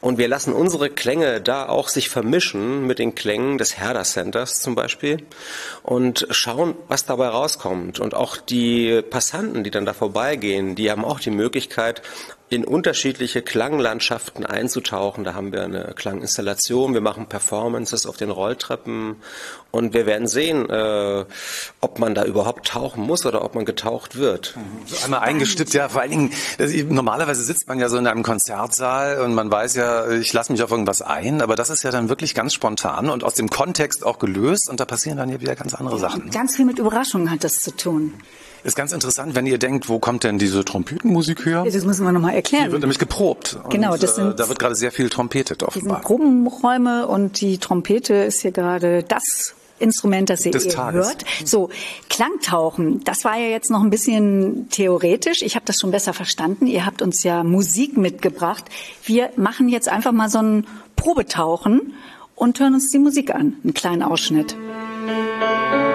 Und 0.00 0.18
wir 0.18 0.28
lassen 0.28 0.52
unsere 0.52 0.88
Klänge 0.88 1.40
da 1.40 1.68
auch 1.68 1.88
sich 1.88 2.08
vermischen 2.08 2.86
mit 2.86 2.98
den 2.98 3.14
Klängen 3.14 3.58
des 3.58 3.76
Herder 3.76 4.04
Centers 4.04 4.60
zum 4.60 4.74
Beispiel 4.74 5.18
und 5.82 6.26
schauen, 6.30 6.74
was 6.88 7.06
dabei 7.06 7.28
rauskommt. 7.28 7.98
Und 7.98 8.14
auch 8.14 8.36
die 8.36 9.02
Passanten, 9.02 9.64
die 9.64 9.70
dann 9.70 9.84
da 9.84 9.94
vorbeigehen, 9.94 10.74
die 10.74 10.90
haben 10.90 11.04
auch 11.04 11.20
die 11.20 11.30
Möglichkeit, 11.30 12.02
in 12.48 12.64
unterschiedliche 12.64 13.42
Klanglandschaften 13.42 14.46
einzutauchen. 14.46 15.24
Da 15.24 15.34
haben 15.34 15.52
wir 15.52 15.64
eine 15.64 15.92
Klanginstallation, 15.96 16.94
wir 16.94 17.00
machen 17.00 17.26
Performances 17.26 18.06
auf 18.06 18.16
den 18.16 18.30
Rolltreppen 18.30 19.16
und 19.72 19.94
wir 19.94 20.06
werden 20.06 20.28
sehen, 20.28 20.70
äh, 20.70 21.24
ob 21.80 21.98
man 21.98 22.14
da 22.14 22.24
überhaupt 22.24 22.68
tauchen 22.68 23.02
muss 23.02 23.26
oder 23.26 23.44
ob 23.44 23.56
man 23.56 23.64
getaucht 23.64 24.16
wird. 24.16 24.56
So 24.86 25.04
einmal 25.04 25.20
eingestippt, 25.20 25.74
ja, 25.74 25.88
vor 25.88 26.02
allen 26.02 26.10
Dingen, 26.10 26.32
das, 26.58 26.72
normalerweise 26.72 27.42
sitzt 27.42 27.66
man 27.66 27.80
ja 27.80 27.88
so 27.88 27.96
in 27.96 28.06
einem 28.06 28.22
Konzertsaal 28.22 29.20
und 29.22 29.34
man 29.34 29.50
weiß 29.50 29.74
ja, 29.74 30.08
ich 30.10 30.32
lasse 30.32 30.52
mich 30.52 30.62
auf 30.62 30.70
irgendwas 30.70 31.02
ein, 31.02 31.42
aber 31.42 31.56
das 31.56 31.68
ist 31.68 31.82
ja 31.82 31.90
dann 31.90 32.08
wirklich 32.08 32.34
ganz 32.34 32.54
spontan 32.54 33.10
und 33.10 33.24
aus 33.24 33.34
dem 33.34 33.50
Kontext 33.50 34.06
auch 34.06 34.20
gelöst 34.20 34.70
und 34.70 34.78
da 34.78 34.84
passieren 34.84 35.18
dann 35.18 35.30
ja 35.30 35.40
wieder 35.40 35.56
ganz 35.56 35.74
andere 35.74 35.98
Sachen. 35.98 36.30
Ganz 36.30 36.54
viel 36.54 36.64
mit 36.64 36.78
Überraschungen 36.78 37.28
hat 37.28 37.42
das 37.42 37.58
zu 37.58 37.74
tun. 37.74 38.14
Ist 38.66 38.76
ganz 38.76 38.92
interessant, 38.92 39.34
wenn 39.34 39.46
ihr 39.46 39.58
denkt, 39.58 39.88
wo 39.88 39.98
kommt 39.98 40.24
denn 40.24 40.38
diese 40.38 40.64
Trompetenmusik 40.64 41.46
her? 41.46 41.64
Das 41.64 41.84
müssen 41.84 42.04
wir 42.04 42.12
nochmal 42.12 42.34
erklären. 42.34 42.66
Die 42.66 42.72
wird 42.72 42.80
nämlich 42.82 42.98
geprobt. 42.98 43.58
Genau, 43.70 43.96
das 43.96 44.16
sind- 44.16 44.32
äh, 44.32 44.34
da 44.34 44.48
wird 44.48 44.58
gerade 44.58 44.74
sehr 44.74 44.90
viel 44.92 45.08
trompetet 45.08 45.62
Das 45.62 45.74
sind 45.74 45.82
offenbar. 45.84 46.00
Probenräume 46.02 47.06
und 47.06 47.40
die 47.40 47.58
Trompete 47.58 48.14
ist 48.14 48.40
hier 48.42 48.50
gerade 48.52 49.02
das 49.04 49.54
Instrument, 49.78 50.30
das 50.30 50.44
ihr 50.46 50.52
Des 50.52 50.74
hört. 50.76 51.24
So, 51.44 51.68
Klangtauchen, 52.08 53.04
das 53.04 53.24
war 53.24 53.36
ja 53.36 53.48
jetzt 53.48 53.70
noch 53.70 53.82
ein 53.82 53.90
bisschen 53.90 54.68
theoretisch. 54.70 55.42
Ich 55.42 55.54
habe 55.54 55.66
das 55.66 55.78
schon 55.78 55.90
besser 55.90 56.12
verstanden. 56.14 56.66
Ihr 56.66 56.86
habt 56.86 57.02
uns 57.02 57.22
ja 57.22 57.44
Musik 57.44 57.96
mitgebracht. 57.96 58.64
Wir 59.04 59.30
machen 59.36 59.68
jetzt 59.68 59.88
einfach 59.88 60.12
mal 60.12 60.30
so 60.30 60.38
ein 60.38 60.66
Probetauchen 60.96 61.92
und 62.34 62.58
hören 62.58 62.74
uns 62.74 62.90
die 62.90 62.98
Musik 62.98 63.34
an. 63.34 63.54
Einen 63.62 63.74
kleinen 63.74 64.02
Ausschnitt. 64.02 64.56
Das 65.06 65.85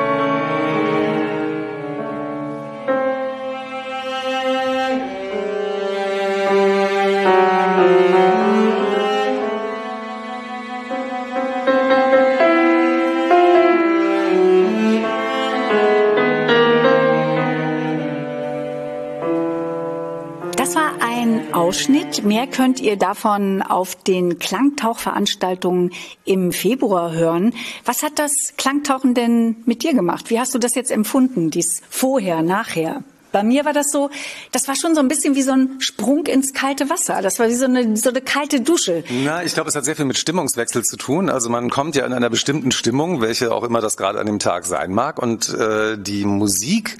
Ausschnitt. 21.71 22.25
Mehr 22.25 22.47
könnt 22.47 22.81
ihr 22.81 22.97
davon 22.97 23.61
auf 23.61 23.95
den 23.95 24.39
Klangtauchveranstaltungen 24.39 25.93
im 26.25 26.51
Februar 26.51 27.13
hören. 27.13 27.53
Was 27.85 28.03
hat 28.03 28.19
das 28.19 28.33
Klangtauchen 28.57 29.13
denn 29.13 29.55
mit 29.65 29.81
dir 29.81 29.93
gemacht? 29.93 30.29
Wie 30.29 30.37
hast 30.37 30.53
du 30.53 30.59
das 30.59 30.75
jetzt 30.75 30.91
empfunden, 30.91 31.49
dies 31.49 31.81
vorher, 31.89 32.41
nachher? 32.41 33.05
Bei 33.31 33.41
mir 33.41 33.63
war 33.63 33.71
das 33.71 33.89
so, 33.89 34.09
das 34.51 34.67
war 34.67 34.75
schon 34.75 34.95
so 34.95 34.99
ein 34.99 35.07
bisschen 35.07 35.35
wie 35.35 35.43
so 35.43 35.53
ein 35.53 35.79
Sprung 35.79 36.25
ins 36.25 36.53
kalte 36.53 36.89
Wasser. 36.89 37.21
Das 37.21 37.39
war 37.39 37.47
wie 37.47 37.55
so 37.55 37.63
eine, 37.63 37.95
so 37.95 38.09
eine 38.09 38.19
kalte 38.19 38.59
Dusche. 38.59 39.05
Na, 39.23 39.41
ich 39.41 39.53
glaube, 39.53 39.69
es 39.69 39.75
hat 39.77 39.85
sehr 39.85 39.95
viel 39.95 40.03
mit 40.03 40.17
Stimmungswechsel 40.17 40.83
zu 40.83 40.97
tun. 40.97 41.29
Also 41.29 41.49
man 41.49 41.69
kommt 41.69 41.95
ja 41.95 42.05
in 42.05 42.11
einer 42.11 42.29
bestimmten 42.29 42.71
Stimmung, 42.71 43.21
welche 43.21 43.53
auch 43.53 43.63
immer 43.63 43.79
das 43.79 43.95
gerade 43.95 44.19
an 44.19 44.25
dem 44.25 44.39
Tag 44.39 44.65
sein 44.65 44.91
mag. 44.91 45.19
Und 45.19 45.47
äh, 45.53 45.97
die 45.97 46.25
Musik 46.25 46.97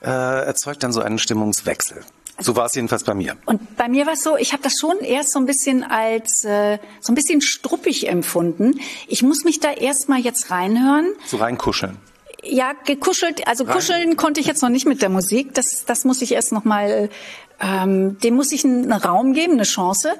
äh, 0.00 0.06
erzeugt 0.10 0.84
dann 0.84 0.92
so 0.92 1.00
einen 1.00 1.18
Stimmungswechsel. 1.18 2.04
So 2.38 2.54
war 2.54 2.66
es 2.66 2.74
jedenfalls 2.74 3.04
bei 3.04 3.14
mir. 3.14 3.36
Und 3.46 3.76
bei 3.76 3.88
mir 3.88 4.06
war 4.06 4.12
es 4.12 4.22
so, 4.22 4.36
ich 4.36 4.52
habe 4.52 4.62
das 4.62 4.74
schon 4.78 4.98
erst 5.00 5.32
so 5.32 5.38
ein 5.38 5.46
bisschen 5.46 5.82
als 5.82 6.44
äh, 6.44 6.78
so 7.00 7.12
ein 7.12 7.14
bisschen 7.14 7.40
struppig 7.40 8.08
empfunden. 8.08 8.78
Ich 9.08 9.22
muss 9.22 9.44
mich 9.44 9.60
da 9.60 9.72
erst 9.72 10.08
mal 10.08 10.18
jetzt 10.20 10.50
reinhören. 10.50 11.12
So 11.24 11.38
reinkuscheln. 11.38 11.96
Ja, 12.44 12.74
gekuschelt, 12.84 13.48
also 13.48 13.64
Rein. 13.64 13.74
kuscheln 13.74 14.16
konnte 14.16 14.40
ich 14.40 14.46
jetzt 14.46 14.62
noch 14.62 14.68
nicht 14.68 14.86
mit 14.86 15.00
der 15.02 15.08
Musik. 15.08 15.54
Das, 15.54 15.84
das 15.86 16.04
muss 16.04 16.20
ich 16.22 16.32
erst 16.32 16.52
noch 16.52 16.64
mal, 16.64 17.08
ähm, 17.58 18.18
dem 18.20 18.34
muss 18.34 18.52
ich 18.52 18.64
einen 18.64 18.92
Raum 18.92 19.32
geben, 19.32 19.54
eine 19.54 19.62
Chance. 19.64 20.12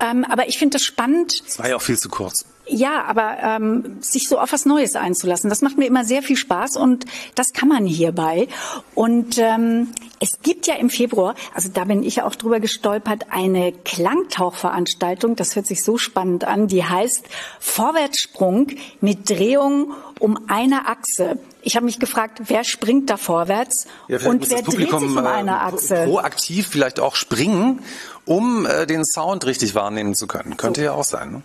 Ähm, 0.00 0.24
aber 0.28 0.48
ich 0.48 0.58
finde 0.58 0.74
das 0.74 0.82
spannend, 0.82 1.32
Es 1.46 1.58
war 1.58 1.68
ja 1.68 1.76
auch 1.76 1.82
viel 1.82 1.98
zu 1.98 2.08
kurz. 2.08 2.44
Ja, 2.70 3.04
aber 3.04 3.38
ähm, 3.42 3.98
sich 4.00 4.28
so 4.28 4.38
auf 4.38 4.52
was 4.52 4.64
Neues 4.64 4.96
einzulassen, 4.96 5.50
das 5.50 5.62
macht 5.62 5.76
mir 5.76 5.86
immer 5.86 6.04
sehr 6.04 6.22
viel 6.22 6.36
Spaß 6.36 6.76
und 6.76 7.04
das 7.34 7.52
kann 7.52 7.68
man 7.68 7.86
hierbei. 7.86 8.48
Und 8.94 9.38
ähm, 9.38 9.88
es 10.20 10.40
gibt 10.42 10.66
ja 10.66 10.74
im 10.74 10.90
Februar, 10.90 11.34
also 11.54 11.68
da 11.72 11.84
bin 11.84 12.02
ich 12.02 12.16
ja 12.16 12.26
auch 12.26 12.34
drüber 12.34 12.60
gestolpert, 12.60 13.26
eine 13.30 13.72
Klangtauchveranstaltung, 13.72 15.36
das 15.36 15.56
hört 15.56 15.66
sich 15.66 15.82
so 15.82 15.98
spannend 15.98 16.44
an, 16.44 16.68
die 16.68 16.84
heißt 16.84 17.24
Vorwärtssprung 17.58 18.68
mit 19.00 19.28
Drehung 19.28 19.92
um 20.20 20.38
eine 20.48 20.86
Achse. 20.86 21.38
Ich 21.62 21.76
habe 21.76 21.86
mich 21.86 21.98
gefragt, 21.98 22.42
wer 22.46 22.64
springt 22.64 23.10
da 23.10 23.16
vorwärts 23.16 23.86
Ja, 24.08 24.18
und 24.28 24.48
wer 24.48 24.62
dreht 24.62 24.90
sich 24.90 24.92
um 24.92 25.18
eine 25.18 25.60
Achse? 25.60 26.04
proaktiv 26.06 26.68
vielleicht 26.68 27.00
auch 27.00 27.16
springen, 27.16 27.82
um 28.24 28.66
äh, 28.66 28.86
den 28.86 29.04
Sound 29.04 29.44
richtig 29.46 29.74
wahrnehmen 29.74 30.14
zu 30.14 30.26
können. 30.26 30.56
Könnte 30.56 30.82
ja 30.82 30.92
auch 30.92 31.04
sein. 31.04 31.32
Ne? 31.32 31.42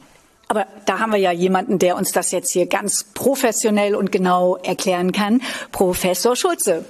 Aber 0.47 0.67
da 0.85 0.99
haben 0.99 1.11
wir 1.11 1.19
ja 1.19 1.31
jemanden, 1.31 1.79
der 1.79 1.95
uns 1.95 2.11
das 2.11 2.31
jetzt 2.31 2.51
hier 2.51 2.67
ganz 2.67 3.03
professionell 3.13 3.95
und 3.95 4.11
genau 4.11 4.57
erklären 4.57 5.11
kann. 5.11 5.41
Professor 5.71 6.35
Schulze. 6.35 6.85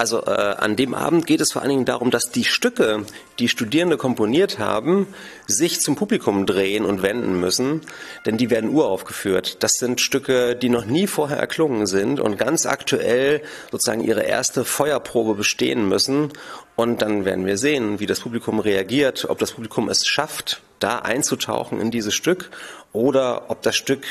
Also 0.00 0.24
äh, 0.24 0.30
an 0.30 0.76
dem 0.76 0.94
Abend 0.94 1.26
geht 1.26 1.42
es 1.42 1.52
vor 1.52 1.60
allen 1.60 1.72
Dingen 1.72 1.84
darum, 1.84 2.10
dass 2.10 2.30
die 2.30 2.44
Stücke, 2.44 3.04
die 3.38 3.48
Studierende 3.48 3.98
komponiert 3.98 4.58
haben, 4.58 5.06
sich 5.46 5.82
zum 5.82 5.94
Publikum 5.94 6.46
drehen 6.46 6.86
und 6.86 7.02
wenden 7.02 7.38
müssen, 7.38 7.82
denn 8.24 8.38
die 8.38 8.48
werden 8.48 8.70
uraufgeführt. 8.70 9.62
Das 9.62 9.72
sind 9.72 10.00
Stücke, 10.00 10.56
die 10.56 10.70
noch 10.70 10.86
nie 10.86 11.06
vorher 11.06 11.36
erklungen 11.36 11.86
sind 11.86 12.18
und 12.18 12.38
ganz 12.38 12.64
aktuell 12.64 13.42
sozusagen 13.70 14.00
ihre 14.00 14.22
erste 14.22 14.64
Feuerprobe 14.64 15.34
bestehen 15.34 15.86
müssen. 15.86 16.32
Und 16.76 17.02
dann 17.02 17.26
werden 17.26 17.44
wir 17.44 17.58
sehen, 17.58 18.00
wie 18.00 18.06
das 18.06 18.20
Publikum 18.20 18.58
reagiert, 18.58 19.26
ob 19.28 19.38
das 19.38 19.52
Publikum 19.52 19.90
es 19.90 20.06
schafft, 20.06 20.62
da 20.80 20.98
einzutauchen 20.98 21.80
in 21.80 21.90
dieses 21.90 22.14
Stück 22.14 22.50
oder 22.92 23.50
ob 23.50 23.62
das 23.62 23.76
Stück 23.76 24.04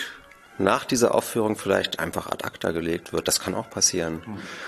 nach 0.62 0.84
dieser 0.84 1.16
Aufführung 1.16 1.56
vielleicht 1.56 2.00
einfach 2.00 2.28
ad 2.28 2.44
acta 2.44 2.72
gelegt 2.72 3.14
wird. 3.14 3.30
Das 3.30 3.40
kann 3.40 3.56
auch 3.56 3.70
passieren. 3.70 4.22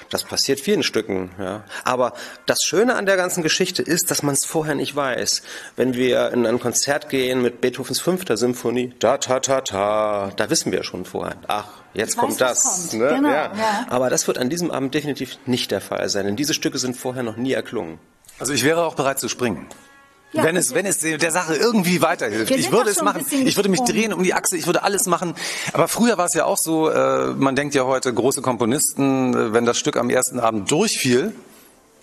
Das 0.09 0.23
passiert 0.23 0.61
vielen 0.61 0.83
Stücken. 0.83 1.31
Ja. 1.37 1.65
Aber 1.83 2.13
das 2.45 2.59
Schöne 2.65 2.95
an 2.95 3.05
der 3.05 3.17
ganzen 3.17 3.43
Geschichte 3.43 3.81
ist, 3.81 4.09
dass 4.09 4.23
man 4.23 4.33
es 4.33 4.45
vorher 4.45 4.73
nicht 4.73 4.95
weiß. 4.95 5.41
Wenn 5.75 5.93
wir 5.93 6.31
in 6.31 6.45
ein 6.45 6.59
Konzert 6.61 7.09
gehen 7.09 7.41
mit 7.41 7.59
Beethovens 7.59 7.99
fünfter 7.99 8.37
Symphonie, 8.37 8.93
da 8.99 9.17
ta 9.17 9.41
ta 9.41 9.59
ta, 9.61 10.31
da 10.35 10.49
wissen 10.49 10.71
wir 10.71 10.83
schon 10.83 11.03
vorher. 11.03 11.35
Ach, 11.47 11.67
jetzt 11.93 12.11
Ich 12.13 12.17
kommt 12.17 12.31
weiß, 12.33 12.37
das. 12.39 12.89
kommt. 12.91 12.93
Ne? 13.01 13.09
Genau, 13.09 13.29
ja. 13.29 13.51
ja. 13.53 13.85
Aber 13.89 14.09
das 14.09 14.27
wird 14.27 14.37
an 14.37 14.49
diesem 14.49 14.71
Abend 14.71 14.93
definitiv 14.95 15.37
nicht 15.45 15.71
der 15.71 15.81
Fall 15.81 16.07
sein, 16.07 16.25
denn 16.25 16.37
diese 16.37 16.53
Stücke 16.53 16.77
sind 16.79 16.95
vorher 16.95 17.23
noch 17.23 17.35
nie 17.35 17.51
erklungen. 17.51 17.99
Also 18.39 18.53
ich 18.53 18.63
wäre 18.63 18.85
auch 18.85 18.95
bereit 18.95 19.19
zu 19.19 19.27
springen. 19.27 19.67
Ja, 20.33 20.43
wenn 20.45 20.55
es, 20.55 20.73
wenn 20.73 20.85
es 20.85 20.99
der 20.99 21.31
Sache 21.31 21.55
irgendwie 21.55 22.01
weiterhilft. 22.01 22.51
Ich 22.51 22.71
würde 22.71 22.89
es 22.89 23.01
machen. 23.01 23.25
Ich 23.43 23.57
würde 23.57 23.67
mich 23.69 23.81
drehen 23.81 24.13
um 24.13 24.23
die 24.23 24.33
Achse. 24.33 24.55
Ich 24.55 24.65
würde 24.65 24.83
alles 24.83 25.05
machen. 25.05 25.35
Aber 25.73 25.87
früher 25.89 26.17
war 26.17 26.25
es 26.25 26.33
ja 26.33 26.45
auch 26.45 26.57
so, 26.57 26.89
äh, 26.89 27.27
man 27.33 27.55
denkt 27.57 27.75
ja 27.75 27.83
heute, 27.85 28.13
große 28.13 28.41
Komponisten, 28.41 29.33
äh, 29.33 29.53
wenn 29.53 29.65
das 29.65 29.77
Stück 29.77 29.97
am 29.97 30.09
ersten 30.09 30.39
Abend 30.39 30.71
durchfiel, 30.71 31.33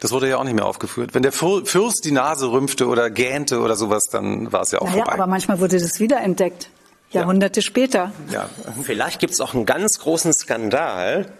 das 0.01 0.12
wurde 0.12 0.29
ja 0.29 0.37
auch 0.37 0.45
nicht 0.45 0.55
mehr 0.55 0.66
aufgeführt. 0.66 1.14
Wenn 1.14 1.22
der 1.22 1.33
Für- 1.33 1.64
Fürst 1.64 2.05
die 2.05 2.12
Nase 2.12 2.51
rümpfte 2.53 2.87
oder 2.87 3.09
gähnte 3.11 3.61
oder 3.61 3.76
sowas, 3.76 4.05
dann 4.12 4.53
war 4.53 4.61
es 4.62 4.72
ja 4.72 4.81
auch 4.81 4.85
Naja, 4.87 4.97
vorbei. 4.99 5.12
aber 5.14 5.26
manchmal 5.26 5.59
wurde 5.61 5.79
das 5.81 5.99
wiederentdeckt. 5.99 6.68
Jahrhunderte 7.11 7.62
später. 7.62 8.12
ja. 8.31 8.51
Vielleicht 8.83 9.18
gibt 9.20 9.33
es 9.33 9.41
auch 9.41 9.55
einen 9.55 9.64
ganz 9.64 9.99
großen 10.01 10.31
Skandal 10.35 11.33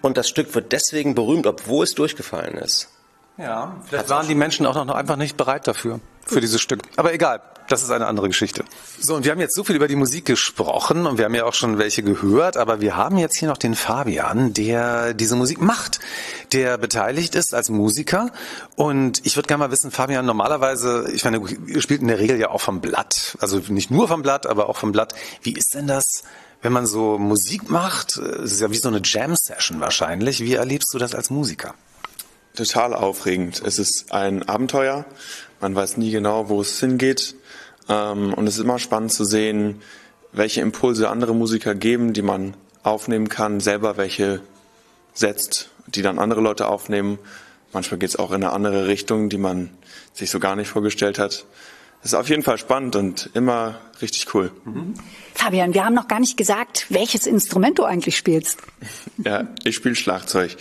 und 0.00 0.16
das 0.16 0.26
Stück 0.30 0.54
wird 0.54 0.72
deswegen 0.72 1.14
berühmt, 1.14 1.46
obwohl 1.46 1.84
es 1.84 1.94
durchgefallen 1.94 2.54
ist. 2.56 2.88
Ja, 3.40 3.74
vielleicht 3.88 4.10
waren 4.10 4.28
die 4.28 4.34
Menschen 4.34 4.66
auch 4.66 4.84
noch 4.84 4.94
einfach 4.94 5.16
nicht 5.16 5.36
bereit 5.36 5.66
dafür, 5.66 6.00
für 6.26 6.40
dieses 6.42 6.60
Stück. 6.60 6.82
Aber 6.96 7.14
egal, 7.14 7.40
das 7.70 7.82
ist 7.82 7.90
eine 7.90 8.06
andere 8.06 8.28
Geschichte. 8.28 8.64
So, 9.00 9.14
und 9.14 9.24
wir 9.24 9.32
haben 9.32 9.40
jetzt 9.40 9.54
so 9.54 9.64
viel 9.64 9.76
über 9.76 9.88
die 9.88 9.96
Musik 9.96 10.26
gesprochen 10.26 11.06
und 11.06 11.16
wir 11.16 11.24
haben 11.24 11.34
ja 11.34 11.44
auch 11.44 11.54
schon 11.54 11.78
welche 11.78 12.02
gehört, 12.02 12.58
aber 12.58 12.80
wir 12.80 12.96
haben 12.96 13.16
jetzt 13.16 13.38
hier 13.38 13.48
noch 13.48 13.56
den 13.56 13.74
Fabian, 13.74 14.52
der 14.52 15.14
diese 15.14 15.36
Musik 15.36 15.62
macht, 15.62 16.00
der 16.52 16.76
beteiligt 16.76 17.34
ist 17.34 17.54
als 17.54 17.70
Musiker. 17.70 18.30
Und 18.76 19.24
ich 19.24 19.36
würde 19.36 19.46
gerne 19.46 19.64
mal 19.64 19.70
wissen, 19.70 19.90
Fabian, 19.90 20.26
normalerweise, 20.26 21.08
ich 21.14 21.24
meine, 21.24 21.40
ihr 21.66 21.80
spielt 21.80 22.02
in 22.02 22.08
der 22.08 22.18
Regel 22.18 22.38
ja 22.38 22.50
auch 22.50 22.60
vom 22.60 22.80
Blatt, 22.80 23.38
also 23.40 23.58
nicht 23.68 23.90
nur 23.90 24.06
vom 24.06 24.20
Blatt, 24.20 24.46
aber 24.46 24.68
auch 24.68 24.76
vom 24.76 24.92
Blatt. 24.92 25.14
Wie 25.42 25.52
ist 25.52 25.74
denn 25.74 25.86
das? 25.86 26.24
Wenn 26.60 26.74
man 26.74 26.86
so 26.86 27.16
Musik 27.16 27.70
macht, 27.70 28.18
es 28.18 28.52
ist 28.52 28.60
ja 28.60 28.70
wie 28.70 28.76
so 28.76 28.88
eine 28.88 29.00
Jam-Session 29.02 29.80
wahrscheinlich. 29.80 30.40
Wie 30.40 30.56
erlebst 30.56 30.92
du 30.92 30.98
das 30.98 31.14
als 31.14 31.30
Musiker? 31.30 31.74
Total 32.54 32.94
aufregend. 32.94 33.62
Es 33.64 33.78
ist 33.78 34.12
ein 34.12 34.48
Abenteuer. 34.48 35.04
Man 35.60 35.74
weiß 35.74 35.96
nie 35.96 36.10
genau, 36.10 36.48
wo 36.48 36.60
es 36.60 36.78
hingeht. 36.80 37.34
Ähm, 37.88 38.34
und 38.34 38.46
es 38.46 38.56
ist 38.56 38.64
immer 38.64 38.78
spannend 38.78 39.12
zu 39.12 39.24
sehen, 39.24 39.82
welche 40.32 40.60
Impulse 40.60 41.08
andere 41.08 41.34
Musiker 41.34 41.74
geben, 41.74 42.12
die 42.12 42.22
man 42.22 42.54
aufnehmen 42.82 43.28
kann, 43.28 43.60
selber 43.60 43.96
welche 43.96 44.40
setzt, 45.12 45.70
die 45.86 46.02
dann 46.02 46.18
andere 46.18 46.40
Leute 46.40 46.68
aufnehmen. 46.68 47.18
Manchmal 47.72 47.98
geht 47.98 48.10
es 48.10 48.16
auch 48.16 48.30
in 48.30 48.42
eine 48.42 48.52
andere 48.52 48.86
Richtung, 48.86 49.28
die 49.28 49.38
man 49.38 49.70
sich 50.12 50.30
so 50.30 50.40
gar 50.40 50.56
nicht 50.56 50.68
vorgestellt 50.68 51.18
hat. 51.18 51.44
Es 52.02 52.12
ist 52.12 52.14
auf 52.14 52.30
jeden 52.30 52.42
Fall 52.42 52.56
spannend 52.56 52.96
und 52.96 53.28
immer 53.34 53.78
richtig 54.00 54.34
cool. 54.34 54.50
Fabian, 55.34 55.74
wir 55.74 55.84
haben 55.84 55.94
noch 55.94 56.08
gar 56.08 56.18
nicht 56.18 56.36
gesagt, 56.38 56.86
welches 56.88 57.26
Instrument 57.26 57.78
du 57.78 57.84
eigentlich 57.84 58.16
spielst. 58.16 58.58
Ja, 59.18 59.48
ich 59.64 59.76
spiele 59.76 59.94
Schlagzeug. 59.94 60.56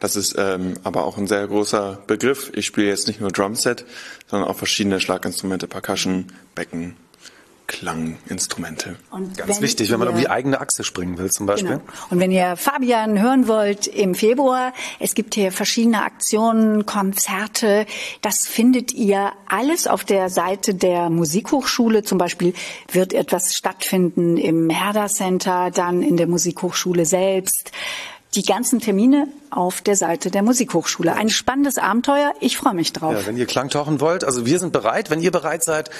Das 0.00 0.16
ist 0.16 0.34
ähm, 0.38 0.74
aber 0.82 1.04
auch 1.04 1.18
ein 1.18 1.26
sehr 1.26 1.46
großer 1.46 1.98
Begriff. 2.06 2.50
Ich 2.54 2.66
spiele 2.66 2.88
jetzt 2.88 3.06
nicht 3.06 3.20
nur 3.20 3.30
Drumset, 3.30 3.84
sondern 4.28 4.48
auch 4.48 4.56
verschiedene 4.56 4.98
Schlaginstrumente, 5.00 5.66
Percussion, 5.68 6.32
Becken, 6.54 6.96
Klanginstrumente. 7.66 8.96
Und 9.10 9.36
Ganz 9.36 9.60
wichtig, 9.60 9.90
wenn 9.92 9.98
man 10.00 10.08
ihr- 10.08 10.14
um 10.14 10.18
die 10.20 10.28
eigene 10.28 10.60
Achse 10.60 10.82
springen 10.84 11.18
will 11.18 11.30
zum 11.30 11.46
Beispiel. 11.46 11.70
Genau. 11.78 11.82
Und 12.10 12.18
wenn 12.18 12.30
ihr 12.32 12.56
Fabian 12.56 13.20
hören 13.20 13.46
wollt 13.46 13.86
im 13.86 14.14
Februar, 14.14 14.72
es 14.98 15.14
gibt 15.14 15.34
hier 15.34 15.52
verschiedene 15.52 16.02
Aktionen, 16.02 16.84
Konzerte. 16.84 17.86
Das 18.22 18.46
findet 18.48 18.92
ihr 18.92 19.32
alles 19.48 19.86
auf 19.86 20.04
der 20.04 20.30
Seite 20.30 20.74
der 20.74 21.10
Musikhochschule. 21.10 22.02
Zum 22.02 22.18
Beispiel 22.18 22.54
wird 22.90 23.12
etwas 23.12 23.54
stattfinden 23.54 24.36
im 24.36 24.68
Herder 24.70 25.06
Center, 25.06 25.70
dann 25.70 26.02
in 26.02 26.16
der 26.16 26.26
Musikhochschule 26.26 27.04
selbst. 27.06 27.70
Die 28.34 28.42
ganzen 28.42 28.78
Termine 28.78 29.26
auf 29.50 29.80
der 29.80 29.96
Seite 29.96 30.30
der 30.30 30.42
Musikhochschule. 30.42 31.14
Ein 31.14 31.30
spannendes 31.30 31.78
Abenteuer. 31.78 32.32
Ich 32.40 32.56
freue 32.56 32.74
mich 32.74 32.92
drauf. 32.92 33.12
Ja, 33.12 33.26
wenn 33.26 33.36
ihr 33.36 33.46
Klang 33.46 33.70
tauchen 33.70 34.00
wollt, 34.00 34.22
also 34.22 34.46
wir 34.46 34.58
sind 34.60 34.72
bereit. 34.72 35.10
Wenn 35.10 35.20
ihr 35.20 35.32
bereit 35.32 35.64
seid, 35.64 35.90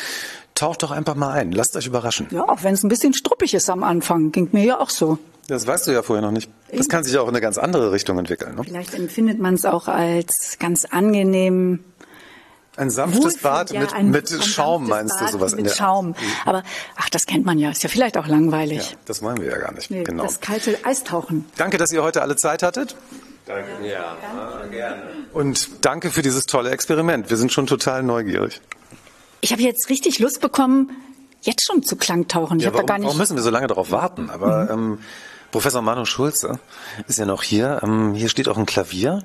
taucht 0.55 0.85
doch 0.85 0.93
einfach 0.93 1.17
mal 1.17 1.33
ein. 1.33 1.51
Lasst 1.51 1.77
euch 1.77 1.87
überraschen. 1.87 2.29
Ja, 2.31 2.49
auch 2.49 2.63
wenn 2.63 2.75
es 2.75 2.85
ein 2.85 2.89
bisschen 2.89 3.15
struppig 3.15 3.55
ist 3.55 3.69
am 3.69 3.83
Anfang, 3.83 4.31
ging 4.31 4.49
mir 4.53 4.65
ja 4.65 4.79
auch 4.79 4.91
so. 4.91 5.19
Das 5.49 5.67
weißt 5.67 5.89
du 5.89 5.91
ja 5.91 6.03
vorher 6.03 6.25
noch 6.25 6.31
nicht. 6.31 6.49
Das 6.73 6.89
kann 6.89 7.03
sich 7.03 7.19
auch 7.19 7.25
in 7.25 7.31
eine 7.31 7.41
ganz 7.41 7.59
andere 7.59 7.91
Richtung 7.91 8.17
entwickeln. 8.21 8.55
Ne? 8.55 8.63
Vielleicht 8.63 8.95
empfindet 8.95 9.41
man 9.41 9.55
es 9.55 9.65
auch 9.65 9.89
als 9.89 10.59
ganz 10.61 10.85
angenehm. 10.85 11.81
Ein 12.81 12.89
sanftes 12.91 13.21
Wohlfühlend, 13.23 13.43
Bad 13.43 13.71
ja, 13.73 13.81
mit, 13.81 13.93
ein- 13.93 14.11
mit 14.11 14.31
ein 14.33 14.43
Schaum, 14.43 14.89
meinst 14.89 15.15
du 15.17 15.25
Bad 15.25 15.33
sowas 15.33 15.53
in 15.53 15.59
mit 15.59 15.67
der 15.67 15.75
Schaum. 15.75 16.15
Aber 16.47 16.63
ach, 16.97 17.11
das 17.11 17.27
kennt 17.27 17.45
man 17.45 17.59
ja. 17.59 17.71
Ist 17.71 17.83
ja 17.83 17.89
vielleicht 17.91 18.17
auch 18.17 18.27
langweilig. 18.27 18.91
Ja, 18.93 18.97
das 19.05 19.21
wollen 19.23 19.37
wir 19.41 19.51
ja 19.51 19.59
gar 19.59 19.73
nicht. 19.73 19.91
Nee, 19.91 20.03
genau. 20.03 20.23
Das 20.23 20.41
kalte 20.41 20.79
Eistauchen. 20.85 21.45
Danke, 21.57 21.77
dass 21.77 21.93
ihr 21.93 22.03
heute 22.03 22.23
alle 22.23 22.37
Zeit 22.37 22.63
hattet. 22.63 22.97
Danke. 23.47 23.69
Ja, 23.87 24.17
gerne. 24.71 25.03
Und 25.33 25.85
danke 25.85 26.11
für 26.11 26.23
dieses 26.23 26.47
tolle 26.47 26.71
Experiment. 26.71 27.29
Wir 27.31 27.37
sind 27.37 27.53
schon 27.53 27.67
total 27.67 28.03
neugierig. 28.03 28.61
Ich 29.43 29.53
habe 29.53 29.63
jetzt 29.63 29.89
richtig 29.91 30.19
Lust 30.19 30.41
bekommen, 30.41 30.91
jetzt 31.43 31.67
schon 31.67 31.83
zu 31.83 31.97
Klangtauchen. 31.97 32.59
Ich 32.61 32.65
Ja, 32.65 32.73
warum, 32.73 32.87
gar 32.87 32.97
nicht. 32.99 33.05
warum 33.07 33.19
müssen 33.19 33.37
wir 33.37 33.43
so 33.43 33.51
lange 33.51 33.67
darauf 33.67 33.91
warten? 33.91 34.31
Aber 34.31 34.71
ähm, 34.71 34.99
Professor 35.51 35.83
Manu 35.83 36.05
Schulze 36.07 36.61
ist 37.09 37.19
ja 37.19 37.27
noch 37.27 37.43
hier. 37.43 37.81
Ähm, 37.83 38.15
hier 38.15 38.29
steht 38.29 38.49
auch 38.49 38.57
ein 38.57 38.67
Klavier. 38.67 39.23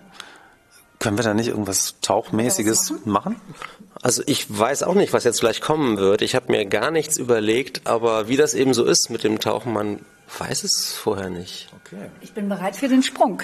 Können 1.06 1.20
wir 1.20 1.24
da 1.24 1.36
nicht 1.36 1.50
irgendwas 1.50 1.98
Tauchmäßiges 2.02 3.06
machen? 3.06 3.36
Also 4.02 4.24
ich 4.26 4.48
weiß 4.50 4.82
auch 4.82 4.96
nicht, 4.96 5.14
was 5.14 5.24
jetzt 5.24 5.40
gleich 5.40 5.62
kommen 5.62 5.98
wird. 5.98 6.24
Ich 6.24 6.34
habe 6.34 6.52
mir 6.52 6.66
gar 6.66 6.90
nichts 6.90 7.18
überlegt, 7.18 7.86
aber 7.86 8.28
wie 8.28 8.38
das 8.38 8.56
eben 8.56 8.74
so 8.74 8.84
ist 8.84 9.12
mit 9.12 9.24
dem 9.24 9.40
Tauchen, 9.40 9.72
man 9.72 10.00
weiß 10.40 10.64
es 10.64 10.94
vorher 10.96 11.30
nicht. 11.30 11.70
Okay. 11.86 12.10
Ich 12.22 12.34
bin 12.34 12.50
bereit 12.50 12.76
für 12.76 12.88
den 12.88 13.04
Sprung. 13.04 13.44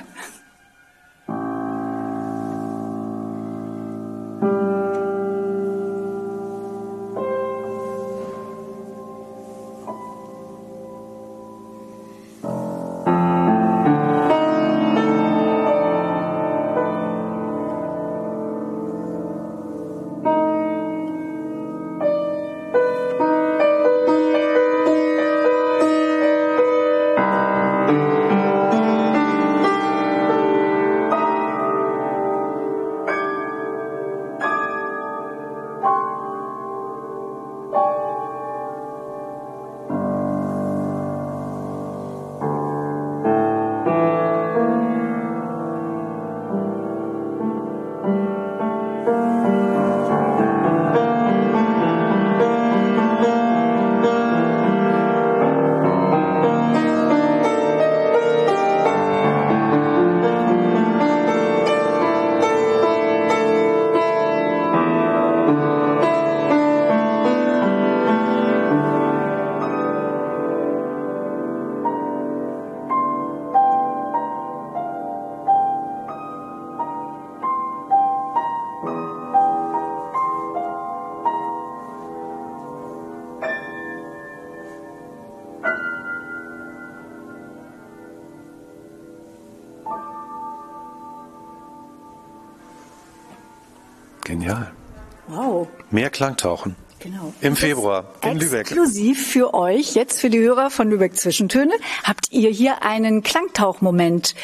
Mehr 95.92 96.10
Klangtauchen. 96.10 96.76
Genau. 97.00 97.34
Im 97.42 97.56
Februar 97.56 98.06
in 98.24 98.39
Lübeck. 98.39 98.62
Exklusiv 98.62 99.28
für 99.28 99.54
euch, 99.56 99.96
jetzt 99.96 100.20
für 100.20 100.30
die 100.30 100.39
Hörer 100.39 100.70
von 100.70 100.89
Lübeck 100.89 101.18
Zwischentöne, 101.18 101.74
habt 102.04 102.32
ihr 102.32 102.52
hier 102.52 102.84
einen 102.84 103.24
Klangtauchmoment 103.24 104.36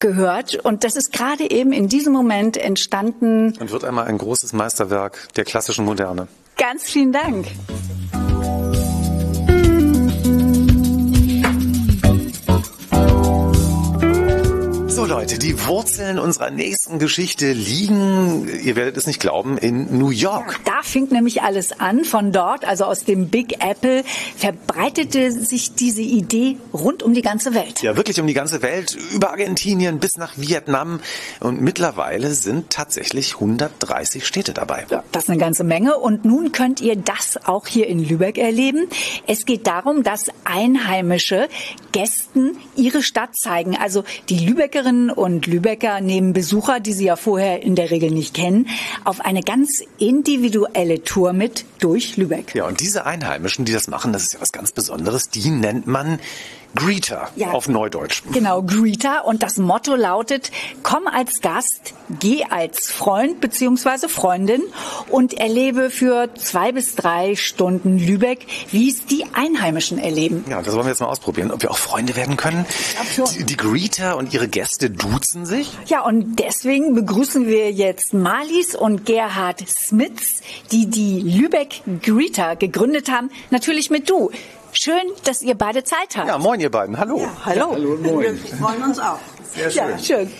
gehört. 0.00 0.56
Und 0.56 0.82
das 0.82 0.96
ist 0.96 1.12
gerade 1.12 1.48
eben 1.50 1.72
in 1.72 1.88
diesem 1.88 2.12
Moment 2.12 2.56
entstanden. 2.56 3.56
Und 3.58 3.70
wird 3.70 3.84
einmal 3.84 4.06
ein 4.06 4.18
großes 4.18 4.52
Meisterwerk 4.52 5.28
der 5.36 5.44
klassischen 5.44 5.84
Moderne. 5.84 6.26
Ganz 6.58 6.84
vielen 6.84 7.12
Dank. 7.12 7.46
Leute, 15.12 15.38
die 15.38 15.66
Wurzeln 15.66 16.18
unserer 16.18 16.50
nächsten 16.50 16.98
Geschichte 16.98 17.52
liegen, 17.52 18.48
ihr 18.64 18.76
werdet 18.76 18.96
es 18.96 19.06
nicht 19.06 19.20
glauben, 19.20 19.58
in 19.58 19.98
New 19.98 20.08
York. 20.08 20.60
Da 20.64 20.80
fing 20.82 21.08
nämlich 21.10 21.42
alles 21.42 21.78
an. 21.78 22.06
Von 22.06 22.32
dort, 22.32 22.64
also 22.64 22.86
aus 22.86 23.04
dem 23.04 23.28
Big 23.28 23.62
Apple, 23.62 24.04
verbreitete 24.38 25.30
sich 25.30 25.74
diese 25.74 26.00
Idee 26.00 26.56
rund 26.72 27.02
um 27.02 27.12
die 27.12 27.20
ganze 27.20 27.52
Welt. 27.52 27.82
Ja, 27.82 27.94
wirklich 27.94 28.22
um 28.22 28.26
die 28.26 28.32
ganze 28.32 28.62
Welt, 28.62 28.96
über 29.12 29.28
Argentinien 29.28 29.98
bis 29.98 30.16
nach 30.16 30.32
Vietnam. 30.38 31.00
Und 31.40 31.60
mittlerweile 31.60 32.30
sind 32.30 32.70
tatsächlich 32.70 33.34
130 33.34 34.26
Städte 34.26 34.54
dabei. 34.54 34.86
Ja, 34.88 35.04
das 35.12 35.24
ist 35.24 35.28
eine 35.28 35.38
ganze 35.38 35.62
Menge. 35.62 35.98
Und 35.98 36.24
nun 36.24 36.52
könnt 36.52 36.80
ihr 36.80 36.96
das 36.96 37.38
auch 37.44 37.66
hier 37.66 37.86
in 37.86 38.02
Lübeck 38.02 38.38
erleben. 38.38 38.88
Es 39.26 39.44
geht 39.44 39.66
darum, 39.66 40.04
dass 40.04 40.30
Einheimische 40.44 41.50
Gästen 41.92 42.56
ihre 42.76 43.02
Stadt 43.02 43.36
zeigen. 43.36 43.76
Also 43.76 44.04
die 44.30 44.38
Lübeckerinnen 44.38 45.01
und 45.10 45.46
Lübecker 45.46 46.00
nehmen 46.00 46.32
Besucher, 46.32 46.80
die 46.80 46.92
sie 46.92 47.06
ja 47.06 47.16
vorher 47.16 47.62
in 47.62 47.74
der 47.74 47.90
Regel 47.90 48.10
nicht 48.10 48.34
kennen, 48.34 48.68
auf 49.04 49.20
eine 49.20 49.42
ganz 49.42 49.82
individuelle 49.98 51.02
Tour 51.02 51.32
mit 51.32 51.64
durch 51.78 52.16
Lübeck. 52.16 52.54
Ja, 52.54 52.66
und 52.66 52.80
diese 52.80 53.06
Einheimischen, 53.06 53.64
die 53.64 53.72
das 53.72 53.88
machen, 53.88 54.12
das 54.12 54.24
ist 54.24 54.34
ja 54.34 54.40
was 54.40 54.52
ganz 54.52 54.72
Besonderes, 54.72 55.30
die 55.30 55.50
nennt 55.50 55.86
man 55.86 56.18
Greeter 56.74 57.28
Ja. 57.36 57.50
auf 57.50 57.68
Neudeutsch. 57.68 58.22
Genau, 58.32 58.62
Greeter. 58.62 59.24
Und 59.26 59.42
das 59.42 59.58
Motto 59.58 59.94
lautet, 59.94 60.50
komm 60.82 61.06
als 61.06 61.40
Gast, 61.40 61.94
geh 62.20 62.44
als 62.44 62.90
Freund 62.90 63.40
beziehungsweise 63.40 64.08
Freundin 64.08 64.62
und 65.08 65.34
erlebe 65.34 65.90
für 65.90 66.30
zwei 66.34 66.72
bis 66.72 66.94
drei 66.94 67.36
Stunden 67.36 67.98
Lübeck, 67.98 68.46
wie 68.70 68.88
es 68.90 69.04
die 69.06 69.24
Einheimischen 69.34 69.98
erleben. 69.98 70.44
Ja, 70.48 70.62
das 70.62 70.74
wollen 70.74 70.86
wir 70.86 70.90
jetzt 70.90 71.00
mal 71.00 71.08
ausprobieren, 71.08 71.50
ob 71.50 71.62
wir 71.62 71.70
auch 71.70 71.78
Freunde 71.78 72.16
werden 72.16 72.36
können. 72.36 72.64
Die, 73.36 73.44
die 73.44 73.56
Greeter 73.56 74.16
und 74.16 74.32
ihre 74.32 74.48
Gäste 74.48 74.90
duzen 74.90 75.44
sich. 75.46 75.70
Ja, 75.86 76.02
und 76.04 76.36
deswegen 76.38 76.94
begrüßen 76.94 77.46
wir 77.46 77.70
jetzt 77.70 78.14
Marlies 78.14 78.74
und 78.74 79.04
Gerhard 79.06 79.62
Smits, 79.68 80.40
die 80.70 80.86
die 80.86 81.20
Lübeck 81.20 81.82
Greeter 82.02 82.56
gegründet 82.56 83.10
haben. 83.10 83.30
Natürlich 83.50 83.90
mit 83.90 84.08
du. 84.08 84.30
Schön, 84.72 85.02
dass 85.24 85.42
ihr 85.42 85.54
beide 85.54 85.84
Zeit 85.84 86.16
habt. 86.16 86.28
Ja, 86.28 86.38
moin 86.38 86.58
ihr 86.58 86.70
beiden, 86.70 86.98
hallo. 86.98 87.28
hallo. 87.44 87.76
Wir 87.76 88.34
freuen 88.36 88.82
uns 88.82 88.98
auch. 88.98 89.18
Ja, 89.54 89.98
schön. 89.98 90.30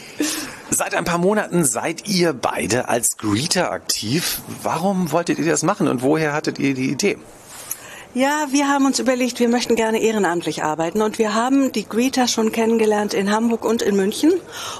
Seit 0.70 0.94
ein 0.94 1.04
paar 1.04 1.18
Monaten 1.18 1.64
seid 1.64 2.08
ihr 2.08 2.32
beide 2.32 2.88
als 2.88 3.18
Greeter 3.18 3.70
aktiv. 3.70 4.40
Warum 4.62 5.12
wolltet 5.12 5.38
ihr 5.38 5.44
das 5.44 5.62
machen 5.62 5.86
und 5.86 6.02
woher 6.02 6.32
hattet 6.32 6.58
ihr 6.58 6.72
die 6.72 6.90
Idee? 6.90 7.18
Ja, 8.14 8.46
wir 8.50 8.68
haben 8.68 8.86
uns 8.86 8.98
überlegt, 8.98 9.38
wir 9.38 9.48
möchten 9.48 9.76
gerne 9.76 10.00
ehrenamtlich 10.00 10.62
arbeiten 10.62 11.02
und 11.02 11.18
wir 11.18 11.34
haben 11.34 11.72
die 11.72 11.86
Greeter 11.86 12.28
schon 12.28 12.52
kennengelernt 12.52 13.14
in 13.14 13.30
Hamburg 13.30 13.64
und 13.64 13.82
in 13.82 13.96
München 13.96 14.32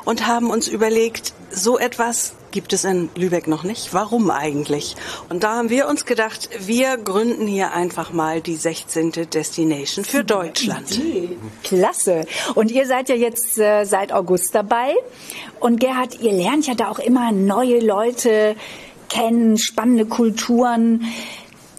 und 0.05 0.27
haben 0.27 0.51
uns 0.51 0.69
überlegt, 0.69 1.33
so 1.51 1.79
etwas 1.79 2.35
gibt 2.53 2.73
es 2.73 2.85
in 2.85 3.11
Lübeck 3.17 3.49
noch 3.49 3.65
nicht. 3.65 3.93
Warum 3.93 4.31
eigentlich? 4.31 4.95
Und 5.29 5.43
da 5.43 5.57
haben 5.57 5.71
wir 5.71 5.89
uns 5.89 6.05
gedacht, 6.05 6.49
wir 6.61 6.97
gründen 6.99 7.47
hier 7.47 7.73
einfach 7.73 8.13
mal 8.13 8.41
die 8.41 8.57
16. 8.57 9.13
Destination 9.33 10.05
für 10.05 10.23
Deutschland. 10.23 11.01
Klasse. 11.65 12.27
Und 12.55 12.71
ihr 12.71 12.87
seid 12.87 13.09
ja 13.09 13.17
jetzt 13.17 13.59
äh, 13.59 13.85
seit 13.85 14.13
August 14.13 14.55
dabei. 14.55 14.95
Und 15.59 15.81
Gerhard, 15.81 16.21
ihr 16.21 16.33
lernt 16.33 16.67
ja 16.67 16.75
da 16.75 16.89
auch 16.89 16.99
immer 16.99 17.33
neue 17.33 17.81
Leute 17.81 18.55
kennen, 19.09 19.59
spannende 19.59 20.07
Kulturen. 20.07 21.05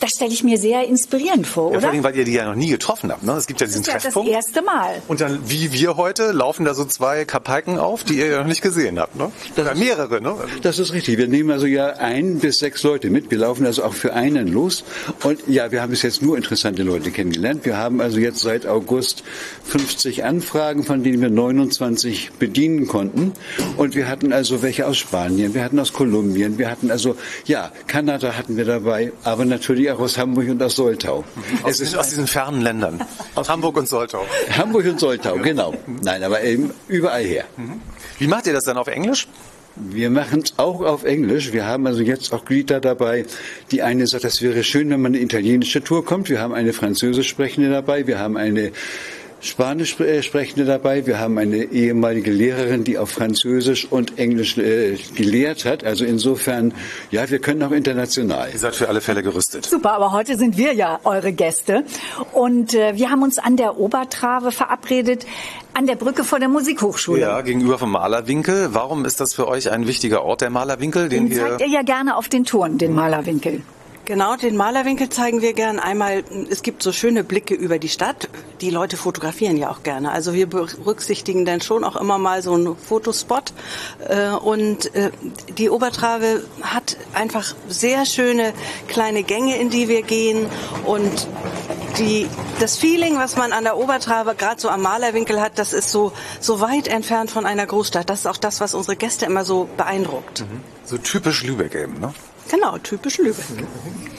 Das 0.03 0.11
stelle 0.17 0.31
ich 0.33 0.43
mir 0.43 0.57
sehr 0.57 0.85
inspirierend 0.85 1.47
vor, 1.47 1.71
Ja, 1.71 1.79
vor 1.79 1.87
oder? 1.87 1.89
allem, 1.93 2.03
weil 2.03 2.13
ihr 2.17 2.25
die 2.25 2.33
ja 2.33 2.43
noch 2.45 2.55
nie 2.55 2.67
getroffen 2.67 3.09
habt. 3.09 3.23
Ne? 3.23 3.31
Es 3.37 3.47
gibt 3.47 3.61
ja 3.61 3.67
diesen 3.67 3.83
das 3.83 3.87
ist 3.87 3.87
ja 3.87 3.93
das 3.93 4.03
Treffpunkt. 4.03 4.29
erste 4.29 4.61
Mal. 4.61 5.01
Und 5.07 5.21
dann, 5.21 5.39
wie 5.47 5.71
wir 5.71 5.95
heute, 5.95 6.33
laufen 6.33 6.65
da 6.65 6.73
so 6.73 6.83
zwei 6.83 7.23
Kapalken 7.23 7.77
auf, 7.77 8.03
die 8.03 8.15
ihr 8.15 8.27
ja 8.27 8.39
noch 8.39 8.47
nicht 8.47 8.61
gesehen 8.61 8.99
habt. 8.99 9.15
Ne? 9.15 9.31
Oder 9.55 9.75
mehrere, 9.75 10.19
ne? 10.19 10.35
Das 10.61 10.77
ist 10.77 10.91
richtig. 10.91 11.17
Wir 11.17 11.29
nehmen 11.29 11.51
also 11.51 11.67
ja 11.67 11.85
ein 11.93 12.39
bis 12.39 12.59
sechs 12.59 12.83
Leute 12.83 13.09
mit. 13.09 13.31
Wir 13.31 13.37
laufen 13.37 13.65
also 13.65 13.81
auch 13.85 13.93
für 13.93 14.13
einen 14.13 14.49
los. 14.49 14.83
Und 15.23 15.39
ja, 15.47 15.71
wir 15.71 15.81
haben 15.81 15.91
bis 15.91 16.01
jetzt 16.01 16.21
nur 16.21 16.35
interessante 16.35 16.83
Leute 16.83 17.09
kennengelernt. 17.09 17.63
Wir 17.63 17.77
haben 17.77 18.01
also 18.01 18.19
jetzt 18.19 18.41
seit 18.41 18.65
August 18.67 19.23
50 19.67 20.25
Anfragen, 20.25 20.83
von 20.83 21.01
denen 21.03 21.21
wir 21.21 21.29
29 21.29 22.31
bedienen 22.39 22.87
konnten. 22.89 23.31
Und 23.77 23.95
wir 23.95 24.09
hatten 24.09 24.33
also 24.33 24.61
welche 24.61 24.85
aus 24.85 24.97
Spanien, 24.97 25.53
wir 25.53 25.63
hatten 25.63 25.79
aus 25.79 25.93
Kolumbien, 25.93 26.57
wir 26.57 26.69
hatten 26.69 26.91
also, 26.91 27.15
ja, 27.45 27.71
Kanada 27.87 28.33
hatten 28.35 28.57
wir 28.57 28.65
dabei, 28.65 29.13
aber 29.23 29.45
natürlich 29.45 29.92
aus 29.99 30.17
Hamburg 30.17 30.49
und 30.49 30.61
aus 30.63 30.75
Soltau. 30.75 31.23
Aus, 31.63 31.77
diesen- 31.77 31.97
aus 31.99 32.09
diesen 32.09 32.27
fernen 32.27 32.61
Ländern. 32.61 33.01
Aus 33.35 33.49
Hamburg 33.49 33.77
und 33.77 33.87
Soltau. 33.89 34.25
Hamburg 34.57 34.85
und 34.85 34.99
Soltau, 34.99 35.35
genau. 35.37 35.73
Nein, 36.01 36.23
aber 36.23 36.41
eben 36.43 36.71
überall 36.87 37.23
her. 37.23 37.45
Wie 38.19 38.27
macht 38.27 38.47
ihr 38.47 38.53
das 38.53 38.63
dann 38.65 38.77
auf 38.77 38.87
Englisch? 38.87 39.27
Wir 39.75 40.11
machen 40.11 40.41
es 40.45 40.53
auch 40.57 40.81
auf 40.81 41.03
Englisch. 41.03 41.51
Wir 41.51 41.65
haben 41.65 41.87
also 41.87 42.01
jetzt 42.01 42.31
auch 42.31 42.45
Greta 42.45 42.79
dabei. 42.79 43.25
Die 43.71 43.81
eine 43.81 44.05
sagt, 44.05 44.23
das 44.23 44.39
wäre 44.43 44.63
schön, 44.63 44.91
wenn 44.91 45.01
man 45.01 45.13
eine 45.15 45.23
italienische 45.23 45.83
Tour 45.83 46.05
kommt. 46.05 46.29
Wir 46.29 46.39
haben 46.39 46.53
eine 46.53 46.73
französisch 46.73 47.27
sprechende 47.29 47.71
dabei. 47.71 48.05
Wir 48.05 48.19
haben 48.19 48.37
eine 48.37 48.71
Spanisch 49.43 49.99
äh, 49.99 50.23
sprechende 50.23 50.63
dabei. 50.63 51.05
Wir 51.05 51.19
haben 51.19 51.37
eine 51.37 51.65
ehemalige 51.65 52.31
Lehrerin, 52.31 52.85
die 52.85 52.97
auf 52.97 53.09
Französisch 53.09 53.85
und 53.91 54.17
Englisch 54.17 54.57
äh, 54.57 54.97
gelehrt 55.15 55.65
hat. 55.65 55.83
Also 55.83 56.05
insofern, 56.05 56.73
ja, 57.11 57.29
wir 57.29 57.39
können 57.39 57.61
auch 57.61 57.71
international. 57.71 58.49
Ihr 58.53 58.59
seid 58.59 58.73
für 58.73 58.87
alle 58.87 59.01
Fälle 59.01 59.21
gerüstet. 59.21 59.65
Super, 59.65 59.91
aber 59.91 60.13
heute 60.13 60.37
sind 60.37 60.57
wir 60.57 60.73
ja 60.73 61.01
eure 61.03 61.33
Gäste. 61.33 61.83
Und 62.31 62.73
äh, 62.73 62.95
wir 62.95 63.09
haben 63.09 63.21
uns 63.21 63.37
an 63.37 63.57
der 63.57 63.77
Obertrave 63.77 64.51
verabredet, 64.51 65.25
an 65.73 65.87
der 65.87 65.95
Brücke 65.95 66.23
vor 66.23 66.39
der 66.39 66.47
Musikhochschule. 66.47 67.19
Ja, 67.19 67.41
gegenüber 67.41 67.77
vom 67.77 67.91
Malerwinkel. 67.91 68.69
Warum 68.71 69.03
ist 69.03 69.19
das 69.19 69.33
für 69.33 69.49
euch 69.49 69.69
ein 69.69 69.87
wichtiger 69.87 70.23
Ort, 70.23 70.39
der 70.39 70.51
Malerwinkel, 70.51 71.09
den 71.09 71.27
Den 71.27 71.35
wir... 71.35 71.49
zeigt 71.49 71.61
ihr 71.61 71.67
ja 71.67 71.81
gerne 71.81 72.15
auf 72.15 72.29
den 72.29 72.45
Touren, 72.45 72.77
den 72.77 72.93
Malerwinkel. 72.93 73.61
Genau, 74.05 74.35
den 74.35 74.57
Malerwinkel 74.57 75.07
zeigen 75.07 75.41
wir 75.41 75.53
gern. 75.53 75.79
Einmal, 75.79 76.25
es 76.49 76.61
gibt 76.61 76.83
so 76.83 76.91
schöne 76.91 77.23
Blicke 77.23 77.53
über 77.53 77.79
die 77.79 77.87
Stadt. 77.87 78.27
Die 78.59 78.69
Leute 78.69 78.97
fotografieren 78.97 79.55
ja 79.55 79.71
auch 79.71 79.81
gerne. 79.83 80.11
Also 80.11 80.33
wir 80.33 80.47
berücksichtigen 80.47 81.45
dann 81.45 81.61
schon 81.61 81.85
auch 81.85 81.95
immer 81.95 82.17
mal 82.17 82.41
so 82.41 82.53
einen 82.53 82.75
Fotospot. 82.75 83.53
Äh, 84.09 84.31
Und 84.31 84.93
äh, 84.93 85.11
die 85.57 85.69
Obertrave 85.69 86.43
hat 86.61 86.97
einfach 87.13 87.55
sehr 87.69 88.05
schöne 88.05 88.53
kleine 88.89 89.23
Gänge, 89.23 89.57
in 89.57 89.69
die 89.69 89.87
wir 89.87 90.01
gehen. 90.01 90.47
Und 90.85 91.27
die, 91.97 92.27
das 92.59 92.75
Feeling, 92.75 93.17
was 93.17 93.37
man 93.37 93.53
an 93.53 93.63
der 93.63 93.77
Obertrave 93.77 94.35
gerade 94.35 94.59
so 94.59 94.67
am 94.67 94.81
Malerwinkel 94.81 95.39
hat, 95.39 95.57
das 95.59 95.71
ist 95.71 95.91
so, 95.91 96.11
so 96.41 96.59
weit 96.59 96.89
entfernt 96.89 97.31
von 97.31 97.45
einer 97.45 97.65
Großstadt. 97.65 98.09
Das 98.09 98.21
ist 98.21 98.27
auch 98.27 98.35
das, 98.35 98.59
was 98.59 98.73
unsere 98.73 98.97
Gäste 98.97 99.25
immer 99.25 99.45
so 99.45 99.69
beeindruckt. 99.77 100.43
So 100.83 100.97
typisch 100.97 101.43
Lübeck 101.43 101.73
eben, 101.75 102.01
ne? 102.01 102.13
Genau, 102.49 102.77
typisch 102.77 103.17
Lübeck. 103.17 103.45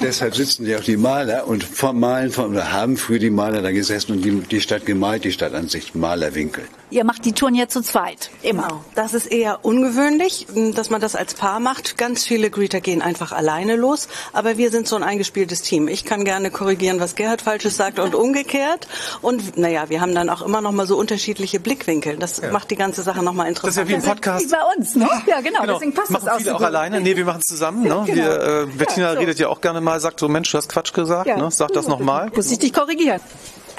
Deshalb 0.00 0.34
sitzen 0.34 0.66
ja 0.66 0.78
auch 0.78 0.82
die 0.82 0.96
Maler 0.96 1.46
und 1.46 1.62
vom 1.62 2.00
Malen 2.00 2.34
oder 2.34 2.72
haben 2.72 2.96
früher 2.96 3.18
die 3.18 3.30
Maler 3.30 3.62
da 3.62 3.70
gesessen 3.70 4.12
und 4.12 4.24
die, 4.24 4.32
die 4.40 4.60
Stadt 4.60 4.86
gemalt, 4.86 5.24
die 5.24 5.32
Stadtansicht, 5.32 5.94
Malerwinkel. 5.94 6.64
Ihr 6.94 7.02
macht 7.02 7.24
die 7.24 7.32
Touren 7.32 7.56
ja 7.56 7.66
zu 7.66 7.82
zweit, 7.82 8.30
immer. 8.42 8.68
Genau. 8.68 8.84
Das 8.94 9.14
ist 9.14 9.26
eher 9.26 9.64
ungewöhnlich, 9.64 10.46
dass 10.76 10.90
man 10.90 11.00
das 11.00 11.16
als 11.16 11.34
Paar 11.34 11.58
macht. 11.58 11.98
Ganz 11.98 12.24
viele 12.24 12.50
Greeter 12.50 12.80
gehen 12.80 13.02
einfach 13.02 13.32
alleine 13.32 13.74
los, 13.74 14.06
aber 14.32 14.58
wir 14.58 14.70
sind 14.70 14.86
so 14.86 14.94
ein 14.94 15.02
eingespieltes 15.02 15.62
Team. 15.62 15.88
Ich 15.88 16.04
kann 16.04 16.24
gerne 16.24 16.52
korrigieren, 16.52 17.00
was 17.00 17.16
Gerhard 17.16 17.42
Falsches 17.42 17.76
sagt 17.76 17.98
und 17.98 18.14
umgekehrt. 18.24 18.86
Und 19.22 19.58
naja, 19.58 19.88
wir 19.88 20.00
haben 20.00 20.14
dann 20.14 20.30
auch 20.30 20.40
immer 20.40 20.60
noch 20.60 20.70
mal 20.70 20.86
so 20.86 20.96
unterschiedliche 20.96 21.58
Blickwinkel. 21.58 22.16
Das 22.16 22.40
macht 22.52 22.70
die 22.70 22.76
ganze 22.76 23.02
Sache 23.02 23.24
noch 23.24 23.32
mal 23.32 23.52
Das 23.52 23.64
ist 23.64 23.76
interessant. 23.76 23.88
ja 23.90 23.90
wie 23.90 23.94
ein 23.96 24.14
Podcast. 24.14 24.46
Wie 24.46 24.50
bei 24.52 24.58
uns, 24.78 24.94
ne? 24.94 25.08
Ja, 25.26 25.40
genau, 25.40 25.66
deswegen 25.66 25.94
passt 25.94 26.10
machen 26.12 26.26
das 26.26 26.34
auch 26.34 26.38
viele 26.38 26.50
so 26.50 26.54
auch 26.54 26.58
gut. 26.60 26.66
alleine? 26.68 27.00
Nee, 27.00 27.16
wir 27.16 27.24
machen 27.24 27.40
es 27.40 27.46
zusammen. 27.46 27.82
Ne? 27.82 27.88
Genau. 28.06 28.06
Wir, 28.06 28.40
äh, 28.40 28.66
Bettina 28.66 29.06
Ja, 29.08 29.12
so. 29.14 29.18
redet 29.18 29.38
ja 29.40 29.48
auch 29.48 29.60
gerne 29.60 29.80
mal, 29.80 29.98
sagt 29.98 30.20
so, 30.20 30.28
Mensch, 30.28 30.52
du 30.52 30.58
hast 30.58 30.68
Quatsch 30.68 30.92
gesagt. 30.92 31.26
Ja. 31.26 31.38
Ne? 31.38 31.50
Sag 31.50 31.72
das 31.72 31.88
nochmal. 31.88 32.30
Muss 32.36 32.52
ich 32.52 32.60
dich 32.60 32.72
korrigieren. 32.72 33.20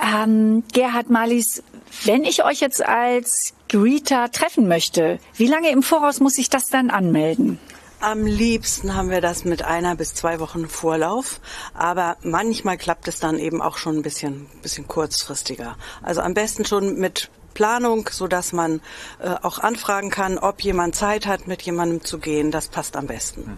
Ähm, 0.04 0.64
Gerhard 0.74 1.10
Marlies, 1.10 1.64
wenn 2.04 2.24
ich 2.24 2.44
euch 2.44 2.60
jetzt 2.60 2.86
als 2.86 3.54
Greeter 3.70 4.32
treffen 4.32 4.68
möchte, 4.68 5.20
wie 5.36 5.48
lange 5.48 5.70
im 5.70 5.84
Voraus 5.84 6.20
muss 6.20 6.38
ich 6.38 6.50
das 6.50 6.68
dann 6.68 6.90
anmelden? 6.90 7.60
Am 8.02 8.26
liebsten 8.26 8.94
haben 8.94 9.10
wir 9.10 9.22
das 9.22 9.46
mit 9.46 9.64
einer 9.64 9.96
bis 9.96 10.14
zwei 10.14 10.40
Wochen 10.40 10.68
Vorlauf, 10.68 11.40
aber 11.74 12.18
manchmal 12.22 12.78
klappt 12.78 13.08
es 13.08 13.20
dann 13.20 13.40
eben 13.40 13.62
auch 13.62 13.78
schon 13.78 13.98
ein 13.98 14.02
bisschen, 14.04 14.48
bisschen 14.62 14.88
kurzfristiger. 14.88 15.78
Also 16.04 16.22
am 16.22 16.34
besten 16.34 16.66
schon 16.66 17.00
mit 17.00 17.30
Planung, 17.56 18.08
so 18.12 18.28
dass 18.28 18.54
man 18.54 18.82
äh, 19.20 19.30
auch 19.42 19.58
anfragen 19.58 20.12
kann, 20.12 20.38
ob 20.38 20.62
jemand 20.62 20.96
Zeit 20.96 21.26
hat, 21.26 21.48
mit 21.48 21.64
jemandem 21.64 22.04
zu 22.04 22.20
gehen. 22.20 22.52
Das 22.52 22.68
passt 22.68 22.96
am 22.96 23.08
besten. 23.08 23.50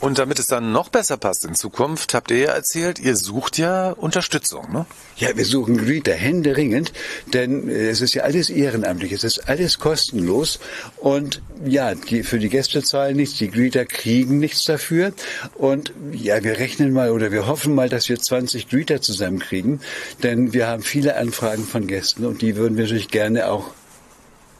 Und 0.00 0.18
damit 0.18 0.40
es 0.40 0.48
dann 0.48 0.72
noch 0.72 0.88
besser 0.88 1.16
passt 1.16 1.44
in 1.44 1.54
Zukunft, 1.54 2.14
habt 2.14 2.32
ihr 2.32 2.38
ja 2.38 2.52
erzählt, 2.52 2.98
ihr 2.98 3.14
sucht 3.14 3.58
ja 3.58 3.90
Unterstützung, 3.92 4.72
ne? 4.72 4.86
Ja, 5.16 5.36
wir 5.36 5.44
suchen 5.44 5.76
Greeter 5.76 6.14
händeringend, 6.14 6.92
denn 7.32 7.68
äh, 7.68 7.90
es 7.90 8.00
ist 8.00 8.14
ja 8.14 8.24
alles 8.24 8.50
ehrenamtlich, 8.50 9.12
es 9.12 9.22
ist 9.22 9.48
alles 9.48 9.78
kostenlos 9.78 10.58
und 10.96 11.40
ja, 11.64 11.94
die, 11.94 12.24
für 12.24 12.38
die 12.38 12.48
Gäste 12.48 12.82
zahlen 12.82 13.16
nichts, 13.16 13.38
die 13.38 13.50
Greeter 13.50 13.84
kriegen 13.84 14.38
nichts 14.38 14.64
dafür 14.64 15.12
und 15.54 15.92
ja, 16.12 16.42
wir 16.42 16.58
rechnen 16.58 16.92
mal 16.92 17.10
oder 17.10 17.30
wir 17.30 17.46
hoffen 17.46 17.74
mal, 17.74 17.88
dass 17.88 18.08
wir 18.08 18.18
20 18.18 18.68
Greeter 18.68 19.00
zusammenkriegen, 19.00 19.80
denn 20.22 20.52
wir 20.52 20.66
haben 20.66 20.82
viele 20.82 21.16
Anfragen 21.16 21.64
von 21.64 21.86
Gästen 21.86 22.24
und 22.24 22.42
die 22.42 22.56
würden 22.56 22.76
wir 22.76 22.84
natürlich 22.84 23.08
gerne 23.08 23.33
auch 23.42 23.70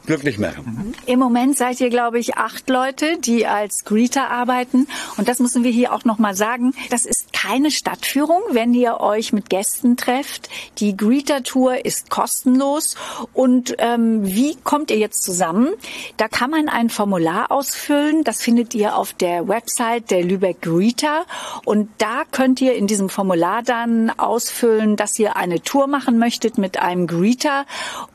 glücklich 0.05 0.37
machen. 0.37 0.93
Im 1.05 1.19
Moment 1.19 1.57
seid 1.57 1.79
ihr, 1.81 1.89
glaube 1.89 2.19
ich, 2.19 2.35
acht 2.35 2.69
Leute, 2.69 3.17
die 3.19 3.45
als 3.45 3.85
Greeter 3.85 4.29
arbeiten. 4.29 4.87
Und 5.17 5.27
das 5.27 5.39
müssen 5.39 5.63
wir 5.63 5.71
hier 5.71 5.93
auch 5.93 6.05
nochmal 6.05 6.35
sagen. 6.35 6.73
Das 6.89 7.05
ist 7.05 7.25
keine 7.33 7.71
Stadtführung, 7.71 8.41
wenn 8.51 8.73
ihr 8.73 8.99
euch 8.99 9.33
mit 9.33 9.49
Gästen 9.49 9.97
trefft. 9.97 10.49
Die 10.79 10.97
Greeter-Tour 10.97 11.85
ist 11.85 12.09
kostenlos. 12.09 12.95
Und 13.33 13.75
ähm, 13.79 14.25
wie 14.25 14.55
kommt 14.55 14.91
ihr 14.91 14.97
jetzt 14.97 15.23
zusammen? 15.23 15.69
Da 16.17 16.27
kann 16.27 16.49
man 16.49 16.69
ein 16.69 16.89
Formular 16.89 17.51
ausfüllen. 17.51 18.23
Das 18.23 18.41
findet 18.41 18.73
ihr 18.73 18.95
auf 18.95 19.13
der 19.13 19.47
Website 19.47 20.11
der 20.11 20.23
Lübeck 20.23 20.61
Greeter. 20.61 21.25
Und 21.65 21.89
da 21.99 22.23
könnt 22.31 22.61
ihr 22.61 22.75
in 22.75 22.87
diesem 22.87 23.09
Formular 23.09 23.61
dann 23.63 24.09
ausfüllen, 24.09 24.95
dass 24.95 25.19
ihr 25.19 25.35
eine 25.35 25.61
Tour 25.61 25.87
machen 25.87 26.17
möchtet 26.17 26.57
mit 26.57 26.77
einem 26.77 27.07
Greeter. 27.07 27.65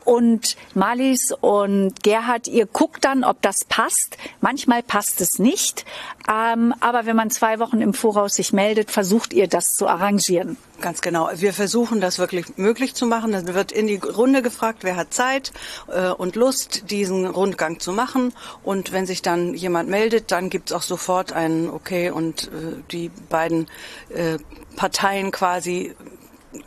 Und 0.03 0.57
Malis 0.73 1.33
und 1.39 1.80
Gerhard, 2.03 2.47
ihr 2.47 2.65
guckt 2.65 3.05
dann, 3.05 3.23
ob 3.23 3.41
das 3.41 3.65
passt. 3.65 4.17
Manchmal 4.39 4.83
passt 4.83 5.21
es 5.21 5.39
nicht. 5.39 5.85
Ähm, 6.31 6.73
aber 6.79 7.05
wenn 7.05 7.15
man 7.15 7.31
zwei 7.31 7.59
Wochen 7.59 7.81
im 7.81 7.93
Voraus 7.93 8.35
sich 8.35 8.53
meldet, 8.53 8.91
versucht 8.91 9.33
ihr 9.33 9.47
das 9.47 9.75
zu 9.75 9.87
arrangieren. 9.87 10.57
Ganz 10.81 11.01
genau. 11.01 11.29
Wir 11.35 11.53
versuchen 11.53 12.01
das 12.01 12.17
wirklich 12.17 12.57
möglich 12.57 12.95
zu 12.95 13.05
machen. 13.05 13.31
Dann 13.31 13.53
wird 13.53 13.71
in 13.71 13.87
die 13.87 13.97
Runde 13.97 14.41
gefragt, 14.41 14.79
wer 14.81 14.95
hat 14.95 15.13
Zeit 15.13 15.51
äh, 15.87 16.09
und 16.09 16.35
Lust, 16.35 16.89
diesen 16.89 17.27
Rundgang 17.27 17.79
zu 17.79 17.91
machen. 17.93 18.33
Und 18.63 18.91
wenn 18.91 19.05
sich 19.05 19.21
dann 19.21 19.53
jemand 19.53 19.89
meldet, 19.89 20.31
dann 20.31 20.49
gibt's 20.49 20.71
auch 20.71 20.81
sofort 20.81 21.33
ein 21.33 21.69
Okay 21.69 22.09
und 22.09 22.47
äh, 22.47 22.81
die 22.91 23.09
beiden 23.29 23.67
äh, 24.09 24.37
Parteien 24.75 25.31
quasi 25.31 25.95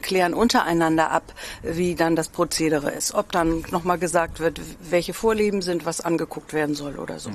klären 0.03 0.35
untereinander 0.35 1.11
ab, 1.11 1.35
wie 1.63 1.95
dann 1.95 2.17
das 2.17 2.29
Prozedere 2.29 2.91
ist. 2.91 3.15
Ob 3.15 3.33
dann 3.33 3.65
nochmal 3.71 3.99
gesagt 3.99 4.41
wird, 4.41 4.61
welche 4.91 5.15
Vorlieben 5.15 5.63
sind, 5.63 5.87
was 5.87 6.01
angeguckt 6.01 6.53
werden 6.53 6.75
soll 6.75 6.99
oder 6.99 7.19
so. 7.19 7.31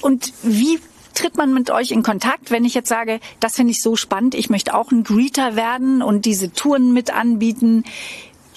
Und 0.00 0.32
wie 0.42 0.80
tritt 1.14 1.36
man 1.36 1.54
mit 1.54 1.70
euch 1.70 1.90
in 1.90 2.02
Kontakt, 2.02 2.50
wenn 2.50 2.64
ich 2.64 2.74
jetzt 2.74 2.88
sage, 2.88 3.20
das 3.40 3.56
finde 3.56 3.72
ich 3.72 3.82
so 3.82 3.96
spannend, 3.96 4.34
ich 4.34 4.50
möchte 4.50 4.74
auch 4.74 4.90
ein 4.90 5.04
Greeter 5.04 5.56
werden 5.56 6.02
und 6.02 6.24
diese 6.24 6.52
Touren 6.52 6.92
mit 6.92 7.12
anbieten? 7.12 7.84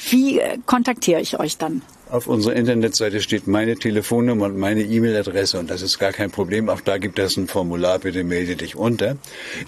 Wie 0.09 0.39
äh, 0.39 0.57
kontaktiere 0.65 1.21
ich 1.21 1.39
euch 1.39 1.57
dann? 1.57 1.81
Auf 2.09 2.27
unserer 2.27 2.53
Internetseite 2.53 3.21
steht 3.21 3.47
meine 3.47 3.75
Telefonnummer 3.77 4.45
und 4.45 4.57
meine 4.57 4.83
E-Mail-Adresse 4.83 5.59
und 5.59 5.71
das 5.71 5.81
ist 5.81 5.97
gar 5.97 6.11
kein 6.11 6.29
Problem. 6.29 6.69
Auch 6.69 6.81
da 6.81 6.99
gibt 6.99 7.17
es 7.17 7.35
ein 7.35 7.47
Formular, 7.47 7.99
bitte 7.99 8.23
melde 8.23 8.55
dich 8.55 8.75
unter. 8.75 9.17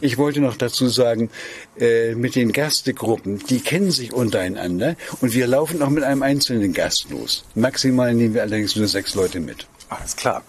Ich 0.02 0.18
wollte 0.18 0.40
noch 0.40 0.56
dazu 0.56 0.88
sagen, 0.88 1.32
äh, 1.80 2.14
mit 2.14 2.36
den 2.36 2.52
Gastegruppen, 2.52 3.40
die 3.40 3.60
kennen 3.60 3.90
sich 3.90 4.14
untereinander 4.14 4.96
und 5.20 5.34
wir 5.34 5.48
laufen 5.48 5.82
auch 5.82 5.90
mit 5.90 6.04
einem 6.04 6.22
einzelnen 6.22 6.74
Gast 6.74 7.10
los. 7.10 7.44
Maximal 7.56 8.14
nehmen 8.14 8.36
wir 8.36 8.44
allerdings 8.44 8.76
nur 8.76 8.88
sechs 8.88 9.16
Leute 9.16 9.40
mit. 9.40 9.66
Alles 9.90 10.16
klar. 10.16 10.44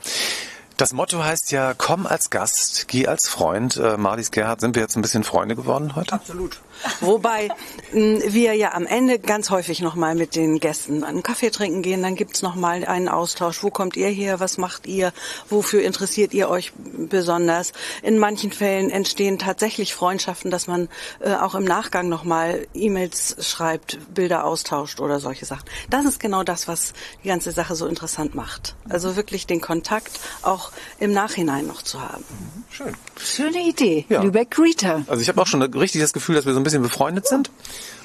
Das 0.77 0.93
Motto 0.93 1.25
heißt 1.25 1.51
ja, 1.53 1.75
komm 1.77 2.07
als 2.07 2.31
Gast, 2.31 2.87
geh 2.87 3.07
als 3.07 3.29
Freund. 3.29 3.77
Äh, 3.79 3.97
Marlies 3.97 4.31
Gerhard, 4.31 4.61
sind 4.61 4.77
wir 4.77 4.83
jetzt 4.83 4.95
ein 4.95 5.03
bisschen 5.03 5.25
Freunde 5.25 5.57
geworden 5.57 5.97
heute? 5.97 6.13
Absolut. 6.13 6.61
Wobei 7.01 7.49
wir 7.93 8.55
ja 8.55 8.75
am 8.75 8.87
Ende 8.87 9.19
ganz 9.19 9.51
häufig 9.51 9.81
nochmal 9.81 10.15
mit 10.15 10.35
den 10.35 10.59
Gästen 10.59 11.05
einen 11.05 11.23
Kaffee 11.23 11.51
trinken 11.51 11.83
gehen, 11.83 12.03
dann 12.03 12.15
gibt's 12.15 12.43
noch 12.43 12.49
nochmal 12.49 12.85
einen 12.87 13.09
Austausch. 13.09 13.63
Wo 13.63 13.71
kommt 13.71 13.97
ihr 13.97 14.09
her? 14.09 14.41
Was 14.41 14.57
macht 14.57 14.87
ihr? 14.87 15.13
Wofür 15.51 15.83
interessiert 15.83 16.33
ihr 16.33 16.49
euch 16.49 16.73
besonders? 16.75 17.73
In 18.03 18.19
manchen 18.19 18.53
Fällen 18.53 18.91
entstehen 18.91 19.39
tatsächlich 19.39 19.95
Freundschaften, 19.95 20.51
dass 20.51 20.67
man 20.67 20.89
äh, 21.21 21.35
auch 21.35 21.55
im 21.55 21.65
Nachgang 21.65 22.09
nochmal 22.09 22.67
E-Mails 22.73 23.37
schreibt, 23.47 23.99
Bilder 24.15 24.45
austauscht 24.45 25.01
oder 25.01 25.21
solche 25.21 25.45
Sachen. 25.45 25.67
Das 25.91 26.07
ist 26.07 26.21
genau 26.21 26.43
das, 26.43 26.69
was 26.69 26.95
die 27.23 27.29
ganze 27.29 27.53
Sache 27.53 27.77
so 27.77 27.87
interessant 27.87 28.35
macht. 28.35 28.75
Also 28.89 29.15
wirklich 29.15 29.47
den 29.47 29.61
Kontakt 29.61 30.19
auch 30.43 30.73
im 30.99 31.13
Nachhinein 31.13 31.67
noch 31.67 31.83
zu 31.83 32.01
haben. 32.01 32.25
Schön. 32.71 32.95
Schöne 33.21 33.61
Idee. 33.69 34.07
Ja. 34.09 34.23
Lübeck 34.23 34.51
Greeter. 34.51 35.05
Also 35.07 35.21
ich 35.21 35.29
habe 35.29 35.41
auch 35.41 35.47
schon 35.47 35.63
richtig 35.63 36.01
das 36.01 36.13
Gefühl, 36.13 36.35
dass 36.35 36.47
wir 36.47 36.55
so 36.55 36.61
ein 36.61 36.65
bisschen 36.69 36.83
befreundet 36.83 37.27
sind. 37.27 37.51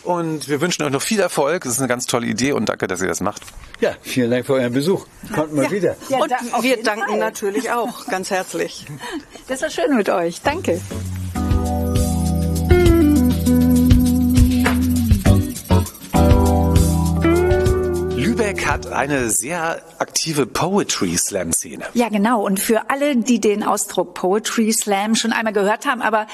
Und 0.03 0.49
wir 0.49 0.59
wünschen 0.59 0.83
euch 0.83 0.91
noch 0.91 1.01
viel 1.01 1.19
Erfolg. 1.19 1.63
Das 1.63 1.73
ist 1.73 1.79
eine 1.79 1.87
ganz 1.87 2.07
tolle 2.07 2.27
Idee 2.27 2.51
und 2.51 2.67
danke, 2.67 2.87
dass 2.87 3.01
ihr 3.01 3.07
das 3.07 3.21
macht. 3.21 3.41
Ja, 3.79 3.95
vielen 4.01 4.31
Dank 4.31 4.45
für 4.45 4.53
euren 4.53 4.73
Besuch. 4.73 5.05
Kommt 5.33 5.53
mal 5.53 5.69
wieder. 5.71 5.95
Ja, 6.09 6.17
Und 6.19 6.31
wir 6.61 6.83
danken 6.83 7.07
Fall. 7.07 7.17
natürlich 7.19 7.71
auch 7.71 8.05
ganz 8.07 8.29
herzlich. 8.31 8.85
Das 9.47 9.61
war 9.61 9.69
schön 9.69 9.95
mit 9.97 10.09
euch. 10.09 10.41
Danke. 10.41 10.79
Lübeck 18.15 18.65
hat 18.65 18.87
eine 18.87 19.29
sehr 19.29 19.81
aktive 19.99 20.45
Poetry 20.45 21.17
Slam 21.17 21.51
Szene. 21.51 21.85
Ja, 21.93 22.09
genau. 22.09 22.43
Und 22.43 22.59
für 22.59 22.89
alle, 22.89 23.17
die 23.17 23.39
den 23.39 23.63
Ausdruck 23.63 24.13
Poetry 24.13 24.71
Slam 24.71 25.15
schon 25.15 25.33
einmal 25.33 25.53
gehört 25.53 25.85
haben, 25.85 26.01
aber 26.01 26.27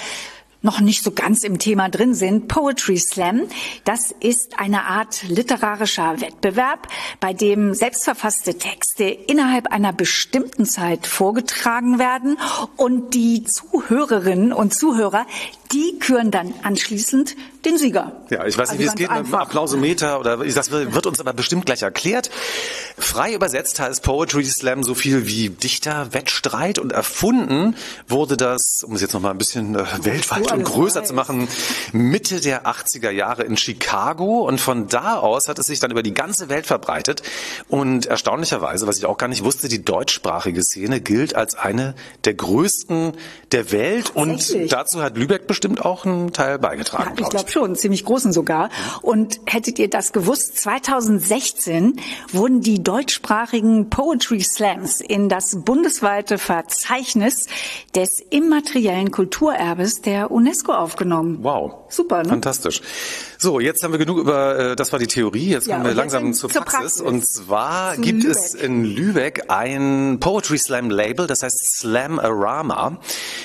noch 0.62 0.80
nicht 0.82 1.04
so 1.04 1.12
ganz 1.12 1.44
im 1.44 1.60
Thema 1.60 1.90
drin 1.90 2.14
sind. 2.14 2.48
Poetry 2.48 2.98
Slam, 2.98 3.44
das 3.86 4.14
ist 4.20 4.60
eine 4.60 4.86
Art 4.86 5.24
literarischer 5.28 6.22
Wettbewerb, 6.22 6.88
bei 7.20 7.34
dem 7.34 7.74
selbstverfasste 7.74 8.58
Texte 8.58 9.06
innerhalb 9.06 9.68
einer 9.68 9.94
bestimmten 9.94 10.66
Zeit 10.66 11.08
vorgetragen 11.08 12.00
werden 12.00 12.38
und 12.76 13.14
die 13.14 13.44
Zuhörerinnen 13.44 14.52
und 14.52 14.74
Zuhörer, 14.74 15.26
die 15.72 16.00
küren 16.00 16.32
dann 16.32 16.54
anschließend 16.64 17.36
den 17.66 17.78
Sieger. 17.78 18.14
Ja, 18.30 18.46
ich 18.46 18.58
weiß 18.58 18.72
nicht, 18.72 18.80
Also 18.80 18.80
wie 18.80 18.84
es 18.84 18.90
ganz 18.90 19.00
geht 19.00 19.10
mit 19.10 19.18
dem 19.18 19.26
einfach. 19.26 19.40
Applausometer 19.42 20.20
oder 20.20 20.38
das 20.38 20.72
wird 20.72 21.06
uns 21.06 21.20
aber 21.20 21.34
bestimmt 21.34 21.66
gleich 21.66 21.82
erklärt. 21.82 22.30
Frei 22.98 23.34
übersetzt 23.34 23.80
heißt 23.80 24.04
Poetry 24.04 24.46
Slam 24.46 24.84
so 24.84 24.96
viel 24.96 25.28
wie 25.28 25.50
Dichterwettstreit 25.50 26.80
und 26.80 26.92
erfunden 26.92 27.76
wurde 28.08 28.38
das, 28.38 28.84
um 28.84 28.96
es 28.96 29.02
jetzt 29.02 29.14
noch 29.14 29.22
mal 29.22 29.32
ein 29.32 29.38
bisschen 29.38 29.76
äh, 29.76 29.86
weltweit 30.04 30.52
und 30.52 30.64
größer 30.64 31.04
zu 31.04 31.14
machen, 31.14 31.48
Mitte 31.92 32.40
der 32.40 32.66
80er 32.66 33.10
Jahre 33.10 33.44
in 33.44 33.58
Chicago 33.58 34.48
und 34.48 34.60
von 34.62 34.88
da 34.88 35.16
aus 35.18 35.48
hat 35.48 35.60
es 35.60 35.68
sich 35.68 35.80
dann 35.80 35.92
über 35.92 36.04
die 36.04 36.14
ganze 36.14 36.50
Welt 36.50 36.66
verbreitet 36.66 37.24
und 37.68 38.06
erstaunlicherweise, 38.06 38.88
was 38.88 38.98
ich 38.98 39.06
auch 39.06 39.18
gar 39.18 39.28
nicht 39.28 39.44
wusste, 39.44 39.68
die 39.68 39.84
deutschsprachige 39.84 40.64
Szene 40.64 41.02
gilt 41.02 41.36
als 41.36 41.56
eine 41.56 41.96
der 42.26 42.34
größten 42.36 43.14
der 43.52 43.72
Welt 43.72 44.16
und 44.16 44.72
dazu 44.72 45.02
hat 45.02 45.18
Lübeck 45.18 45.48
bestimmt 45.48 45.84
auch 45.84 46.06
einen 46.06 46.34
Teil 46.34 46.60
beigetragen. 46.60 47.16
Ja, 47.18 47.24
ich 47.24 47.30
glaub 47.30 47.49
glaube 47.50 47.68
schon, 47.68 47.76
ziemlich 47.76 48.06
großen 48.06 48.32
sogar. 48.32 48.70
Und 49.02 49.40
hättet 49.46 49.80
ihr 49.80 49.90
das 49.90 50.14
gewusst, 50.14 50.58
2016 50.60 52.00
wurden 52.32 52.62
die 52.62 52.82
deutschsprachigen 52.82 53.90
Poetry 53.90 54.42
Slams 54.42 55.02
in 55.02 55.30
das 55.30 55.64
bundesweite 55.64 56.38
Verzeichnis 56.38 57.48
des 57.96 58.20
immateriellen 58.30 59.12
Kulturerbes 59.12 60.02
der 60.02 60.32
UNESCO 60.32 60.74
aufgenommen. 60.74 61.40
Wow. 61.42 61.74
Super, 61.90 62.24
ne? 62.24 62.30
Fantastisch. 62.30 62.82
So, 63.42 63.62
jetzt 63.62 63.82
haben 63.84 63.94
wir 63.94 64.00
genug 64.00 64.18
über, 64.18 64.60
äh, 64.60 64.76
das 64.76 64.92
war 64.92 65.00
die 65.00 65.08
Theorie, 65.08 65.48
jetzt 65.52 65.66
Ja, 65.68 65.76
kommen 65.78 65.88
wir 65.88 65.94
langsam 65.96 66.26
in- 66.26 66.34
zur 66.34 66.50
zur 66.50 66.62
Praxis. 66.62 66.80
Praxis. 66.98 67.02
Und 67.02 67.26
zwar 67.26 67.96
Zu 67.96 68.02
gibt 68.02 68.24
Lübeck. 68.24 68.38
es 68.38 68.54
in 68.54 68.84
Lübeck 68.84 69.44
ein 69.48 70.18
Poetry 70.20 70.58
Slam 70.58 70.90
Label, 70.90 71.26
das 71.26 71.42
heißt 71.44 71.80
Slam-A-Rama. 71.80 72.98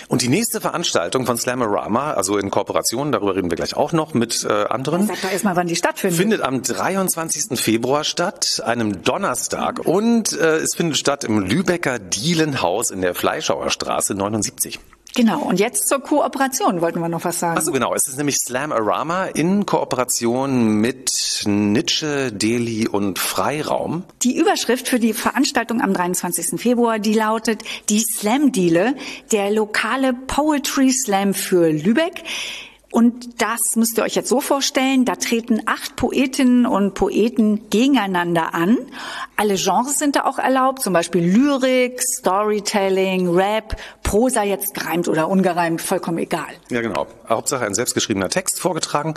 Und 0.09 0.23
die 0.23 0.29
nächste 0.29 0.61
Veranstaltung 0.61 1.27
von 1.27 1.39
Slam-A-Rama, 1.39 2.13
also 2.15 2.39
in 2.39 2.51
Kooperation, 2.51 3.13
darüber 3.13 3.37
reden 3.37 3.51
wir 3.51 3.57
gleich 3.57 3.77
auch 3.77 3.93
noch 3.93 4.15
mit 4.15 4.43
äh, 4.43 4.65
anderen, 4.65 5.07
Sag 5.07 5.23
doch 5.23 5.31
erstmal, 5.31 5.55
wann 5.55 5.69
die 5.69 5.77
stattfindet. 5.77 6.19
findet 6.19 6.41
am 6.43 6.63
23. 6.63 7.57
Februar 7.61 8.03
statt, 8.03 8.63
einem 8.67 9.03
Donnerstag. 9.05 9.79
Und 9.87 10.33
äh, 10.33 10.57
es 10.57 10.75
findet 10.75 10.99
statt 10.99 11.23
im 11.23 11.39
Lübecker 11.39 12.01
Dielenhaus 12.01 12.91
in 12.91 13.01
der 13.01 13.15
Fleischhauer 13.15 13.71
Straße 13.71 14.15
79. 14.17 14.81
Genau, 15.17 15.43
und 15.43 15.61
jetzt 15.61 15.87
zur 15.87 16.01
Kooperation 16.01 16.81
wollten 16.81 16.99
wir 16.99 17.09
noch 17.09 17.25
was 17.25 17.39
sagen. 17.39 17.57
Ach 17.57 17.63
so, 17.63 17.71
genau. 17.71 17.95
Es 17.95 18.09
ist 18.09 18.19
nämlich 18.19 18.37
Slam-A-Rama 18.37 19.27
in 19.27 19.65
Kooperation 19.65 20.81
mit 20.81 21.45
Nietzsche, 21.47 22.33
Delhi 22.33 22.89
und 22.89 23.21
Freiraum. 23.21 24.03
Die 24.23 24.37
Überschrift 24.37 24.89
für 24.89 24.99
die 24.99 25.13
Veranstaltung 25.13 25.81
am 25.81 25.95
23. 25.95 26.61
Februar, 26.61 26.99
die 26.99 27.15
lautet 27.15 27.63
die 27.89 28.01
Slam-Diele, 28.01 28.97
der 29.31 29.53
lokale 29.53 30.15
Poetry 30.15 30.91
Slam 30.91 31.33
für 31.33 31.71
Lübeck. 31.71 32.25
Und 32.95 33.43
das 33.43 33.59
müsst 33.75 33.99
ihr 33.99 34.05
euch 34.05 34.15
jetzt 34.15 34.29
so 34.29 34.41
vorstellen, 34.41 35.05
da 35.05 35.17
treten 35.17 35.63
acht 35.67 35.97
Poetinnen 35.97 36.65
und 36.65 36.95
Poeten 36.95 37.69
gegeneinander 37.69 38.55
an. 38.55 38.79
Alle 39.37 39.57
Genres 39.57 39.99
sind 39.99 40.15
da 40.15 40.27
auch 40.27 40.39
erlaubt, 40.39 40.81
zum 40.81 40.93
Beispiel 40.93 41.25
Lyrik, 41.25 42.01
Storytelling, 42.01 43.35
Rap, 43.35 43.75
Prosa 44.05 44.45
jetzt 44.45 44.75
gereimt 44.75 45.09
oder 45.09 45.29
ungereimt, 45.29 45.83
vollkommen 45.83 46.19
egal. 46.19 46.47
Ja, 46.71 46.83
genau. 46.83 47.09
Hauptsache 47.29 47.67
ein 47.67 47.75
selbstgeschriebener 47.75 48.29
Text 48.29 48.61
vorgetragen 48.61 49.15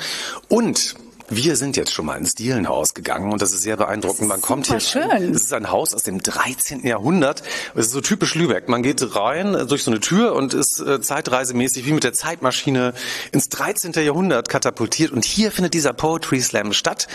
und 0.49 0.95
wir 1.29 1.55
sind 1.55 1.75
jetzt 1.75 1.91
schon 1.91 2.05
mal 2.05 2.17
ins 2.17 2.35
Dielenhaus 2.35 2.93
gegangen 2.93 3.31
und 3.31 3.41
das 3.41 3.51
ist 3.51 3.61
sehr 3.61 3.75
beeindruckend. 3.75 4.27
Man 4.29 4.41
kommt 4.41 4.67
hier 4.67 4.79
schön. 4.79 5.03
rein. 5.03 5.33
Das 5.33 5.43
ist 5.43 5.53
ein 5.53 5.69
Haus 5.69 5.93
aus 5.93 6.03
dem 6.03 6.21
13. 6.21 6.85
Jahrhundert. 6.85 7.43
Es 7.75 7.87
ist 7.87 7.91
so 7.91 8.01
typisch 8.01 8.35
Lübeck. 8.35 8.69
Man 8.69 8.81
geht 8.81 9.15
rein 9.15 9.67
durch 9.67 9.83
so 9.83 9.91
eine 9.91 9.99
Tür 9.99 10.33
und 10.33 10.53
ist 10.53 10.79
äh, 10.79 11.01
zeitreisemäßig 11.01 11.85
wie 11.85 11.91
mit 11.91 12.03
der 12.03 12.13
Zeitmaschine 12.13 12.93
ins 13.31 13.49
13. 13.49 13.91
Jahrhundert 13.93 14.47
katapultiert. 14.47 15.11
Und 15.11 15.25
hier 15.25 15.51
findet 15.51 15.73
dieser 15.73 15.93
Poetry 15.93 16.39
Slam 16.39 16.71
statt. 16.71 17.07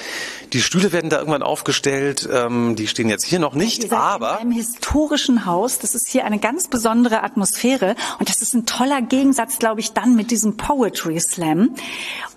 Die 0.52 0.60
Stühle 0.60 0.92
werden 0.92 1.08
da 1.08 1.18
irgendwann 1.18 1.42
aufgestellt. 1.42 2.28
Ähm, 2.30 2.76
die 2.76 2.88
stehen 2.88 3.08
jetzt 3.08 3.24
hier 3.24 3.38
noch 3.38 3.54
nicht, 3.54 3.82
seid 3.82 3.92
aber 3.92 4.32
in 4.34 4.40
einem 4.40 4.52
historischen 4.52 5.46
Haus. 5.46 5.78
Das 5.78 5.94
ist 5.94 6.08
hier 6.08 6.24
eine 6.26 6.38
ganz 6.38 6.68
besondere 6.68 7.22
Atmosphäre 7.22 7.96
und 8.18 8.28
das 8.28 8.42
ist 8.42 8.54
ein 8.54 8.66
toller 8.66 9.00
Gegensatz, 9.00 9.58
glaube 9.58 9.80
ich, 9.80 9.92
dann 9.92 10.14
mit 10.14 10.30
diesem 10.30 10.56
Poetry 10.56 11.18
Slam. 11.18 11.74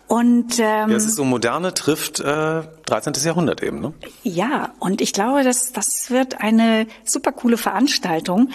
Und 0.08 0.60
ähm, 0.60 0.90
ja, 0.90 0.96
es 0.96 1.06
ist 1.06 1.16
so 1.16 1.24
moderne 1.24 1.74
trifft 1.74 2.20
äh, 2.20 2.62
13. 2.86 3.14
Jahrhundert 3.24 3.64
eben. 3.64 3.82
Ne? 3.82 3.94
Ja, 4.24 4.74
und 4.80 5.02
ich 5.02 5.14
glaube, 5.14 5.44
das, 5.44 5.72
das 5.72 6.10
wird 6.10 6.42
eine 6.42 6.88
super 7.04 7.32
coole 7.32 7.58
Veranstaltung. 7.58 8.50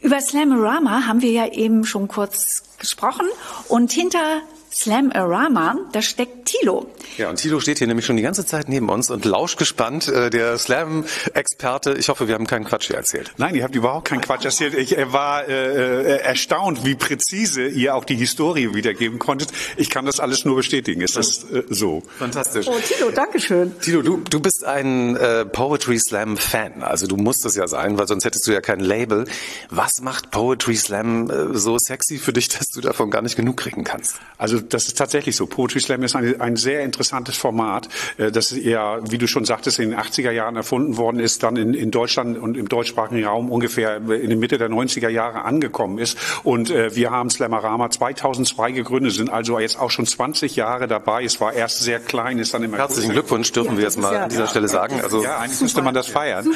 Über 0.00 0.20
Slamorama 0.20 1.06
haben 1.06 1.22
wir 1.22 1.30
ja 1.30 1.46
eben 1.46 1.84
schon 1.84 2.08
kurz 2.08 2.64
gesprochen. 2.78 3.26
Und 3.68 3.92
hinter 3.92 4.42
Slamorama, 4.70 5.76
da 5.92 6.02
steckt 6.02 6.46
Thilo. 6.46 6.90
Ja, 7.18 7.28
und 7.28 7.36
Tilo 7.36 7.60
steht 7.60 7.78
hier 7.78 7.86
nämlich 7.86 8.06
schon 8.06 8.16
die 8.16 8.22
ganze 8.22 8.46
Zeit 8.46 8.68
neben 8.68 8.88
uns 8.88 9.10
und 9.10 9.24
lauscht 9.26 9.58
gespannt. 9.58 10.08
Äh, 10.08 10.30
der 10.30 10.56
Slam-Experte. 10.56 11.92
Ich 11.94 12.08
hoffe, 12.08 12.26
wir 12.26 12.34
haben 12.34 12.46
keinen 12.46 12.64
Quatsch 12.64 12.86
hier 12.86 12.96
erzählt. 12.96 13.32
Nein, 13.36 13.54
ihr 13.54 13.64
habt 13.64 13.74
überhaupt 13.74 14.08
keinen 14.08 14.22
Quatsch 14.22 14.46
erzählt. 14.46 14.74
Ich 14.74 14.96
äh, 14.96 15.12
war 15.12 15.46
äh, 15.46 16.18
erstaunt, 16.20 16.86
wie 16.86 16.94
präzise 16.94 17.66
ihr 17.66 17.94
auch 17.94 18.04
die 18.04 18.16
Historie 18.16 18.74
wiedergeben 18.74 19.18
konntet. 19.18 19.50
Ich 19.76 19.90
kann 19.90 20.06
das 20.06 20.20
alles 20.20 20.46
nur 20.46 20.56
bestätigen. 20.56 21.02
Ist 21.02 21.16
das 21.16 21.44
äh, 21.44 21.64
so? 21.68 22.02
Fantastisch. 22.18 22.66
Oh, 22.66 22.78
Thilo, 22.82 23.10
Dankeschön. 23.10 23.78
Tilo, 23.80 24.00
du, 24.00 24.22
du 24.28 24.40
bist 24.40 24.64
ein 24.64 25.16
äh, 25.16 25.44
Poetry 25.44 25.98
Slam 25.98 26.38
Fan. 26.38 26.82
Also 26.82 27.06
du 27.06 27.16
musst 27.16 27.44
es 27.44 27.56
ja 27.56 27.68
sein, 27.68 27.98
weil 27.98 28.08
sonst 28.08 28.24
hättest 28.24 28.46
du 28.46 28.52
ja 28.52 28.62
kein 28.62 28.80
Label. 28.80 29.26
Was 29.68 30.00
macht 30.00 30.30
Poetry 30.30 30.76
Slam 30.76 31.30
äh, 31.30 31.58
so 31.58 31.76
sexy 31.78 32.16
für 32.16 32.32
dich, 32.32 32.48
dass 32.48 32.70
du 32.70 32.80
davon 32.80 33.10
gar 33.10 33.20
nicht 33.20 33.36
genug 33.36 33.58
kriegen 33.58 33.84
kannst? 33.84 34.16
Also 34.38 34.60
das 34.60 34.86
ist 34.86 34.96
tatsächlich 34.96 35.36
so. 35.36 35.46
Poetry 35.46 35.80
Slam 35.80 36.02
ist 36.02 36.16
ein, 36.16 36.40
ein 36.40 36.56
sehr 36.56 36.80
interessantes 36.80 37.01
Format, 37.36 37.88
äh, 38.18 38.30
das 38.30 38.50
ja, 38.56 38.98
wie 39.10 39.18
du 39.18 39.26
schon 39.26 39.44
sagtest, 39.44 39.78
in 39.78 39.90
den 39.90 39.98
80er 39.98 40.30
Jahren 40.30 40.56
erfunden 40.56 40.96
worden 40.96 41.20
ist, 41.20 41.42
dann 41.42 41.56
in, 41.56 41.74
in 41.74 41.90
Deutschland 41.90 42.38
und 42.38 42.56
im 42.56 42.68
deutschsprachigen 42.68 43.24
Raum 43.24 43.50
ungefähr 43.50 43.96
in 43.96 44.28
der 44.28 44.36
Mitte 44.38 44.58
der 44.58 44.68
90er 44.68 45.08
Jahre 45.08 45.44
angekommen 45.44 45.98
ist. 45.98 46.16
Und 46.44 46.70
äh, 46.70 46.94
wir 46.94 47.10
haben 47.10 47.30
Slamorama 47.30 47.90
2002 47.90 48.72
gegründet, 48.72 49.12
sind 49.12 49.30
also 49.30 49.58
jetzt 49.58 49.78
auch 49.78 49.90
schon 49.90 50.06
20 50.06 50.56
Jahre 50.56 50.86
dabei. 50.88 51.24
Es 51.24 51.40
war 51.40 51.52
erst 51.52 51.80
sehr 51.80 51.98
klein, 52.00 52.38
ist 52.38 52.54
dann 52.54 52.62
immer 52.62 52.76
Herzlichen 52.78 53.08
größer 53.10 53.12
Glückwunsch, 53.14 53.52
dürfen 53.52 53.76
wir 53.76 53.84
jetzt 53.84 53.98
mal 53.98 54.16
an 54.16 54.28
dieser 54.28 54.46
Stelle 54.46 54.68
sagen. 54.68 55.00
Also 55.02 55.22
ja, 55.22 55.38
eigentlich 55.38 55.60
müsste 55.60 55.82
man 55.82 55.94
das 55.94 56.08
feiern. 56.08 56.46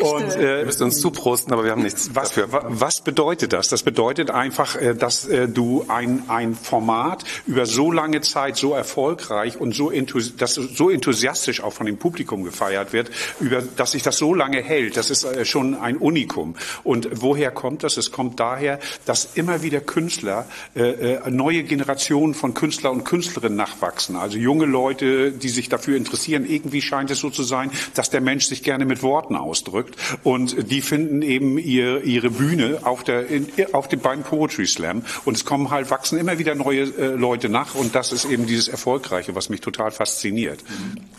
Und 0.00 0.22
äh, 0.36 0.58
wir 0.58 0.66
müssen 0.66 0.84
uns 0.84 1.00
zuprosten, 1.00 1.52
aber 1.52 1.64
wir 1.64 1.70
haben 1.72 1.82
nichts 1.82 2.10
was, 2.14 2.28
dafür. 2.30 2.52
wa- 2.52 2.64
was 2.68 3.00
bedeutet 3.00 3.52
das? 3.52 3.68
Das 3.68 3.82
bedeutet 3.82 4.30
einfach, 4.30 4.76
äh, 4.76 4.94
dass 4.94 5.26
äh, 5.26 5.48
du 5.48 5.84
ein, 5.88 6.22
ein 6.28 6.54
Format 6.54 7.24
über 7.46 7.66
so 7.66 7.90
lange 7.92 8.20
Zeit 8.20 8.56
so 8.56 8.72
erfolgreich 8.74 9.60
und 9.60 9.74
so, 9.74 9.85
enthusi 9.90 10.34
das 10.36 10.54
so 10.54 10.90
enthusiastisch 10.90 11.62
auch 11.62 11.72
von 11.72 11.86
dem 11.86 11.98
Publikum 11.98 12.44
gefeiert 12.44 12.92
wird, 12.92 13.10
über, 13.40 13.62
dass 13.62 13.92
sich 13.92 14.02
das 14.02 14.18
so 14.18 14.34
lange 14.34 14.62
hält. 14.62 14.96
Das 14.96 15.10
ist 15.10 15.24
äh, 15.24 15.44
schon 15.44 15.74
ein 15.74 15.96
Unikum. 15.96 16.54
Und 16.84 17.08
woher 17.12 17.50
kommt 17.50 17.82
das? 17.82 17.96
Es 17.96 18.10
kommt 18.10 18.40
daher, 18.40 18.78
dass 19.04 19.30
immer 19.34 19.62
wieder 19.62 19.80
Künstler, 19.80 20.46
äh, 20.74 21.14
äh, 21.14 21.30
neue 21.30 21.62
Generationen 21.62 22.34
von 22.34 22.54
Künstler 22.54 22.90
und 22.92 23.04
Künstlerinnen 23.04 23.56
nachwachsen. 23.56 24.16
Also 24.16 24.38
junge 24.38 24.66
Leute, 24.66 25.32
die 25.32 25.48
sich 25.48 25.68
dafür 25.68 25.96
interessieren. 25.96 26.46
Irgendwie 26.48 26.82
scheint 26.82 27.10
es 27.10 27.18
so 27.18 27.30
zu 27.30 27.42
sein, 27.42 27.70
dass 27.94 28.10
der 28.10 28.20
Mensch 28.20 28.46
sich 28.46 28.62
gerne 28.62 28.84
mit 28.84 29.02
Worten 29.02 29.36
ausdrückt. 29.36 29.96
Und 30.22 30.70
die 30.70 30.82
finden 30.82 31.22
eben 31.22 31.58
ihr, 31.58 32.02
ihre 32.04 32.30
Bühne 32.30 32.80
auf, 32.82 33.04
der, 33.04 33.26
in, 33.28 33.48
auf 33.72 33.88
dem 33.88 34.00
beim 34.00 34.22
Poetry 34.22 34.66
Slam. 34.66 35.04
Und 35.24 35.36
es 35.36 35.44
kommen 35.44 35.70
halt, 35.70 35.90
wachsen 35.90 36.18
immer 36.18 36.38
wieder 36.38 36.54
neue 36.54 36.82
äh, 36.82 37.14
Leute 37.14 37.48
nach. 37.48 37.74
Und 37.74 37.94
das 37.94 38.12
ist 38.12 38.24
eben 38.24 38.46
dieses 38.46 38.68
Erfolgreiche, 38.68 39.34
was 39.34 39.48
mich 39.48 39.60
total 39.60 39.75
fasziniert. 39.90 40.60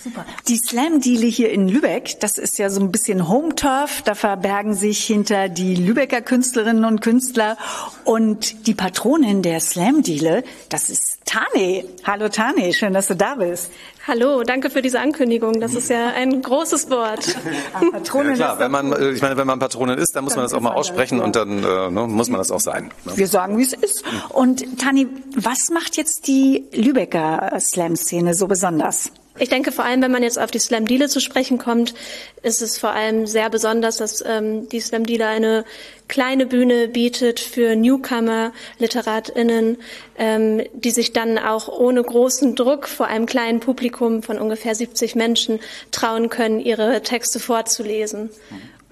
Super. 0.03 0.25
Die 0.47 0.57
Slam-Diele 0.57 1.25
hier 1.25 1.51
in 1.51 1.67
Lübeck, 1.67 2.19
das 2.19 2.37
ist 2.37 2.57
ja 2.57 2.69
so 2.69 2.81
ein 2.81 2.91
bisschen 2.91 3.27
Home-Turf. 3.27 4.01
Da 4.03 4.15
verbergen 4.15 4.73
sich 4.73 5.03
hinter 5.03 5.49
die 5.49 5.75
Lübecker 5.75 6.21
Künstlerinnen 6.21 6.85
und 6.85 7.01
Künstler. 7.01 7.57
Und 8.03 8.67
die 8.67 8.73
Patronin 8.73 9.41
der 9.41 9.59
Slam-Diele, 9.59 10.43
das 10.69 10.89
ist 10.89 11.19
Tane. 11.25 11.85
Hallo 12.03 12.29
Tane, 12.29 12.73
schön, 12.73 12.93
dass 12.93 13.07
du 13.07 13.15
da 13.15 13.35
bist. 13.35 13.71
Hallo, 14.07 14.43
danke 14.43 14.69
für 14.69 14.81
diese 14.81 15.01
Ankündigung. 15.01 15.59
Das 15.59 15.73
ist 15.73 15.89
ja 15.89 16.13
ein 16.15 16.41
großes 16.41 16.89
Wort. 16.89 17.27
Ja, 17.27 17.91
Patronin 17.91 18.35
klar, 18.35 18.57
wenn 18.57 18.71
man, 18.71 19.13
ich 19.13 19.21
meine, 19.21 19.35
wenn 19.35 19.47
man 19.47 19.59
Patronin 19.59 19.97
ist, 19.97 20.15
dann 20.15 20.23
muss 20.23 20.35
man 20.35 20.45
das 20.45 20.53
auch 20.53 20.61
mal 20.61 20.71
aussprechen 20.71 21.19
und 21.19 21.35
dann 21.35 21.61
äh, 21.61 21.91
ne, 21.91 22.07
muss 22.07 22.29
man 22.29 22.37
das 22.37 22.49
auch 22.49 22.61
sein. 22.61 22.89
Ne? 23.03 23.17
Wir 23.17 23.27
sagen, 23.27 23.57
wie 23.57 23.63
es 23.63 23.73
ist. 23.73 24.05
Und 24.29 24.79
Tani, 24.79 25.07
was 25.35 25.69
macht 25.71 25.97
jetzt 25.97 26.27
die 26.27 26.63
Lübecker 26.73 27.51
Slam-Szene 27.59 28.33
so 28.33 28.47
besonders? 28.47 29.11
Ich 29.39 29.49
denke 29.49 29.71
vor 29.71 29.85
allem, 29.85 30.01
wenn 30.01 30.11
man 30.11 30.23
jetzt 30.23 30.39
auf 30.39 30.51
die 30.51 30.59
Slam 30.59 30.85
Deale 30.85 31.09
zu 31.09 31.19
sprechen 31.19 31.57
kommt, 31.57 31.93
ist 32.41 32.61
es 32.61 32.77
vor 32.77 32.91
allem 32.91 33.27
sehr 33.27 33.49
besonders, 33.49 33.97
dass 33.97 34.23
ähm, 34.25 34.67
die 34.69 34.79
Slam 34.79 35.05
Deale 35.05 35.27
eine 35.27 35.65
kleine 36.07 36.45
Bühne 36.45 36.87
bietet 36.87 37.39
für 37.39 37.75
Newcomer, 37.75 38.51
LiteratInnen, 38.79 39.77
ähm, 40.17 40.63
die 40.73 40.91
sich 40.91 41.13
dann 41.13 41.37
auch 41.37 41.67
ohne 41.67 42.01
großen 42.01 42.55
Druck 42.55 42.87
vor 42.87 43.07
einem 43.07 43.25
kleinen 43.25 43.59
Publikum 43.59 44.23
von 44.23 44.39
ungefähr 44.39 44.73
70 44.73 45.15
Menschen 45.15 45.59
trauen 45.91 46.29
können, 46.29 46.59
ihre 46.59 47.01
Texte 47.01 47.39
vorzulesen. 47.39 48.29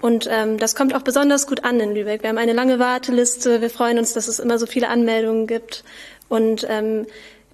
Und 0.00 0.28
ähm, 0.30 0.58
das 0.58 0.74
kommt 0.74 0.94
auch 0.94 1.02
besonders 1.02 1.46
gut 1.46 1.64
an 1.64 1.80
in 1.80 1.94
Lübeck. 1.94 2.22
Wir 2.22 2.28
haben 2.28 2.38
eine 2.38 2.52
lange 2.52 2.78
Warteliste. 2.78 3.60
Wir 3.62 3.70
freuen 3.70 3.98
uns, 3.98 4.12
dass 4.12 4.28
es 4.28 4.38
immer 4.38 4.58
so 4.58 4.66
viele 4.66 4.88
Anmeldungen 4.88 5.46
gibt. 5.46 5.84
Und 6.28 6.66
ähm, 6.68 7.06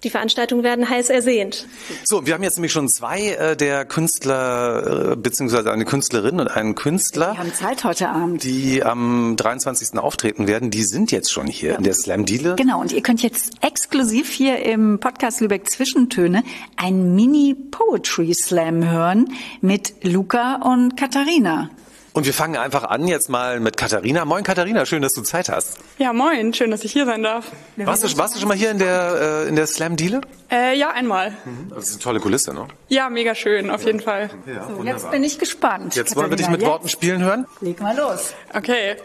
die 0.03 0.09
Veranstaltungen 0.09 0.63
werden 0.63 0.89
heiß 0.89 1.09
ersehnt. 1.09 1.67
So, 2.03 2.25
wir 2.25 2.33
haben 2.33 2.43
jetzt 2.43 2.57
nämlich 2.57 2.71
schon 2.71 2.89
zwei 2.89 3.29
äh, 3.29 3.55
der 3.55 3.85
Künstler, 3.85 5.11
äh, 5.11 5.15
beziehungsweise 5.15 5.71
eine 5.71 5.85
Künstlerin 5.85 6.39
und 6.39 6.47
einen 6.47 6.75
Künstler. 6.75 7.33
Wir 7.33 7.39
haben 7.39 7.53
Zeit 7.53 7.83
heute 7.83 8.09
Abend. 8.09 8.43
Die 8.43 8.83
am 8.83 9.35
23. 9.35 9.97
auftreten 9.97 10.47
werden, 10.47 10.71
die 10.71 10.83
sind 10.83 11.11
jetzt 11.11 11.31
schon 11.31 11.47
hier 11.47 11.77
in 11.77 11.83
der 11.83 11.93
Slam 11.93 12.25
Diele. 12.25 12.55
Genau, 12.55 12.81
und 12.81 12.91
ihr 12.91 13.01
könnt 13.01 13.23
jetzt 13.23 13.53
exklusiv 13.61 14.29
hier 14.29 14.59
im 14.63 14.99
Podcast 14.99 15.41
Lübeck 15.41 15.69
Zwischentöne 15.69 16.43
ein 16.75 17.15
Mini-Poetry 17.15 18.33
Slam 18.33 18.89
hören 18.89 19.33
mit 19.61 19.93
Luca 20.03 20.55
und 20.55 20.97
Katharina. 20.97 21.69
Und 22.13 22.27
wir 22.27 22.33
fangen 22.33 22.57
einfach 22.57 22.83
an 22.83 23.07
jetzt 23.07 23.27
mal 23.27 23.59
mit 23.59 23.75
Katharina. 23.75 24.23
Moin 24.23 24.43
Katharina, 24.43 24.85
schön, 24.85 25.01
dass 25.01 25.13
du 25.13 25.23
Zeit 25.23 25.49
hast. 25.49 25.79
Ja, 25.97 26.13
moin, 26.13 26.53
schön, 26.53 26.69
dass 26.69 26.83
ich 26.83 26.91
hier 26.91 27.05
sein 27.07 27.23
darf. 27.23 27.51
Warst 27.75 28.03
du, 28.03 28.17
warst 28.17 28.35
du 28.35 28.39
schon 28.39 28.47
mal 28.47 28.55
hier 28.55 28.69
in 28.69 28.77
der, 28.77 29.45
äh, 29.45 29.49
in 29.49 29.55
der 29.55 29.65
Slam 29.65 29.95
Diele? 29.95 30.21
Äh, 30.51 30.77
ja, 30.77 30.91
einmal. 30.91 31.35
Das 31.71 31.85
ist 31.85 31.93
eine 31.93 32.03
tolle 32.03 32.19
Kulisse, 32.19 32.53
ne? 32.53 32.67
Ja, 32.87 33.09
mega 33.09 33.33
schön, 33.33 33.71
auf 33.71 33.83
jeden 33.83 33.99
Fall. 33.99 34.29
So, 34.45 34.83
jetzt 34.83 35.09
bin 35.09 35.23
ich 35.23 35.39
gespannt. 35.39 35.95
Jetzt 35.95 36.15
wollen 36.15 36.29
wir 36.29 36.37
dich 36.37 36.45
Katharina, 36.45 36.51
mit 36.51 36.61
jetzt 36.61 36.69
Worten 36.69 36.89
spielen 36.89 37.23
hören. 37.23 37.47
Leg 37.61 37.81
mal 37.81 37.97
los. 37.97 38.35
Okay. 38.53 38.97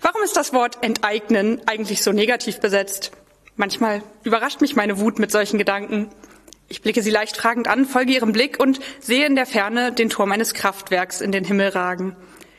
Warum 0.00 0.22
ist 0.24 0.36
das 0.36 0.52
Wort 0.52 0.78
enteignen 0.82 1.60
eigentlich 1.66 2.02
so 2.02 2.10
negativ 2.10 2.58
besetzt? 2.58 3.12
Manchmal 3.54 4.02
überrascht 4.24 4.60
mich 4.60 4.74
meine 4.74 4.98
Wut 4.98 5.20
mit 5.20 5.30
solchen 5.30 5.58
Gedanken. 5.58 6.10
Ich 6.70 6.82
blicke 6.82 7.02
sie 7.02 7.10
leicht 7.10 7.36
fragend 7.36 7.66
an, 7.66 7.86
folge 7.86 8.12
ihrem 8.12 8.32
Blick 8.32 8.60
und 8.60 8.78
sehe 9.00 9.24
in 9.24 9.36
der 9.36 9.46
Ferne 9.46 9.90
den 9.90 10.10
Turm 10.10 10.32
eines 10.32 10.52
Kraftwerks 10.52 11.22
in 11.22 11.32
den 11.32 11.44
Himmel 11.44 11.68
ragen. 11.68 12.14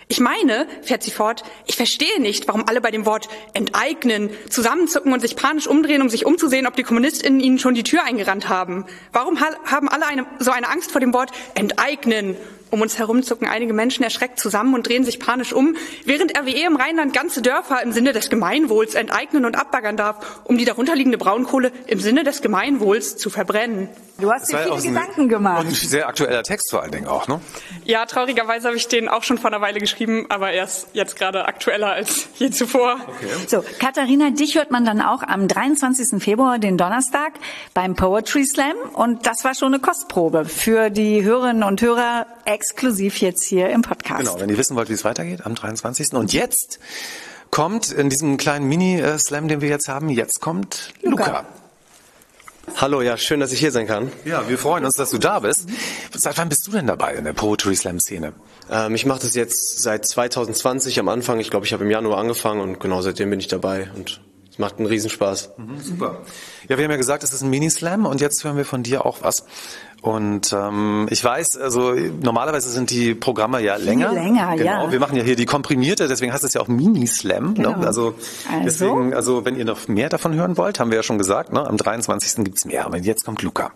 Ich 0.08 0.20
meine, 0.20 0.66
fährt 0.82 1.04
sie 1.04 1.12
fort, 1.12 1.44
ich 1.68 1.76
verstehe 1.76 2.20
nicht, 2.20 2.48
warum 2.48 2.68
alle 2.68 2.82
bei 2.82 2.90
dem 2.90 3.06
Wort 3.06 3.30
enteignen 3.54 4.32
zusammenzucken 4.50 5.14
und 5.14 5.20
sich 5.20 5.36
panisch 5.36 5.68
umdrehen, 5.68 6.02
um 6.02 6.10
sich 6.10 6.26
umzusehen, 6.26 6.66
ob 6.66 6.76
die 6.76 6.82
KommunistInnen 6.82 7.40
ihnen 7.40 7.60
schon 7.60 7.76
die 7.76 7.84
Tür 7.84 8.04
eingerannt 8.04 8.50
haben. 8.50 8.88
Warum 9.12 9.40
ha 9.40 9.50
haben 9.66 9.88
alle 9.88 10.08
eine, 10.08 10.26
so 10.40 10.50
eine 10.50 10.68
Angst 10.68 10.92
vor 10.92 11.00
dem 11.00 11.14
Wort 11.14 11.32
enteignen? 11.54 12.36
Um 12.72 12.82
uns 12.82 13.00
herum 13.00 13.24
zucken 13.24 13.48
einige 13.48 13.74
Menschen 13.74 14.04
erschreckt 14.04 14.40
zusammen 14.40 14.74
und 14.74 14.88
drehen 14.88 15.04
sich 15.04 15.20
panisch 15.20 15.54
um, 15.54 15.76
während 16.06 16.38
RWE 16.38 16.68
im 16.68 16.76
Rheinland 16.76 17.14
ganze 17.14 17.42
Dörfer 17.42 17.82
im 17.82 17.92
Sinne 17.92 18.14
des 18.14 18.30
Gemeinwohls 18.30 18.96
enteignen 18.96 19.46
und 19.46 19.56
abbaggern 19.56 19.98
darf, 19.98 20.42
um 20.44 20.58
die 20.58 20.66
darunterliegende 20.66 21.18
Braunkohle 21.18 21.72
im 21.88 22.00
Sinne 22.00 22.24
des 22.24 22.42
Gemeinwohls 22.42 23.18
zu 23.18 23.30
verbrennen. 23.30 23.90
Du 24.20 24.32
hast 24.32 24.52
dir 24.52 24.58
viele 24.58 24.82
Gedanken 24.82 25.30
gemacht. 25.30 25.66
Und 25.66 25.74
sehr 25.74 26.08
aktueller 26.08 26.44
Text 26.44 26.70
vor 26.72 26.82
allen 26.82 26.92
Dingen 26.92 27.08
auch, 27.08 27.28
ne? 27.28 27.40
Ja, 27.86 28.06
traurigerweise 28.06 28.68
habe 28.68 28.78
ich 28.78 28.88
den 28.88 29.08
auch 29.08 29.24
schon 29.24 29.38
vor 29.38 29.50
einer 29.50 29.62
Weile 29.62 29.80
geschrieben, 29.80 30.26
aber 30.30 30.52
er 30.52 30.66
ist 30.66 30.88
jetzt 30.94 31.16
gerade 31.16 31.46
aktueller 31.46 31.94
als 31.94 32.28
je 32.36 32.50
zuvor. 32.50 32.98
So, 33.48 33.64
Katharina, 33.80 34.32
dich 34.32 34.56
hört 34.56 34.72
man 34.72 34.86
dann 34.86 35.02
auch 35.02 35.24
am 35.24 35.48
23. 35.48 36.22
Februar, 36.22 36.60
den 36.60 36.78
Donnerstag, 36.78 37.34
beim 37.74 37.96
Poetry 37.96 38.46
Slam. 38.46 38.76
Und 38.94 39.26
das 39.26 39.44
war 39.44 39.56
schon 39.56 39.74
eine 39.74 39.82
Kostprobe 39.82 40.46
für 40.46 40.90
die 40.90 41.24
Hörerinnen 41.24 41.64
und 41.64 41.82
Hörer 41.82 42.26
exklusiv 42.60 43.22
jetzt 43.22 43.46
hier 43.46 43.70
im 43.70 43.82
Podcast. 43.82 44.20
Genau, 44.20 44.40
wenn 44.42 44.50
ihr 44.50 44.58
wissen 44.58 44.76
wollt, 44.76 44.90
wie 44.90 44.94
es 44.94 45.06
weitergeht, 45.06 45.46
am 45.46 45.56
23. 45.56 46.12
Und 46.14 46.34
jetzt 46.34 46.80
kommt 47.52 47.90
in 47.92 48.10
diesem 48.10 48.36
kleinen 48.36 48.68
Mini-Slam, 48.68 49.48
den 49.48 49.62
wir 49.62 49.70
jetzt 49.70 49.88
haben, 49.88 50.10
jetzt 50.10 50.42
kommt 50.42 50.94
Luca. 51.02 51.26
Luca. 51.26 51.46
Hallo, 52.76 53.02
ja, 53.02 53.16
schön, 53.18 53.40
dass 53.40 53.54
ich 53.54 53.60
hier 53.62 53.72
sein 53.72 53.88
kann. 53.88 54.12
Ja, 54.26 54.48
wir 54.50 54.58
freuen 54.58 54.84
uns, 54.84 54.96
dass 54.96 55.10
du 55.10 55.18
da 55.18 55.40
bist. 55.40 55.68
Seit 56.14 56.38
wann 56.38 56.50
bist 56.50 56.68
du 56.68 56.72
denn 56.72 56.86
dabei 56.86 57.16
in 57.16 57.24
der 57.24 57.34
Poetry 57.34 57.76
Slam 57.76 58.00
Szene? 58.00 58.34
Ähm, 58.70 58.94
ich 58.94 59.06
mache 59.06 59.22
das 59.22 59.36
jetzt 59.36 59.82
seit 59.82 60.06
2020 60.06 61.00
am 61.00 61.08
Anfang. 61.08 61.40
Ich 61.40 61.50
glaube, 61.50 61.66
ich 61.66 61.72
habe 61.72 61.86
im 61.86 61.90
Januar 61.90 62.18
angefangen 62.20 62.60
und 62.60 62.80
genau 62.80 63.02
seitdem 63.02 63.30
bin 63.30 63.40
ich 63.40 63.48
dabei 63.48 63.90
und 63.96 64.20
macht 64.60 64.78
einen 64.78 64.88
Riesenspaß. 64.88 65.52
Mhm, 65.58 65.80
super. 65.80 66.22
Ja, 66.68 66.78
wir 66.78 66.84
haben 66.84 66.92
ja 66.92 66.98
gesagt, 66.98 67.24
es 67.24 67.34
ist 67.34 67.42
ein 67.42 67.50
Mini-Slam 67.50 68.06
und 68.06 68.22
jetzt 68.22 68.44
hören 68.44 68.58
wir 68.58 68.66
von 68.66 68.84
dir 68.84 69.06
auch 69.06 69.20
was. 69.22 69.46
Und 70.02 70.54
ähm, 70.54 71.08
ich 71.10 71.24
weiß, 71.24 71.58
also 71.58 71.94
normalerweise 71.94 72.70
sind 72.70 72.90
die 72.90 73.16
Programme 73.16 73.62
ja 73.62 73.76
länger. 73.76 74.12
Viel 74.12 74.20
länger, 74.20 74.56
genau. 74.56 74.86
ja. 74.86 74.92
Wir 74.92 75.00
machen 75.00 75.18
ja 75.18 75.24
hier 75.24 75.36
die 75.36 75.46
komprimierte, 75.46 76.08
deswegen 76.08 76.32
heißt 76.32 76.44
es 76.44 76.54
ja 76.54 76.62
auch 76.62 76.68
Mini-Slam. 76.68 77.56
Genau. 77.56 77.72
Ne? 77.72 77.88
Also, 77.88 78.16
Also? 78.50 78.64
deswegen, 78.64 79.14
also 79.14 79.46
wenn 79.46 79.56
ihr 79.56 79.66
noch 79.66 79.88
mehr 79.88 80.10
davon 80.10 80.34
hören 80.36 80.58
wollt, 80.58 80.80
haben 80.80 80.92
wir 80.92 80.98
ja 80.98 81.04
schon 81.04 81.18
gesagt, 81.18 81.52
ne? 81.52 81.66
am 81.66 81.78
23. 81.78 82.44
gibt's 82.46 82.66
mehr. 82.66 82.86
Aber 82.86 82.98
jetzt 82.98 83.26
kommt 83.26 83.42
Luca. 83.42 83.72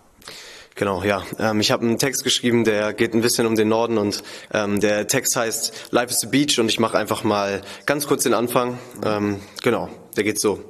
Genau, 0.76 1.04
ja. 1.04 1.22
Ähm, 1.38 1.60
ich 1.60 1.70
habe 1.70 1.84
einen 1.86 1.98
Text 1.98 2.24
geschrieben, 2.24 2.64
der 2.64 2.92
geht 2.92 3.14
ein 3.14 3.20
bisschen 3.20 3.46
um 3.46 3.54
den 3.54 3.68
Norden 3.68 3.96
und 3.96 4.24
ähm, 4.52 4.80
der 4.80 5.06
Text 5.06 5.36
heißt 5.36 5.92
Life 5.92 6.10
is 6.10 6.20
the 6.20 6.26
Beach 6.26 6.58
und 6.58 6.68
ich 6.68 6.80
mache 6.80 6.98
einfach 6.98 7.22
mal 7.22 7.62
ganz 7.86 8.08
kurz 8.08 8.24
den 8.24 8.34
Anfang. 8.34 8.78
Ähm, 9.04 9.40
genau, 9.62 9.88
der 10.16 10.24
geht 10.24 10.40
so. 10.40 10.60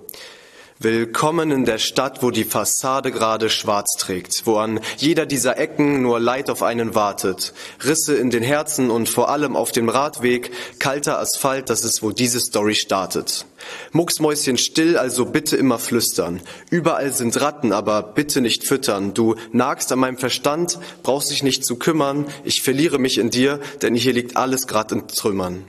Willkommen 0.80 1.52
in 1.52 1.64
der 1.64 1.78
Stadt, 1.78 2.20
wo 2.24 2.32
die 2.32 2.42
Fassade 2.42 3.12
gerade 3.12 3.48
schwarz 3.48 3.96
trägt, 3.96 4.42
wo 4.44 4.56
an 4.56 4.80
jeder 4.96 5.24
dieser 5.24 5.56
Ecken 5.56 6.02
nur 6.02 6.18
Leid 6.18 6.50
auf 6.50 6.64
einen 6.64 6.96
wartet. 6.96 7.54
Risse 7.84 8.16
in 8.16 8.30
den 8.30 8.42
Herzen 8.42 8.90
und 8.90 9.08
vor 9.08 9.28
allem 9.30 9.54
auf 9.54 9.70
dem 9.70 9.88
Radweg, 9.88 10.50
kalter 10.80 11.20
Asphalt, 11.20 11.70
das 11.70 11.84
ist, 11.84 12.02
wo 12.02 12.10
diese 12.10 12.40
Story 12.40 12.74
startet. 12.74 13.46
Mucksmäuschen 13.92 14.58
still, 14.58 14.98
also 14.98 15.26
bitte 15.26 15.56
immer 15.56 15.78
flüstern. 15.78 16.40
Überall 16.70 17.12
sind 17.12 17.40
Ratten, 17.40 17.72
aber 17.72 18.02
bitte 18.02 18.40
nicht 18.40 18.66
füttern. 18.66 19.14
Du 19.14 19.36
nagst 19.52 19.92
an 19.92 20.00
meinem 20.00 20.18
Verstand, 20.18 20.80
brauchst 21.04 21.30
dich 21.30 21.44
nicht 21.44 21.64
zu 21.64 21.76
kümmern. 21.76 22.26
Ich 22.42 22.62
verliere 22.62 22.98
mich 22.98 23.18
in 23.18 23.30
dir, 23.30 23.60
denn 23.80 23.94
hier 23.94 24.12
liegt 24.12 24.36
alles 24.36 24.66
grad 24.66 24.90
in 24.90 25.06
Trümmern. 25.06 25.64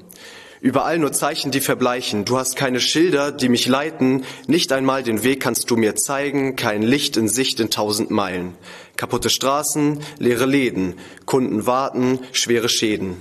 Überall 0.66 0.98
nur 0.98 1.12
Zeichen, 1.12 1.52
die 1.52 1.60
verbleichen. 1.60 2.26
Du 2.26 2.40
hast 2.40 2.56
keine 2.56 2.80
Schilder, 2.80 3.32
die 3.32 3.50
mich 3.50 3.68
leiten. 3.68 4.26
Nicht 4.48 4.74
einmal 4.74 5.04
den 5.04 5.22
Weg 5.22 5.40
kannst 5.40 5.70
du 5.70 5.76
mir 5.76 5.96
zeigen. 5.96 6.56
Kein 6.56 6.82
Licht 6.82 7.18
in 7.18 7.28
Sicht 7.28 7.60
in 7.60 7.70
tausend 7.70 8.10
Meilen. 8.10 8.56
Kaputte 8.98 9.30
Straßen, 9.30 10.00
leere 10.18 10.48
Läden. 10.48 10.96
Kunden 11.28 11.68
warten, 11.68 12.18
schwere 12.32 12.68
Schäden. 12.68 13.18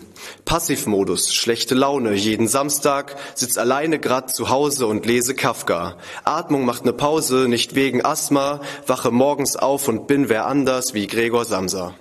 Passivmodus, 0.46 1.34
schlechte 1.34 1.74
Laune. 1.74 2.14
Jeden 2.14 2.48
Samstag 2.48 3.14
sitz 3.34 3.58
alleine 3.58 3.98
grad 3.98 4.34
zu 4.34 4.48
Hause 4.48 4.86
und 4.86 5.04
lese 5.04 5.34
Kafka. 5.34 5.98
Atmung 6.24 6.64
macht 6.64 6.86
ne 6.86 6.94
Pause, 6.94 7.46
nicht 7.46 7.74
wegen 7.74 8.02
Asthma. 8.02 8.62
Wache 8.86 9.10
morgens 9.10 9.56
auf 9.56 9.86
und 9.86 10.06
bin 10.06 10.30
wer 10.30 10.46
anders 10.46 10.94
wie 10.94 11.06
Gregor 11.06 11.44
Samsa. 11.44 11.94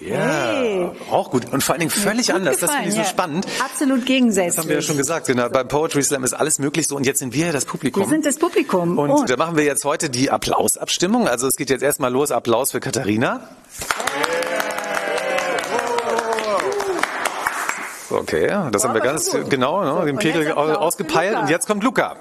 Ja, 0.00 0.16
Hey. 0.16 0.90
auch 1.10 1.30
gut. 1.30 1.52
Und 1.52 1.62
vor 1.62 1.74
allen 1.74 1.80
Dingen 1.80 1.90
völlig 1.90 2.26
Gut 2.26 2.36
anders. 2.36 2.58
Das 2.58 2.70
finde 2.70 2.88
ich 2.88 2.94
so 2.94 3.00
gefallen, 3.00 3.06
ja. 3.06 3.10
spannend. 3.10 3.46
Absolut 3.64 4.04
gegensätzlich. 4.06 4.54
Das 4.56 4.58
haben 4.58 4.68
wir 4.68 4.76
ja 4.76 4.82
schon 4.82 4.96
gesagt. 4.96 5.26
Genau. 5.26 5.48
Beim 5.48 5.68
Poetry 5.68 6.02
Slam 6.02 6.24
ist 6.24 6.34
alles 6.34 6.58
möglich 6.58 6.86
so. 6.88 6.96
Und 6.96 7.06
jetzt 7.06 7.20
sind 7.20 7.32
wir 7.32 7.46
ja 7.46 7.52
das 7.52 7.64
Publikum. 7.64 8.02
Wir 8.02 8.08
sind 8.08 8.26
das 8.26 8.36
Publikum. 8.36 8.98
Und 8.98 9.10
Oh. 9.10 9.24
da 9.24 9.36
machen 9.36 9.56
wir 9.56 9.64
jetzt 9.64 9.84
heute 9.84 10.10
die 10.10 10.30
Applausabstimmung. 10.30 11.28
Also 11.28 11.46
es 11.46 11.56
geht 11.56 11.70
jetzt 11.70 11.82
erstmal 11.82 12.12
los. 12.12 12.32
Applaus 12.32 12.72
für 12.72 12.80
Katharina. 12.80 13.48
Okay, 18.10 18.46
das 18.70 18.84
haben 18.84 18.94
wir 18.94 19.00
ganz 19.00 19.34
genau, 19.48 19.82
ne, 19.82 20.04
den 20.06 20.16
Und 20.16 20.22
Pegel 20.22 20.52
ausgepeilt. 20.52 21.36
Und 21.38 21.48
jetzt 21.50 21.66
kommt 21.66 21.82
Luca. 21.82 22.16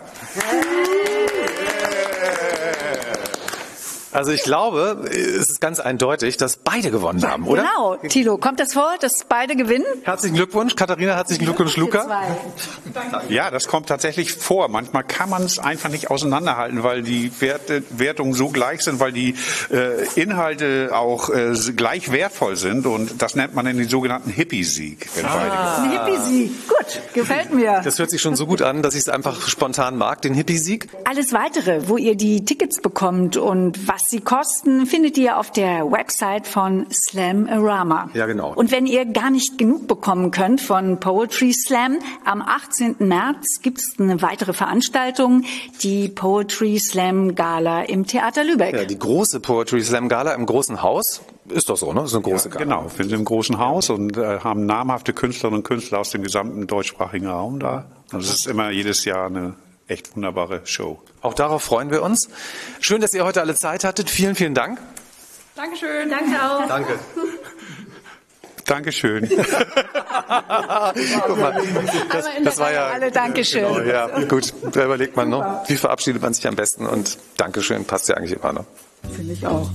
Also 4.13 4.31
ich 4.31 4.43
glaube, 4.43 5.09
es 5.09 5.49
ist 5.49 5.59
ganz 5.59 5.79
eindeutig, 5.79 6.37
dass 6.37 6.57
beide 6.57 6.91
gewonnen 6.91 7.27
haben, 7.27 7.47
oder? 7.47 7.63
Genau. 7.63 7.95
Tilo, 8.09 8.37
kommt 8.37 8.59
das 8.59 8.73
vor, 8.73 8.93
dass 8.99 9.25
beide 9.27 9.55
gewinnen? 9.55 9.85
Herzlichen 10.03 10.35
Glückwunsch, 10.35 10.75
Katharina, 10.75 11.15
herzlichen 11.15 11.45
Glückwunsch, 11.45 11.77
Luca. 11.77 12.21
Ja, 13.29 13.49
das 13.49 13.67
kommt 13.67 13.89
tatsächlich 13.89 14.31
vor. 14.33 14.67
Manchmal 14.67 15.03
kann 15.03 15.31
man 15.31 15.43
es 15.43 15.57
einfach 15.57 15.89
nicht 15.89 16.11
auseinanderhalten, 16.11 16.83
weil 16.83 17.01
die 17.01 17.31
Werte, 17.41 17.83
Wertungen 17.89 18.33
so 18.33 18.49
gleich 18.49 18.81
sind, 18.81 18.99
weil 18.99 19.11
die 19.11 19.35
äh, 19.71 20.05
Inhalte 20.19 20.91
auch 20.93 21.29
äh, 21.29 21.53
gleich 21.75 22.11
wertvoll 22.11 22.55
sind. 22.55 22.85
Und 22.85 23.19
das 23.21 23.35
nennt 23.35 23.55
man 23.55 23.65
den 23.65 23.89
sogenannten 23.89 24.29
Hippie-Sieg. 24.29 25.09
Ein 25.17 25.91
Hippie-Sieg. 25.91 26.51
Gut, 26.67 27.01
gefällt 27.13 27.51
mir. 27.51 27.81
Das 27.83 27.97
hört 27.97 28.11
sich 28.11 28.21
schon 28.21 28.35
so 28.35 28.45
gut 28.45 28.61
an, 28.61 28.83
dass 28.83 28.93
ich 28.93 29.01
es 29.01 29.09
einfach 29.09 29.47
spontan 29.47 29.97
mag, 29.97 30.21
den 30.21 30.35
Hippie-Sieg. 30.35 30.89
Alles 31.05 31.33
weitere, 31.33 31.87
wo 31.87 31.97
ihr 31.97 32.15
die 32.15 32.45
Tickets 32.45 32.79
bekommt 32.79 33.37
und 33.37 33.87
was 33.87 34.02
sie 34.07 34.21
kosten, 34.21 34.85
findet 34.85 35.17
ihr 35.17 35.37
auf 35.37 35.51
der 35.51 35.91
Website 35.91 36.47
von 36.47 36.85
Slamorama. 36.91 38.09
Ja, 38.13 38.25
genau. 38.25 38.53
Und 38.53 38.71
wenn 38.71 38.85
ihr 38.85 39.05
gar 39.05 39.29
nicht 39.29 39.57
genug 39.57 39.87
bekommen 39.87 40.31
könnt 40.31 40.61
von 40.61 40.99
Poetry 40.99 41.53
Slam, 41.53 41.99
am 42.25 42.41
18. 42.41 42.95
März 42.99 43.61
gibt 43.61 43.79
es 43.79 43.95
eine 43.99 44.21
weitere 44.21 44.53
Veranstaltung, 44.53 45.43
die 45.81 46.09
Poetry 46.09 46.79
Slam 46.79 47.35
Gala 47.35 47.83
im 47.83 48.05
Theater 48.05 48.43
Lübeck. 48.43 48.73
Ja, 48.75 48.85
die 48.85 48.99
große 48.99 49.39
Poetry 49.39 49.81
Slam 49.81 50.09
Gala 50.09 50.33
im 50.33 50.45
großen 50.45 50.81
Haus. 50.81 51.21
Ist 51.49 51.69
doch 51.69 51.77
so, 51.77 51.91
ne? 51.91 52.01
Das 52.01 52.11
ist 52.11 52.15
eine 52.15 52.23
große 52.23 52.49
Gala. 52.49 52.63
Genau, 52.63 52.85
wir 52.95 53.05
sind 53.05 53.13
im 53.13 53.25
großen 53.25 53.57
Haus 53.57 53.89
und 53.89 54.17
äh, 54.17 54.39
haben 54.39 54.65
namhafte 54.65 55.13
Künstlerinnen 55.13 55.59
und 55.59 55.63
Künstler 55.63 55.99
aus 55.99 56.11
dem 56.11 56.23
gesamten 56.23 56.67
deutschsprachigen 56.67 57.27
Raum 57.27 57.59
da. 57.59 57.85
Und 58.11 58.21
es 58.21 58.33
ist 58.33 58.47
immer 58.47 58.69
jedes 58.69 59.05
Jahr 59.05 59.25
eine 59.25 59.55
echt 59.87 60.15
wunderbare 60.15 60.61
Show. 60.65 61.01
Auch 61.21 61.33
darauf 61.33 61.63
freuen 61.63 61.91
wir 61.91 62.03
uns. 62.03 62.29
Schön, 62.79 63.01
dass 63.01 63.13
ihr 63.13 63.25
heute 63.25 63.41
alle 63.41 63.55
Zeit 63.55 63.83
hattet. 63.83 64.09
Vielen, 64.09 64.35
vielen 64.35 64.53
Dank. 64.53 64.79
Dankeschön. 65.55 66.09
Danke 66.09 66.43
auch. 66.43 66.67
Danke. 66.67 66.99
Dankeschön. 68.65 69.29
Guck 71.27 71.37
mal, 71.37 71.61
das, 72.11 72.25
das 72.43 72.59
war 72.59 72.71
ja. 72.71 72.87
Alle 72.87 73.11
Dankeschön. 73.11 73.61
Genau, 73.61 73.81
ja, 73.81 74.07
gut. 74.29 74.53
Da 74.71 74.85
überlegt 74.85 75.15
man, 75.15 75.29
ne? 75.29 75.61
Wie 75.67 75.75
verabschiedet 75.75 76.21
man 76.21 76.33
sich 76.33 76.47
am 76.47 76.55
besten? 76.55 76.85
Und 76.85 77.17
Dankeschön 77.37 77.85
passt 77.85 78.09
ja 78.09 78.15
eigentlich 78.15 78.39
immer, 78.39 78.53
ne? 78.53 78.65
Finde 79.15 79.33
ich 79.33 79.45
auch. 79.45 79.69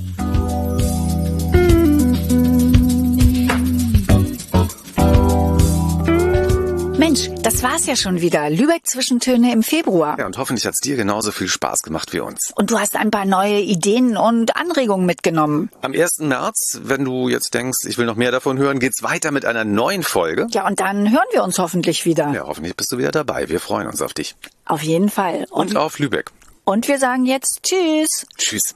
Mensch, 6.98 7.30
das 7.42 7.62
war's 7.62 7.86
ja 7.86 7.94
schon 7.94 8.20
wieder. 8.20 8.50
Lübeck 8.50 8.84
Zwischentöne 8.84 9.52
im 9.52 9.62
Februar. 9.62 10.18
Ja, 10.18 10.26
und 10.26 10.36
hoffentlich 10.36 10.66
hat's 10.66 10.80
dir 10.80 10.96
genauso 10.96 11.30
viel 11.30 11.46
Spaß 11.46 11.82
gemacht 11.82 12.12
wie 12.12 12.18
uns. 12.18 12.52
Und 12.56 12.72
du 12.72 12.78
hast 12.80 12.96
ein 12.96 13.12
paar 13.12 13.24
neue 13.24 13.60
Ideen 13.60 14.16
und 14.16 14.56
Anregungen 14.56 15.06
mitgenommen. 15.06 15.70
Am 15.80 15.92
1. 15.92 16.18
März, 16.18 16.80
wenn 16.82 17.04
du 17.04 17.28
jetzt 17.28 17.54
denkst, 17.54 17.86
ich 17.86 17.98
will 17.98 18.06
noch 18.06 18.16
mehr 18.16 18.32
davon 18.32 18.58
hören, 18.58 18.80
geht's 18.80 19.04
weiter 19.04 19.30
mit 19.30 19.44
einer 19.44 19.64
neuen 19.64 20.02
Folge. 20.02 20.48
Ja, 20.50 20.66
und 20.66 20.80
dann 20.80 21.12
hören 21.12 21.28
wir 21.30 21.44
uns 21.44 21.60
hoffentlich 21.60 22.04
wieder. 22.04 22.32
Ja, 22.32 22.48
hoffentlich 22.48 22.74
bist 22.74 22.90
du 22.90 22.98
wieder 22.98 23.12
dabei. 23.12 23.48
Wir 23.48 23.60
freuen 23.60 23.86
uns 23.86 24.02
auf 24.02 24.12
dich. 24.12 24.34
Auf 24.64 24.82
jeden 24.82 25.08
Fall. 25.08 25.46
Und 25.50 25.76
auf 25.76 26.00
Lübeck. 26.00 26.32
Und 26.64 26.88
wir 26.88 26.98
sagen 26.98 27.26
jetzt 27.26 27.60
Tschüss. 27.62 28.26
Tschüss. 28.36 28.74